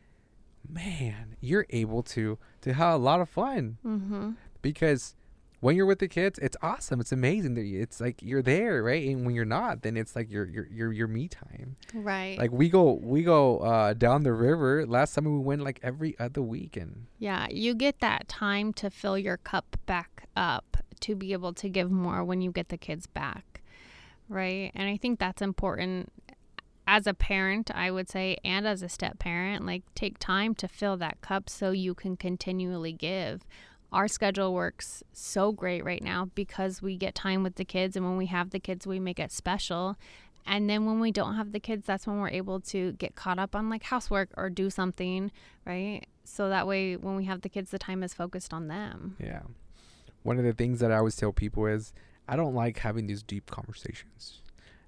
man 0.68 1.36
you're 1.41 1.66
able 1.70 2.03
to 2.03 2.38
to 2.61 2.72
have 2.74 2.95
a 2.95 2.99
lot 2.99 3.20
of 3.20 3.28
fun 3.28 3.78
Mm-hmm. 3.86 4.30
because 4.62 5.14
when 5.61 5.77
you're 5.77 5.87
with 5.87 5.99
the 5.99 6.09
kids, 6.09 6.39
it's 6.39 6.57
awesome. 6.63 7.01
It's 7.01 7.13
amazing 7.13 7.55
that 7.55 7.65
it's 7.65 8.01
like 8.01 8.23
you're 8.23 8.43
there, 8.43 8.83
right? 8.83 9.07
And 9.09 9.25
when 9.25 9.35
you're 9.35 9.45
not, 9.45 9.83
then 9.83 9.97
it's 9.97 10.17
like 10.17 10.31
your 10.31 10.47
your 10.47 10.67
your 10.67 10.93
your 10.93 11.07
me 11.07 11.29
time. 11.29 11.77
Right. 11.95 12.39
Like 12.39 12.51
we 12.51 12.69
go 12.69 12.93
we 13.03 13.23
go 13.23 13.59
uh 13.59 13.93
down 13.93 14.23
the 14.23 14.33
river. 14.33 14.87
Last 14.87 15.13
summer 15.13 15.31
we 15.31 15.39
went 15.39 15.63
like 15.63 15.79
every 15.83 16.19
other 16.19 16.43
weekend. 16.43 17.07
Yeah, 17.19 17.47
you 17.51 17.75
get 17.75 18.01
that 18.01 18.27
time 18.27 18.73
to 18.75 18.91
fill 18.91 19.19
your 19.19 19.37
cup 19.37 19.77
back 19.87 20.27
up 20.35 20.79
to 21.01 21.15
be 21.15 21.33
able 21.33 21.53
to 21.55 21.69
give 21.69 21.91
more 21.91 22.25
when 22.25 22.41
you 22.41 22.51
get 22.51 22.69
the 22.71 22.79
kids 22.79 23.07
back. 23.07 23.63
Right? 24.29 24.71
And 24.75 24.89
I 24.89 24.97
think 24.97 25.19
that's 25.19 25.43
important 25.43 26.11
as 26.87 27.07
a 27.07 27.15
parent, 27.15 27.71
I 27.73 27.91
would 27.91 28.09
say, 28.09 28.37
and 28.45 28.67
as 28.67 28.83
a 28.83 28.89
step 28.89 29.19
parent, 29.19 29.65
like 29.65 29.83
take 29.95 30.19
time 30.19 30.55
to 30.57 30.67
fill 30.67 30.97
that 30.97 31.21
cup 31.21 31.49
so 31.49 31.71
you 31.71 31.95
can 31.95 32.17
continually 32.17 32.93
give. 32.93 33.47
Our 33.93 34.09
schedule 34.09 34.55
works 34.55 35.03
so 35.12 35.53
great 35.53 35.84
right 35.84 36.03
now 36.03 36.30
because 36.34 36.80
we 36.80 36.97
get 36.97 37.14
time 37.14 37.43
with 37.43 37.57
the 37.57 37.64
kids, 37.64 37.97
and 37.97 38.05
when 38.05 38.16
we 38.16 38.26
have 38.26 38.51
the 38.51 38.61
kids, 38.61 38.86
we 38.86 39.01
make 39.01 39.18
it 39.18 39.32
special. 39.32 39.97
And 40.47 40.70
then 40.70 40.86
when 40.86 41.01
we 41.01 41.11
don't 41.11 41.36
have 41.36 41.53
the 41.53 41.61
kids, 41.61 41.86
that's 41.86 42.07
when 42.07 42.20
we're 42.20 42.30
able 42.30 42.61
to 42.61 42.93
get 42.93 43.14
caught 43.14 43.38
up 43.38 43.55
on 43.55 43.68
like 43.68 43.82
housework 43.84 44.30
or 44.36 44.49
do 44.49 44.70
something, 44.70 45.30
right? 45.66 46.07
So 46.24 46.49
that 46.49 46.66
way, 46.66 46.97
when 46.97 47.16
we 47.16 47.24
have 47.24 47.43
the 47.43 47.49
kids, 47.49 47.70
the 47.70 47.78
time 47.78 48.03
is 48.03 48.14
focused 48.14 48.53
on 48.53 48.68
them. 48.68 49.16
Yeah. 49.18 49.43
One 50.22 50.38
of 50.38 50.45
the 50.45 50.53
things 50.53 50.80
that 50.80 50.93
I 50.93 50.97
always 50.97 51.16
tell 51.16 51.32
people 51.32 51.66
is 51.66 51.93
I 52.28 52.36
don't 52.36 52.55
like 52.55 52.78
having 52.78 53.07
these 53.07 53.22
deep 53.22 53.51
conversations. 53.51 54.41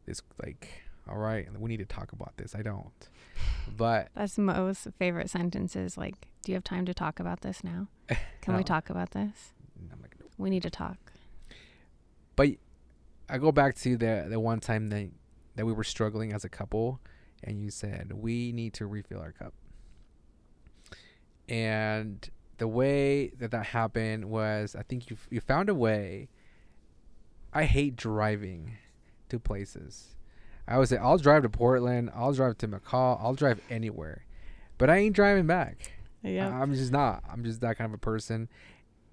This 0.06 0.22
like, 0.42 0.68
all 1.08 1.18
right, 1.18 1.48
we 1.58 1.68
need 1.68 1.78
to 1.78 1.84
talk 1.84 2.12
about 2.12 2.36
this. 2.36 2.54
I 2.54 2.62
don't. 2.62 3.08
But 3.76 4.08
That's 4.14 4.38
Mo's 4.38 4.86
favorite 4.98 5.30
sentences. 5.30 5.96
Like, 5.96 6.28
do 6.42 6.52
you 6.52 6.56
have 6.56 6.64
time 6.64 6.84
to 6.86 6.94
talk 6.94 7.20
about 7.20 7.40
this 7.40 7.62
now? 7.62 7.88
Can 8.40 8.56
we 8.56 8.64
talk 8.64 8.90
about 8.90 9.12
this? 9.12 9.52
I'm 9.92 10.00
like, 10.02 10.16
no. 10.18 10.26
We 10.38 10.50
need 10.50 10.62
to 10.62 10.70
talk. 10.70 10.98
But 12.36 12.50
I 13.28 13.38
go 13.38 13.52
back 13.52 13.76
to 13.76 13.96
the 13.96 14.26
the 14.28 14.40
one 14.40 14.60
time 14.60 14.88
that 14.90 15.10
that 15.56 15.66
we 15.66 15.72
were 15.72 15.84
struggling 15.84 16.32
as 16.32 16.44
a 16.44 16.48
couple, 16.48 17.00
and 17.42 17.62
you 17.62 17.70
said 17.70 18.12
we 18.14 18.52
need 18.52 18.74
to 18.74 18.86
refill 18.86 19.20
our 19.20 19.32
cup. 19.32 19.54
And 21.48 22.28
the 22.58 22.68
way 22.68 23.28
that 23.38 23.50
that 23.50 23.66
happened 23.66 24.26
was, 24.26 24.74
I 24.76 24.82
think 24.82 25.10
you 25.10 25.16
you 25.30 25.40
found 25.40 25.68
a 25.68 25.74
way. 25.74 26.28
I 27.54 27.64
hate 27.64 27.96
driving 27.96 28.78
to 29.28 29.38
places. 29.38 30.16
I 30.66 30.78
would 30.78 30.88
say 30.88 30.96
I'll 30.96 31.18
drive 31.18 31.42
to 31.42 31.50
Portland, 31.50 32.10
I'll 32.14 32.32
drive 32.32 32.58
to 32.58 32.68
McCall, 32.68 33.18
I'll 33.20 33.34
drive 33.34 33.60
anywhere, 33.68 34.24
but 34.78 34.88
I 34.88 34.96
ain't 34.98 35.14
driving 35.14 35.46
back. 35.46 35.92
I'm 36.24 36.74
just 36.74 36.92
not. 36.92 37.22
I'm 37.30 37.44
just 37.44 37.60
that 37.60 37.76
kind 37.76 37.90
of 37.90 37.94
a 37.94 37.98
person. 37.98 38.48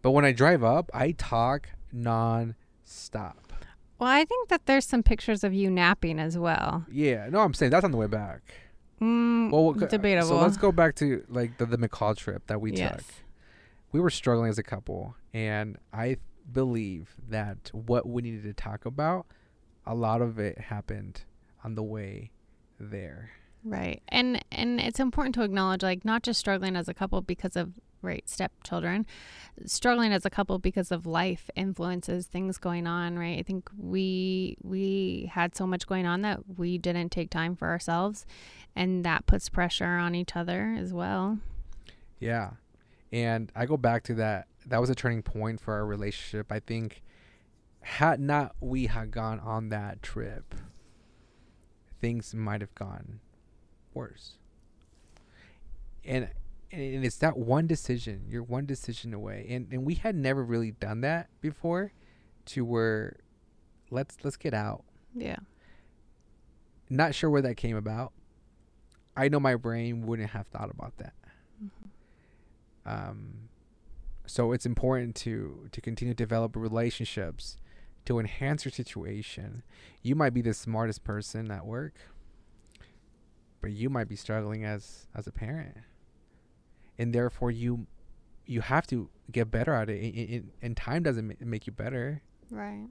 But 0.01 0.11
when 0.11 0.25
I 0.25 0.31
drive 0.31 0.63
up, 0.63 0.89
I 0.93 1.11
talk 1.11 1.69
non-stop. 1.91 3.53
Well, 3.99 4.09
I 4.09 4.23
think 4.23 4.47
that 4.47 4.65
there's 4.65 4.85
some 4.85 5.03
pictures 5.03 5.43
of 5.43 5.53
you 5.53 5.69
napping 5.69 6.19
as 6.19 6.37
well. 6.37 6.85
Yeah, 6.89 7.27
no, 7.29 7.41
I'm 7.41 7.53
saying 7.53 7.71
that's 7.71 7.83
on 7.83 7.91
the 7.91 7.97
way 7.97 8.07
back. 8.07 8.41
Mm, 9.01 9.51
Well, 9.51 9.65
what- 9.73 9.89
debatable. 9.89 10.29
So 10.29 10.37
let's 10.37 10.57
go 10.57 10.71
back 10.71 10.95
to 10.95 11.25
like 11.27 11.57
the, 11.57 11.65
the 11.65 11.77
McCall 11.77 12.15
trip 12.15 12.47
that 12.47 12.61
we 12.61 12.73
yes. 12.73 12.97
took. 12.97 13.05
We 13.91 13.99
were 13.99 14.09
struggling 14.09 14.49
as 14.49 14.57
a 14.57 14.63
couple, 14.63 15.15
and 15.33 15.77
I 15.91 16.17
believe 16.51 17.15
that 17.29 17.71
what 17.73 18.07
we 18.07 18.21
needed 18.21 18.43
to 18.43 18.53
talk 18.53 18.85
about, 18.85 19.25
a 19.85 19.95
lot 19.95 20.21
of 20.21 20.39
it 20.39 20.59
happened 20.59 21.23
on 21.63 21.75
the 21.75 21.83
way 21.83 22.31
there. 22.79 23.31
Right. 23.63 24.01
And 24.07 24.43
and 24.51 24.79
it's 24.79 24.99
important 24.99 25.35
to 25.35 25.43
acknowledge 25.43 25.83
like 25.83 26.05
not 26.05 26.23
just 26.23 26.39
struggling 26.39 26.75
as 26.75 26.87
a 26.87 26.93
couple 26.93 27.21
because 27.21 27.55
of 27.55 27.73
right 28.01 28.29
stepchildren 28.29 29.05
struggling 29.65 30.13
as 30.13 30.25
a 30.25 30.29
couple 30.29 30.57
because 30.57 30.89
of 30.89 31.05
life 31.05 31.49
influences 31.57 32.27
things 32.27 32.57
going 32.57 32.87
on 32.87 33.19
right 33.19 33.37
i 33.37 33.43
think 33.43 33.69
we 33.77 34.55
we 34.63 35.29
had 35.33 35.53
so 35.53 35.67
much 35.67 35.85
going 35.85 36.05
on 36.05 36.21
that 36.21 36.39
we 36.57 36.77
didn't 36.77 37.09
take 37.09 37.29
time 37.29 37.57
for 37.57 37.67
ourselves 37.67 38.25
and 38.73 39.03
that 39.03 39.25
puts 39.25 39.49
pressure 39.49 39.97
on 39.97 40.15
each 40.15 40.33
other 40.37 40.73
as 40.79 40.93
well 40.93 41.39
Yeah. 42.19 42.51
And 43.11 43.51
I 43.55 43.65
go 43.65 43.75
back 43.77 44.03
to 44.03 44.13
that. 44.15 44.47
That 44.65 44.79
was 44.79 44.89
a 44.89 44.95
turning 44.95 45.23
point 45.23 45.59
for 45.59 45.73
our 45.73 45.85
relationship. 45.85 46.51
I 46.51 46.59
think 46.59 47.01
had 47.81 48.19
not 48.19 48.55
we 48.59 48.85
had 48.87 49.11
gone 49.11 49.39
on 49.39 49.69
that 49.69 50.03
trip, 50.03 50.53
things 51.99 52.33
might 52.33 52.61
have 52.61 52.75
gone 52.75 53.19
worse. 53.93 54.37
And 56.05 56.29
and 56.71 57.03
it's 57.03 57.17
that 57.17 57.37
one 57.37 57.67
decision. 57.67 58.25
You're 58.27 58.43
one 58.43 58.65
decision 58.65 59.13
away. 59.13 59.47
And 59.49 59.67
and 59.71 59.85
we 59.85 59.95
had 59.95 60.15
never 60.15 60.43
really 60.43 60.71
done 60.71 61.01
that 61.01 61.29
before 61.41 61.93
to 62.45 62.65
where 62.65 63.17
let's 63.89 64.17
let's 64.23 64.37
get 64.37 64.53
out. 64.53 64.83
yeah 65.15 65.37
Not 66.89 67.15
sure 67.15 67.29
where 67.29 67.41
that 67.41 67.55
came 67.57 67.75
about. 67.75 68.13
I 69.15 69.27
know 69.27 69.39
my 69.39 69.55
brain 69.55 70.05
wouldn't 70.05 70.29
have 70.31 70.47
thought 70.47 70.69
about 70.69 70.97
that. 70.97 71.13
Um, 72.85 73.49
so 74.25 74.51
it's 74.51 74.65
important 74.65 75.15
to 75.17 75.67
to 75.71 75.81
continue 75.81 76.13
to 76.13 76.17
develop 76.17 76.55
relationships 76.55 77.57
to 78.05 78.19
enhance 78.19 78.65
your 78.65 78.71
situation. 78.71 79.63
You 80.01 80.15
might 80.15 80.33
be 80.33 80.41
the 80.41 80.53
smartest 80.53 81.03
person 81.03 81.51
at 81.51 81.65
work, 81.65 81.93
but 83.61 83.71
you 83.71 83.89
might 83.89 84.07
be 84.07 84.15
struggling 84.15 84.63
as 84.65 85.07
as 85.15 85.27
a 85.27 85.31
parent, 85.31 85.75
and 86.97 87.13
therefore 87.13 87.51
you 87.51 87.87
you 88.45 88.61
have 88.61 88.87
to 88.87 89.09
get 89.31 89.51
better 89.51 89.73
at 89.73 89.89
it. 89.89 90.43
And- 90.61 90.75
time 90.75 91.03
doesn't 91.03 91.27
ma- 91.27 91.33
make 91.41 91.67
you 91.67 91.73
better. 91.73 92.21
right 92.49 92.87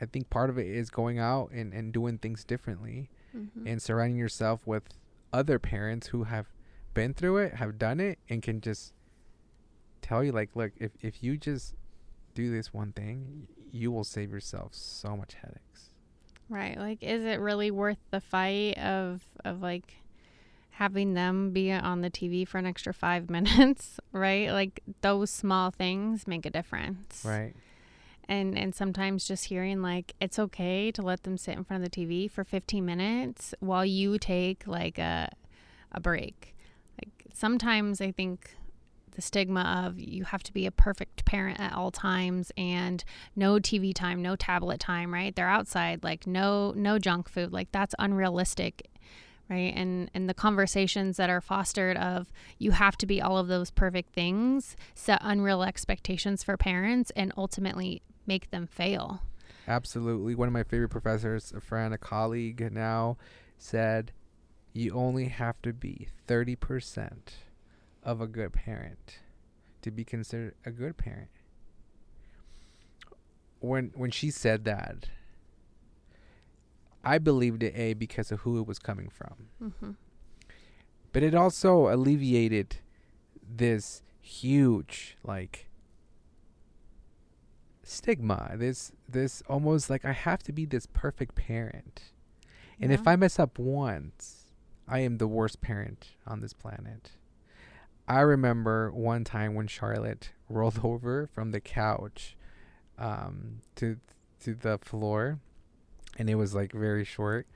I 0.00 0.06
think 0.06 0.30
part 0.30 0.48
of 0.50 0.58
it 0.58 0.66
is 0.66 0.88
going 0.90 1.18
out 1.18 1.50
and, 1.52 1.74
and 1.74 1.92
doing 1.92 2.16
things 2.18 2.42
differently 2.42 3.10
Mhm. 3.36 3.66
and 3.66 3.82
surrounding 3.82 4.16
yourself 4.16 4.66
with 4.66 4.84
other 5.32 5.58
parents 5.58 6.08
who 6.08 6.24
have 6.24 6.48
been 6.94 7.12
through 7.14 7.36
it, 7.36 7.54
have 7.54 7.78
done 7.78 8.00
it, 8.00 8.18
and 8.28 8.42
can 8.42 8.60
just 8.62 8.94
tell 10.00 10.24
you 10.24 10.32
like, 10.32 10.56
look, 10.56 10.72
if 10.78 10.92
if 11.00 11.22
you 11.22 11.36
just 11.36 11.74
do 12.34 12.50
this 12.50 12.72
one 12.72 12.92
thing, 12.92 13.46
you 13.70 13.92
will 13.92 14.02
save 14.04 14.32
yourself 14.32 14.74
so 14.74 15.16
much 15.16 15.34
headaches. 15.34 15.89
Right. 16.50 16.76
Like 16.76 17.02
is 17.02 17.24
it 17.24 17.40
really 17.40 17.70
worth 17.70 17.98
the 18.10 18.20
fight 18.20 18.76
of 18.76 19.22
of 19.44 19.62
like 19.62 19.94
having 20.72 21.14
them 21.14 21.50
be 21.50 21.70
on 21.70 22.00
the 22.00 22.10
TV 22.10 22.46
for 22.46 22.58
an 22.58 22.66
extra 22.66 22.92
5 22.92 23.30
minutes, 23.36 24.00
right? 24.12 24.50
Like 24.50 24.82
those 25.00 25.30
small 25.30 25.70
things 25.70 26.26
make 26.26 26.44
a 26.44 26.50
difference. 26.50 27.22
Right. 27.24 27.54
And 28.28 28.58
and 28.58 28.74
sometimes 28.74 29.26
just 29.26 29.46
hearing 29.46 29.80
like 29.80 30.14
it's 30.20 30.38
okay 30.38 30.90
to 30.92 31.02
let 31.02 31.22
them 31.22 31.38
sit 31.38 31.56
in 31.56 31.64
front 31.64 31.84
of 31.84 31.90
the 31.90 31.96
TV 31.96 32.30
for 32.30 32.44
15 32.44 32.84
minutes 32.84 33.54
while 33.60 33.86
you 33.86 34.18
take 34.18 34.66
like 34.66 34.98
a 34.98 35.30
a 35.92 36.00
break. 36.00 36.56
Like 37.00 37.26
sometimes 37.32 38.00
I 38.00 38.10
think 38.10 38.56
the 39.12 39.22
stigma 39.22 39.84
of 39.86 39.98
you 39.98 40.24
have 40.24 40.42
to 40.44 40.52
be 40.52 40.66
a 40.66 40.70
perfect 40.70 41.24
parent 41.24 41.60
at 41.60 41.72
all 41.72 41.90
times 41.90 42.52
and 42.56 43.04
no 43.36 43.54
TV 43.54 43.94
time, 43.94 44.22
no 44.22 44.36
tablet 44.36 44.80
time, 44.80 45.12
right? 45.12 45.34
They're 45.34 45.48
outside, 45.48 46.02
like 46.02 46.26
no 46.26 46.72
no 46.76 46.98
junk 46.98 47.28
food, 47.28 47.52
like 47.52 47.70
that's 47.72 47.94
unrealistic, 47.98 48.88
right? 49.48 49.72
And 49.74 50.10
and 50.14 50.28
the 50.28 50.34
conversations 50.34 51.16
that 51.16 51.30
are 51.30 51.40
fostered 51.40 51.96
of 51.96 52.32
you 52.58 52.72
have 52.72 52.96
to 52.98 53.06
be 53.06 53.20
all 53.20 53.38
of 53.38 53.48
those 53.48 53.70
perfect 53.70 54.14
things 54.14 54.76
set 54.94 55.20
unreal 55.22 55.62
expectations 55.62 56.42
for 56.42 56.56
parents 56.56 57.10
and 57.16 57.32
ultimately 57.36 58.02
make 58.26 58.50
them 58.50 58.66
fail. 58.66 59.22
Absolutely. 59.68 60.34
One 60.34 60.48
of 60.48 60.54
my 60.54 60.64
favorite 60.64 60.88
professors, 60.88 61.52
a 61.54 61.60
friend, 61.60 61.92
a 61.94 61.98
colleague 61.98 62.72
now, 62.72 63.18
said, 63.58 64.12
"You 64.72 64.92
only 64.92 65.26
have 65.26 65.60
to 65.62 65.72
be 65.72 66.08
thirty 66.26 66.56
percent 66.56 67.34
of 68.02 68.20
a 68.20 68.26
good 68.26 68.52
parent 68.52 69.18
to 69.82 69.90
be 69.90 70.04
considered 70.04 70.54
a 70.64 70.70
good 70.70 70.96
parent." 70.96 71.30
When 73.60 73.92
when 73.94 74.10
she 74.10 74.30
said 74.30 74.64
that, 74.64 75.08
I 77.04 77.18
believed 77.18 77.62
it 77.62 77.74
a 77.76 77.94
because 77.94 78.32
of 78.32 78.40
who 78.40 78.58
it 78.58 78.66
was 78.66 78.78
coming 78.78 79.08
from, 79.10 79.48
Mm-hmm. 79.62 79.90
but 81.12 81.22
it 81.22 81.34
also 81.34 81.92
alleviated 81.92 82.76
this 83.42 84.02
huge 84.20 85.16
like 85.24 85.68
stigma. 87.82 88.52
This 88.56 88.92
this 89.08 89.42
almost 89.48 89.90
like 89.90 90.04
I 90.04 90.12
have 90.12 90.42
to 90.44 90.52
be 90.52 90.64
this 90.64 90.86
perfect 90.86 91.34
parent. 91.34 92.12
And 92.82 92.92
if 92.92 93.06
I 93.06 93.14
mess 93.16 93.38
up 93.38 93.58
once, 93.58 94.46
I 94.88 95.00
am 95.00 95.18
the 95.18 95.28
worst 95.28 95.60
parent 95.60 96.16
on 96.26 96.40
this 96.40 96.54
planet. 96.54 97.10
I 98.10 98.22
remember 98.22 98.90
one 98.90 99.22
time 99.22 99.54
when 99.54 99.68
Charlotte 99.68 100.32
rolled 100.48 100.80
over 100.82 101.28
from 101.32 101.52
the 101.52 101.60
couch 101.60 102.36
um, 102.98 103.60
to 103.76 103.98
to 104.40 104.54
the 104.54 104.78
floor, 104.78 105.38
and 106.18 106.28
it 106.28 106.34
was 106.34 106.52
like 106.52 106.72
very 106.72 107.04
short. 107.04 107.46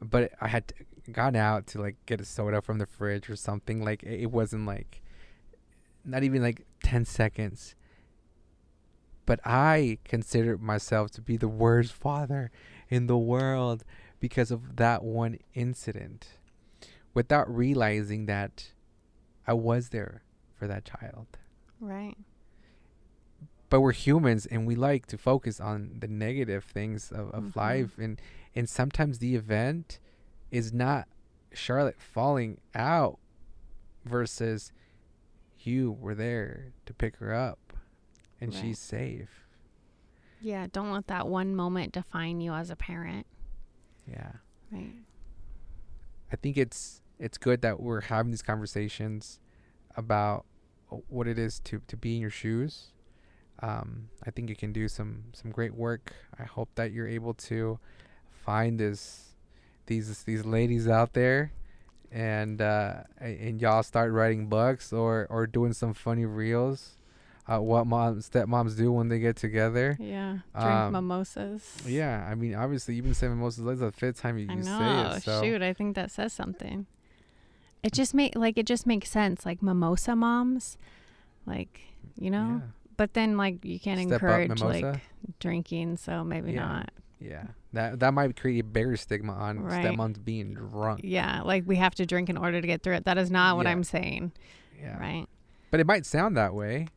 But 0.00 0.30
I 0.40 0.46
had 0.46 0.72
gone 1.10 1.34
out 1.34 1.66
to 1.68 1.80
like 1.80 1.96
get 2.06 2.20
a 2.20 2.24
soda 2.24 2.62
from 2.62 2.78
the 2.78 2.86
fridge 2.86 3.28
or 3.28 3.34
something. 3.34 3.82
Like 3.84 4.04
it 4.04 4.22
it 4.22 4.30
wasn't 4.30 4.64
like 4.64 5.02
not 6.04 6.22
even 6.22 6.40
like 6.40 6.64
ten 6.84 7.04
seconds. 7.04 7.74
But 9.26 9.40
I 9.44 9.98
considered 10.04 10.62
myself 10.62 11.10
to 11.12 11.20
be 11.20 11.36
the 11.36 11.48
worst 11.48 11.92
father 11.92 12.52
in 12.88 13.08
the 13.08 13.18
world 13.18 13.82
because 14.20 14.52
of 14.52 14.76
that 14.76 15.02
one 15.02 15.38
incident 15.52 16.28
without 17.12 17.52
realizing 17.52 18.26
that 18.26 18.70
I 19.50 19.52
was 19.54 19.88
there 19.88 20.22
for 20.54 20.68
that 20.68 20.84
child. 20.84 21.26
Right. 21.80 22.16
But 23.68 23.80
we're 23.80 23.90
humans 23.90 24.46
and 24.46 24.64
we 24.64 24.76
like 24.76 25.06
to 25.06 25.18
focus 25.18 25.58
on 25.58 25.96
the 25.98 26.06
negative 26.06 26.62
things 26.62 27.10
of, 27.10 27.30
of 27.32 27.42
Mhm. 27.44 27.56
life 27.56 27.98
and 27.98 28.20
and 28.54 28.68
sometimes 28.68 29.18
the 29.18 29.34
event 29.34 29.98
is 30.52 30.72
not 30.72 31.08
Charlotte 31.52 32.00
falling 32.00 32.60
out 32.76 33.18
versus 34.04 34.72
you 35.58 35.90
were 35.92 36.14
there 36.14 36.72
to 36.86 36.94
pick 36.94 37.16
her 37.16 37.34
up 37.34 37.72
and 38.40 38.52
Right. 38.54 38.60
she's 38.60 38.78
safe. 38.78 39.48
Yeah, 40.40 40.68
don't 40.70 40.92
let 40.92 41.08
that 41.08 41.26
one 41.26 41.56
moment 41.56 41.92
define 41.92 42.40
you 42.40 42.52
as 42.54 42.70
a 42.70 42.76
parent. 42.76 43.26
Yeah. 44.06 44.32
Right. 44.70 44.94
I 46.32 46.36
think 46.36 46.56
it's 46.56 47.02
it's 47.20 47.38
good 47.38 47.60
that 47.62 47.80
we're 47.80 48.00
having 48.00 48.32
these 48.32 48.42
conversations 48.42 49.38
about 49.96 50.46
what 51.08 51.28
it 51.28 51.38
is 51.38 51.60
to 51.60 51.80
to 51.86 51.96
be 51.96 52.16
in 52.16 52.20
your 52.20 52.30
shoes. 52.30 52.92
Um, 53.62 54.08
I 54.26 54.30
think 54.30 54.48
you 54.48 54.56
can 54.56 54.72
do 54.72 54.88
some 54.88 55.24
some 55.32 55.50
great 55.50 55.74
work. 55.74 56.14
I 56.38 56.44
hope 56.44 56.70
that 56.74 56.92
you're 56.92 57.06
able 57.06 57.34
to 57.34 57.78
find 58.30 58.80
this 58.80 59.34
these 59.86 60.24
these 60.24 60.44
ladies 60.46 60.88
out 60.88 61.12
there, 61.12 61.52
and 62.10 62.60
uh, 62.62 63.02
and 63.18 63.60
y'all 63.60 63.82
start 63.82 64.12
writing 64.12 64.46
books 64.46 64.92
or 64.92 65.26
or 65.30 65.46
doing 65.46 65.74
some 65.74 65.92
funny 65.92 66.24
reels. 66.24 66.96
Uh, 67.50 67.58
what 67.58 67.84
moms 67.84 68.30
stepmoms 68.30 68.76
do 68.76 68.92
when 68.92 69.08
they 69.08 69.18
get 69.18 69.34
together. 69.34 69.96
Yeah. 69.98 70.38
Drink 70.54 70.70
Um, 70.70 70.92
mimosas. 70.92 71.78
Yeah, 71.84 72.24
I 72.30 72.36
mean, 72.36 72.54
obviously, 72.54 72.94
you've 72.94 73.04
been 73.04 73.14
saying 73.14 73.32
mimosas. 73.32 73.64
That's 73.64 73.80
the 73.80 73.90
fifth 73.90 74.20
time 74.20 74.38
you, 74.38 74.46
you 74.48 74.62
know. 74.62 75.10
say 75.10 75.16
it. 75.16 75.22
So 75.24 75.42
Shoot, 75.42 75.60
I 75.60 75.72
think 75.72 75.96
that 75.96 76.12
says 76.12 76.32
something. 76.32 76.86
It 77.82 77.92
just 77.92 78.14
make 78.14 78.36
like 78.36 78.58
it 78.58 78.66
just 78.66 78.86
makes 78.86 79.08
sense. 79.10 79.46
Like 79.46 79.62
mimosa 79.62 80.14
moms, 80.16 80.76
like 81.46 81.80
you 82.18 82.30
know. 82.30 82.60
yeah. 82.62 82.68
But 82.96 83.14
then 83.14 83.36
like 83.38 83.64
you 83.64 83.80
can't 83.80 83.98
Step 84.00 84.12
encourage 84.22 84.60
like 84.60 85.00
drinking, 85.38 85.96
so 85.96 86.22
maybe 86.24 86.52
Yeah. 86.52 86.60
not. 86.66 86.90
Yeah, 87.18 87.44
that 87.74 88.00
that 88.00 88.14
might 88.14 88.34
create 88.38 88.60
a 88.60 88.64
bigger 88.64 88.96
stigma 88.96 89.32
on 89.32 89.60
Right. 89.60 89.84
stepmoms 89.84 90.22
being 90.22 90.54
drunk. 90.54 91.00
Yeah, 91.04 91.42
like 91.42 91.64
we 91.66 91.76
have 91.76 91.94
to 91.96 92.06
drink 92.06 92.28
in 92.30 92.36
order 92.36 92.60
to 92.60 92.66
get 92.66 92.82
through 92.82 92.94
it. 92.96 93.04
That 93.04 93.18
is 93.18 93.30
not 93.30 93.56
what 93.56 93.66
Yeah. 93.66 93.72
I'm 93.72 93.84
saying. 93.84 94.32
Yeah, 94.78 94.98
Right. 94.98 95.26
but 95.70 95.80
it 95.80 95.86
might 95.86 96.06
sound 96.06 96.36
that 96.36 96.54
way. 96.54 96.88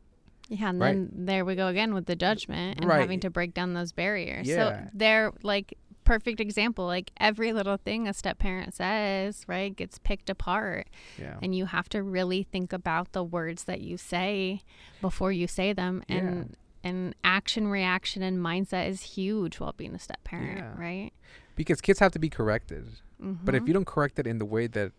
Yeah, 0.48 0.68
and 0.70 0.78
Right. 0.80 0.92
then 0.94 1.10
there 1.26 1.44
we 1.44 1.54
go 1.54 1.68
again 1.68 1.94
with 1.94 2.04
the 2.06 2.16
judgment 2.16 2.80
and 2.80 2.88
Right. 2.88 3.00
having 3.00 3.20
to 3.20 3.30
break 3.30 3.54
down 3.54 3.72
those 3.74 3.92
barriers. 3.92 4.46
Yeah. 4.46 4.54
So 4.56 4.88
they're 4.94 5.32
like 5.42 5.76
perfect 6.04 6.40
example. 6.40 6.86
Like 6.86 7.10
every 7.18 7.52
little 7.52 7.76
thing 7.76 8.06
a 8.06 8.12
step 8.14 8.38
parent 8.38 8.74
says, 8.74 9.44
right, 9.48 9.74
gets 9.74 9.98
picked 9.98 10.28
apart. 10.30 10.88
Yeah, 11.18 11.36
And 11.42 11.54
you 11.54 11.66
have 11.66 11.88
to 11.90 12.02
really 12.02 12.42
think 12.44 12.72
about 12.72 13.12
the 13.12 13.24
words 13.24 13.64
that 13.64 13.80
you 13.80 13.96
say 13.96 14.62
before 15.00 15.32
you 15.32 15.46
say 15.46 15.72
them. 15.72 16.02
And 16.08 16.56
and 16.82 17.14
action, 17.24 17.68
reaction, 17.68 18.22
and 18.22 18.38
mindset 18.38 18.88
is 18.88 19.00
huge 19.02 19.58
while 19.58 19.72
being 19.72 19.94
a 19.94 19.98
step 19.98 20.22
parent, 20.24 20.58
Yeah. 20.58 20.74
right? 20.80 21.12
because 21.56 21.80
kids 21.80 22.00
have 22.00 22.10
to 22.12 22.18
be 22.18 22.28
corrected. 22.28 22.84
But 23.20 23.54
if 23.54 23.62
Mhm. 23.62 23.68
you 23.68 23.72
don't 23.74 23.86
correct 23.86 24.18
it 24.18 24.26
in 24.26 24.38
the 24.38 24.44
way 24.44 24.66
that 24.66 24.90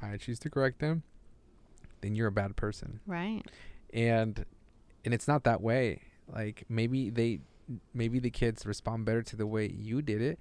I 0.00 0.16
choose 0.16 0.38
to 0.40 0.48
correct 0.50 0.78
them, 0.78 1.02
then 2.00 2.14
you're 2.14 2.28
a 2.28 2.32
bad 2.32 2.54
person 2.56 3.00
Right. 3.06 3.42
and 3.92 4.44
and 5.04 5.12
it's 5.12 5.26
not 5.26 5.42
that 5.44 5.60
way 5.60 6.02
like 6.32 6.64
maybe 6.68 7.10
they 7.10 7.40
maybe 7.94 8.18
the 8.18 8.30
kids 8.30 8.64
respond 8.66 9.04
better 9.04 9.22
to 9.22 9.36
the 9.36 9.46
way 9.46 9.66
you 9.70 10.00
did 10.02 10.20
it 10.22 10.38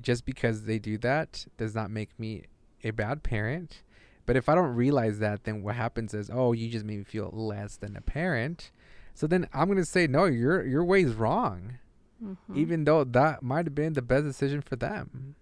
just 0.00 0.24
because 0.24 0.64
they 0.64 0.78
do 0.78 0.96
that 0.98 1.46
does 1.58 1.74
not 1.74 1.90
make 1.90 2.18
me 2.18 2.44
a 2.84 2.90
bad 2.90 3.22
parent 3.22 3.82
but 4.26 4.36
if 4.36 4.48
i 4.48 4.54
don't 4.54 4.74
realize 4.74 5.18
that 5.18 5.44
then 5.44 5.62
what 5.62 5.74
happens 5.74 6.14
is 6.14 6.30
oh 6.32 6.52
you 6.52 6.68
just 6.68 6.84
made 6.84 6.98
me 6.98 7.04
feel 7.04 7.30
less 7.32 7.76
than 7.76 7.96
a 7.96 8.00
parent 8.00 8.70
so 9.14 9.26
then 9.26 9.46
i'm 9.52 9.66
going 9.66 9.78
to 9.78 9.84
say 9.84 10.06
no 10.06 10.24
your 10.24 10.64
your 10.66 10.84
way 10.84 11.02
is 11.02 11.14
wrong 11.14 11.78
Mhm. 12.22 12.56
even 12.56 12.84
though 12.84 13.02
that 13.02 13.42
might 13.42 13.66
have 13.66 13.74
been 13.74 13.94
the 13.94 14.02
best 14.02 14.24
decision 14.24 14.60
for 14.60 14.76
them 14.76 15.34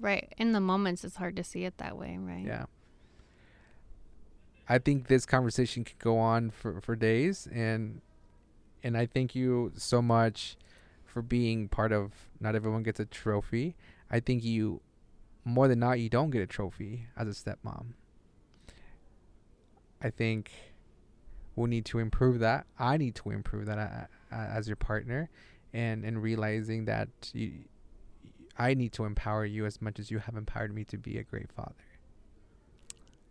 right. 0.00 0.32
In 0.38 0.52
the 0.52 0.60
moments, 0.60 1.04
it's 1.04 1.16
hard 1.16 1.36
to 1.36 1.44
see 1.44 1.64
it 1.64 1.76
that 1.78 1.96
way, 1.96 2.16
right? 2.18 2.44
Yeah. 2.44 2.64
I 4.68 4.78
think 4.78 5.06
this 5.08 5.26
conversation 5.26 5.84
could 5.84 5.98
go 5.98 6.18
on 6.18 6.50
for, 6.50 6.80
for 6.80 6.96
days 6.96 7.46
and 7.52 8.00
and 8.82 8.96
I 8.96 9.06
thank 9.06 9.34
you 9.34 9.72
so 9.76 10.02
much 10.02 10.56
for 11.04 11.22
being 11.22 11.68
part 11.68 11.92
of 11.92 12.12
not 12.40 12.54
everyone 12.54 12.82
gets 12.82 13.00
a 13.00 13.04
trophy. 13.04 13.76
I 14.10 14.20
think 14.20 14.44
you 14.44 14.80
more 15.44 15.68
than 15.68 15.80
not 15.80 16.00
you 16.00 16.08
don't 16.08 16.30
get 16.30 16.40
a 16.40 16.46
trophy 16.46 17.06
as 17.16 17.28
a 17.28 17.30
stepmom. 17.30 17.94
I 20.00 20.10
think 20.10 20.50
we 21.54 21.68
need 21.68 21.84
to 21.86 21.98
improve 21.98 22.38
that. 22.40 22.66
I 22.78 22.96
need 22.96 23.14
to 23.16 23.30
improve 23.30 23.66
that 23.66 23.78
uh, 23.78 24.34
uh, 24.34 24.48
as 24.52 24.66
your 24.66 24.76
partner 24.76 25.28
and 25.72 26.04
and 26.04 26.22
realizing 26.22 26.86
that 26.86 27.08
you 27.32 27.64
I 28.58 28.74
need 28.74 28.92
to 28.94 29.04
empower 29.04 29.44
you 29.44 29.64
as 29.66 29.80
much 29.80 29.98
as 29.98 30.10
you 30.10 30.18
have 30.18 30.36
empowered 30.36 30.74
me 30.74 30.84
to 30.84 30.98
be 30.98 31.18
a 31.18 31.22
great 31.22 31.50
father. 31.52 31.74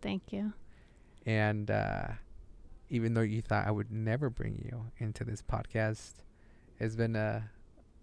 Thank 0.01 0.33
you. 0.33 0.53
And 1.25 1.69
uh, 1.69 2.07
even 2.91 3.13
though 3.13 3.21
you 3.21 3.41
thought 3.41 3.65
I 3.65 3.71
would 3.71 3.89
never 3.89 4.29
bring 4.29 4.61
you 4.65 4.91
into 4.97 5.23
this 5.23 5.41
podcast, 5.41 6.11
it's 6.79 6.95
been 6.95 7.15
a 7.15 7.49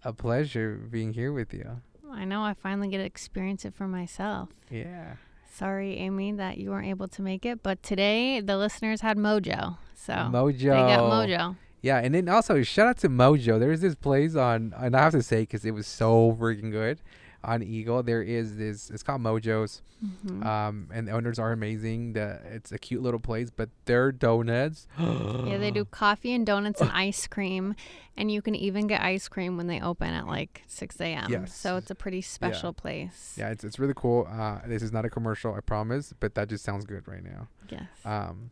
a 0.03 0.11
pleasure 0.11 0.87
being 0.89 1.13
here 1.13 1.31
with 1.31 1.53
you. 1.53 1.81
I 2.11 2.25
know 2.25 2.41
I 2.41 2.53
finally 2.55 2.87
get 2.87 2.97
to 2.97 3.03
experience 3.03 3.65
it 3.65 3.75
for 3.75 3.87
myself. 3.87 4.49
Yeah. 4.71 5.15
Sorry, 5.53 5.97
Amy, 5.97 6.31
that 6.33 6.57
you 6.57 6.71
weren't 6.71 6.87
able 6.87 7.07
to 7.09 7.21
make 7.21 7.45
it, 7.45 7.61
but 7.61 7.83
today 7.83 8.39
the 8.39 8.57
listeners 8.57 9.01
had 9.01 9.17
mojo. 9.17 9.77
So 9.93 10.13
Mojo. 10.13 10.57
they 10.57 10.67
got 10.69 11.01
mojo. 11.01 11.55
Yeah, 11.81 11.99
and 11.99 12.15
then 12.15 12.27
also 12.27 12.61
shout 12.63 12.87
out 12.87 12.97
to 12.99 13.09
Mojo. 13.09 13.57
There's 13.57 13.79
this 13.79 13.95
place 13.95 14.35
on, 14.35 14.73
and 14.77 14.97
I 14.97 15.01
have 15.01 15.13
to 15.13 15.23
say 15.23 15.41
because 15.41 15.63
it 15.63 15.71
was 15.71 15.87
so 15.87 16.35
freaking 16.37 16.71
good 16.71 16.99
on 17.43 17.63
Eagle. 17.63 18.03
There 18.03 18.21
is 18.21 18.57
this. 18.57 18.89
It's 18.89 19.03
called 19.03 19.21
Mojo's. 19.21 19.81
Mhm. 20.03 20.45
Um, 20.45 20.87
and 20.93 21.07
the 21.07 21.11
owners 21.11 21.39
are 21.39 21.51
amazing. 21.51 22.13
The 22.13 22.39
it's 22.45 22.71
a 22.71 22.77
cute 22.77 23.01
little 23.01 23.19
place, 23.19 23.49
but 23.49 23.69
their 23.85 24.11
donuts. 24.13 24.87
yeah, 24.99 25.57
they 25.57 25.71
do 25.71 25.83
coffee 25.91 26.33
and 26.33 26.45
donuts 26.45 26.79
and 26.79 26.89
ice 26.91 27.27
cream, 27.27 27.75
and 28.15 28.31
you 28.31 28.41
can 28.41 28.55
even 28.55 28.87
get 28.87 29.01
ice 29.01 29.27
cream 29.27 29.57
when 29.57 29.67
they 29.67 29.81
open 29.81 30.13
at 30.13 30.25
like 30.25 30.63
6 30.67 30.99
a.m. 31.01 31.27
Yes. 31.29 31.53
So 31.53 31.75
it's 31.75 31.91
a 31.91 31.95
pretty 31.95 32.21
special 32.21 32.71
place. 32.71 33.35
Yeah, 33.37 33.49
it's 33.49 33.63
it's 33.65 33.77
really 33.77 33.93
cool. 33.95 34.25
Uh, 34.31 34.59
this 34.67 34.81
is 34.81 34.91
not 34.93 35.03
a 35.03 35.09
commercial, 35.09 35.53
I 35.53 35.59
promise, 35.59 36.13
but 36.19 36.33
that 36.35 36.47
just 36.47 36.63
sounds 36.63 36.85
good 36.85 37.05
right 37.07 37.23
now. 37.23 37.49
Yes. 37.69 37.83
Um, 38.05 38.51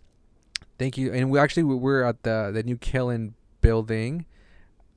thank 0.78 0.98
you. 0.98 1.14
And 1.14 1.32
we 1.32 1.40
actually 1.40 1.64
we- 1.64 1.76
we're 1.76 2.04
at 2.04 2.24
the 2.24 2.52
the 2.54 2.64
new 2.64 2.78
Killen 2.78 3.34
building, 3.62 4.26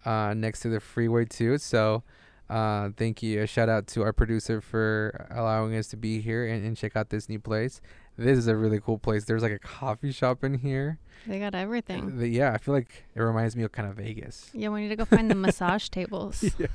uh, 0.04 0.34
next 0.34 0.60
to 0.60 0.68
the 0.68 0.80
freeway 0.80 1.26
too. 1.26 1.58
So, 1.58 2.02
uh, 2.50 2.90
thank 2.96 3.22
you. 3.22 3.40
A 3.42 3.46
shout 3.46 3.68
out 3.68 3.86
to 3.88 4.02
our 4.02 4.12
producer 4.12 4.60
for 4.60 5.26
allowing 5.30 5.74
us 5.76 5.86
to 5.88 5.96
be 5.96 6.20
here 6.20 6.46
and, 6.46 6.64
and 6.66 6.76
check 6.76 6.96
out 6.96 7.08
this 7.10 7.28
new 7.28 7.38
place. 7.38 7.80
This 8.18 8.36
is 8.36 8.48
a 8.48 8.56
really 8.56 8.80
cool 8.80 8.98
place. 8.98 9.24
There's 9.24 9.42
like 9.42 9.52
a 9.52 9.58
coffee 9.58 10.12
shop 10.12 10.44
in 10.44 10.54
here. 10.58 10.98
they 11.26 11.38
got 11.38 11.54
everything. 11.54 12.18
The- 12.18 12.28
yeah, 12.28 12.52
I 12.52 12.58
feel 12.58 12.74
like 12.74 13.04
it 13.14 13.20
reminds 13.20 13.56
me 13.56 13.62
of 13.62 13.72
kind 13.72 13.88
of 13.88 13.96
Vegas. 13.96 14.50
Yeah, 14.52 14.68
we 14.68 14.82
need 14.82 14.88
to 14.88 14.96
go 14.96 15.04
find 15.06 15.30
the 15.30 15.34
massage 15.34 15.88
tables. 15.98 16.44
yeah. 16.58 16.66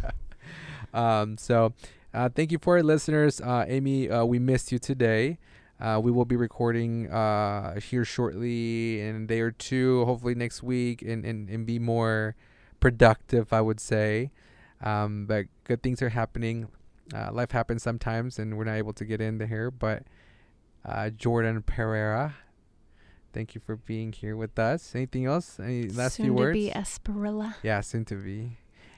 Um, 0.94 1.38
so, 1.38 1.74
uh, 2.14 2.30
thank 2.30 2.52
you 2.52 2.58
for 2.60 2.78
our 2.78 2.84
listeners. 2.84 3.42
Uh, 3.42 3.66
Amy, 3.68 4.10
uh, 4.10 4.24
we 4.26 4.40
missed 4.40 4.72
you 4.72 4.80
today. 4.80 5.38
Uh, 5.80 6.00
we 6.02 6.10
will 6.10 6.24
be 6.26 6.38
recording 6.38 7.12
uh, 7.12 7.78
here 7.82 8.06
shortly 8.06 9.02
in 9.02 9.24
a 9.24 9.28
day 9.28 9.42
or 9.42 9.52
two, 9.52 10.06
hopefully 10.06 10.34
next 10.34 10.64
week, 10.64 11.02
and, 11.02 11.26
and, 11.26 11.50
and 11.50 11.66
be 11.66 11.80
more 11.80 12.34
productive, 12.80 13.52
I 13.52 13.60
would 13.62 13.80
say. 13.82 14.32
Um, 14.82 15.26
but 15.26 15.46
good 15.64 15.82
things 15.82 16.02
are 16.02 16.10
happening. 16.10 16.68
Uh, 17.14 17.32
life 17.32 17.52
happens 17.52 17.84
sometimes, 17.84 18.40
and 18.40 18.58
we're 18.58 18.64
not 18.66 18.76
able 18.76 18.94
to 18.94 19.06
get 19.06 19.22
in 19.22 19.40
here. 19.40 19.72
But 19.72 20.04
uh, 20.86 21.10
Jordan 21.12 21.62
Pereira, 21.64 22.36
thank 23.34 23.56
you 23.56 23.62
for 23.66 23.76
being 23.76 24.12
here 24.12 24.36
with 24.36 24.58
us. 24.60 24.94
Anything 24.96 25.26
else? 25.26 25.60
Any 25.60 25.88
last 25.90 26.16
Soon 26.16 26.26
few 26.26 26.34
to 26.36 26.42
words? 26.42 26.54
be 26.54 26.72
Esperilla. 26.72 27.56
Yeah, 27.64 27.82
soon 27.82 28.06
to 28.06 28.16
be. 28.16 28.58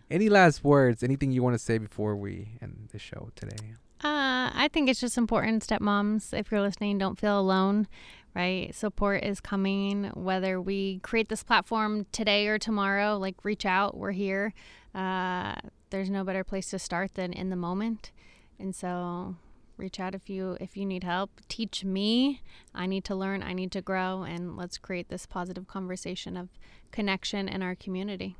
Any 0.09 0.29
last 0.29 0.63
words? 0.63 1.03
Anything 1.03 1.31
you 1.31 1.43
want 1.43 1.53
to 1.55 1.59
say 1.59 1.77
before 1.77 2.15
we 2.15 2.57
end 2.61 2.89
the 2.91 2.99
show 2.99 3.29
today? 3.35 3.73
Uh, 4.03 4.53
I 4.53 4.69
think 4.71 4.89
it's 4.89 4.99
just 4.99 5.17
important, 5.17 5.65
stepmoms, 5.65 6.37
if 6.37 6.51
you're 6.51 6.61
listening, 6.61 6.99
don't 6.99 7.19
feel 7.19 7.39
alone, 7.39 7.87
right? 8.35 8.73
Support 8.75 9.23
is 9.23 9.39
coming, 9.39 10.11
whether 10.13 10.61
we 10.61 10.99
create 10.99 11.29
this 11.29 11.43
platform 11.43 12.05
today 12.11 12.47
or 12.47 12.59
tomorrow, 12.59 13.17
like 13.17 13.43
reach 13.43 13.65
out, 13.65 13.97
we're 13.97 14.11
here. 14.11 14.53
Uh, 14.93 15.55
there's 15.89 16.09
no 16.11 16.23
better 16.23 16.43
place 16.43 16.69
to 16.69 16.79
start 16.79 17.15
than 17.15 17.33
in 17.33 17.49
the 17.49 17.55
moment. 17.55 18.11
And 18.59 18.75
so 18.75 19.35
reach 19.77 19.99
out 19.99 20.13
if 20.15 20.29
you 20.29 20.57
if 20.59 20.75
you 20.75 20.85
need 20.85 21.03
help. 21.03 21.29
Teach 21.47 21.83
me. 21.83 22.41
I 22.73 22.85
need 22.85 23.03
to 23.05 23.15
learn, 23.15 23.43
I 23.43 23.53
need 23.53 23.71
to 23.73 23.81
grow, 23.81 24.23
and 24.23 24.57
let's 24.57 24.77
create 24.77 25.09
this 25.09 25.25
positive 25.25 25.67
conversation 25.67 26.35
of 26.37 26.49
connection 26.91 27.47
in 27.47 27.61
our 27.61 27.75
community. 27.75 28.35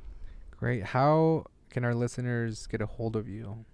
Great. 0.56 0.84
How 0.84 1.46
can 1.70 1.84
our 1.84 1.94
listeners 1.94 2.66
get 2.66 2.80
a 2.80 2.86
hold 2.86 3.16
of 3.16 3.28
you? 3.28 3.64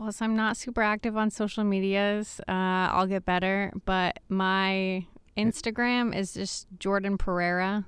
Well, 0.00 0.12
so 0.12 0.24
I'm 0.24 0.34
not 0.34 0.56
super 0.56 0.80
active 0.80 1.14
on 1.18 1.30
social 1.30 1.62
medias. 1.62 2.40
Uh, 2.48 2.52
I'll 2.88 3.06
get 3.06 3.26
better, 3.26 3.70
but 3.84 4.18
my 4.30 5.04
Instagram 5.36 6.16
is 6.16 6.32
just 6.32 6.68
Jordan 6.78 7.18
Pereira 7.18 7.84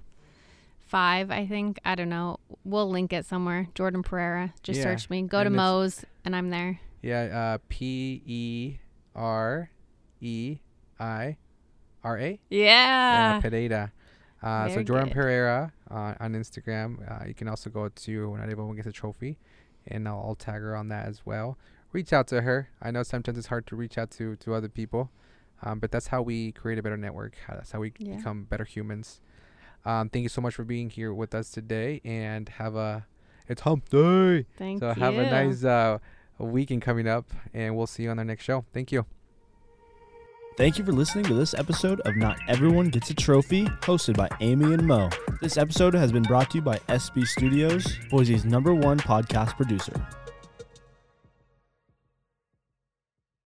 five, 0.86 1.30
I 1.30 1.46
think. 1.46 1.80
I 1.86 1.94
don't 1.94 2.10
know. 2.10 2.36
We'll 2.64 2.90
link 2.90 3.14
it 3.14 3.24
somewhere. 3.24 3.68
Jordan 3.74 4.02
Pereira. 4.02 4.52
Just 4.62 4.76
Yeah, 4.76 4.82
search 4.84 5.08
me. 5.08 5.22
Go 5.22 5.38
to 5.42 5.46
and 5.46 5.54
it's- 5.54 5.56
Mo's, 5.56 6.04
and 6.26 6.36
I'm 6.36 6.50
there. 6.50 6.80
Yeah, 7.00 7.54
uh, 7.54 7.58
P 7.70 8.22
E 8.26 8.76
R 9.16 9.70
E 10.20 10.58
I 11.00 11.38
R 12.04 12.18
A. 12.18 12.38
Yeah. 12.50 13.40
Pereira. 13.40 13.90
Uh, 14.42 14.68
so 14.68 14.82
Jordan 14.82 15.08
good. 15.08 15.14
Pereira 15.14 15.72
uh, 15.90 16.12
on 16.20 16.34
Instagram. 16.34 16.98
Uh, 17.10 17.24
you 17.26 17.32
can 17.32 17.48
also 17.48 17.70
go 17.70 17.88
to 17.88 18.36
Not 18.36 18.50
Everyone 18.50 18.76
Gets 18.76 18.88
a 18.88 18.92
Trophy, 18.92 19.38
and 19.86 20.06
I'll, 20.06 20.22
I'll 20.28 20.34
tag 20.34 20.60
her 20.60 20.76
on 20.76 20.88
that 20.88 21.06
as 21.06 21.24
well. 21.24 21.56
Reach 21.92 22.12
out 22.12 22.26
to 22.28 22.40
her. 22.42 22.68
I 22.80 22.90
know 22.90 23.02
sometimes 23.02 23.36
it's 23.38 23.48
hard 23.48 23.66
to 23.68 23.76
reach 23.76 23.98
out 23.98 24.10
to 24.12 24.36
to 24.36 24.54
other 24.54 24.68
people, 24.68 25.10
um, 25.62 25.78
but 25.78 25.90
that's 25.90 26.06
how 26.08 26.22
we 26.22 26.52
create 26.52 26.78
a 26.78 26.82
better 26.82 26.96
network. 26.96 27.36
That's 27.48 27.72
how 27.72 27.80
we 27.80 27.92
Yeah. 27.98 28.16
become 28.16 28.44
better 28.44 28.64
humans. 28.64 29.20
Um, 29.84 30.08
thank 30.08 30.22
you 30.22 30.28
so 30.28 30.40
much 30.40 30.54
for 30.54 30.64
being 30.64 30.90
here 30.90 31.12
with 31.12 31.34
us 31.34 31.50
today, 31.50 32.00
and 32.04 32.48
have 32.50 32.76
a 32.76 33.06
it's 33.48 33.62
Hump 33.62 33.88
Day. 33.90 34.46
Thank 34.56 34.80
so 34.80 34.88
you. 34.90 35.00
have 35.02 35.14
a 35.18 35.28
nice 35.30 35.64
uh, 35.64 35.98
weekend 36.38 36.80
coming 36.82 37.06
up, 37.08 37.30
and 37.52 37.76
we'll 37.76 37.86
see 37.88 38.04
you 38.04 38.10
on 38.10 38.18
our 38.18 38.24
next 38.24 38.44
show. 38.44 38.64
Thank 38.72 38.90
you. 38.92 39.04
Thank 40.56 40.78
you 40.78 40.84
for 40.84 40.92
listening 40.92 41.24
to 41.26 41.34
this 41.34 41.54
episode 41.54 42.00
of 42.00 42.14
Not 42.16 42.38
Everyone 42.46 42.88
Gets 42.90 43.10
a 43.10 43.14
Trophy, 43.14 43.64
hosted 43.80 44.16
by 44.16 44.28
Amy 44.40 44.72
and 44.74 44.86
Mo. 44.86 45.08
This 45.40 45.56
episode 45.56 45.94
has 45.94 46.12
been 46.12 46.22
brought 46.24 46.50
to 46.50 46.58
you 46.58 46.62
by 46.62 46.76
SB 46.88 47.26
Studios, 47.26 47.98
Boise's 48.10 48.44
number 48.44 48.74
one 48.74 48.98
podcast 48.98 49.56
producer. 49.56 49.94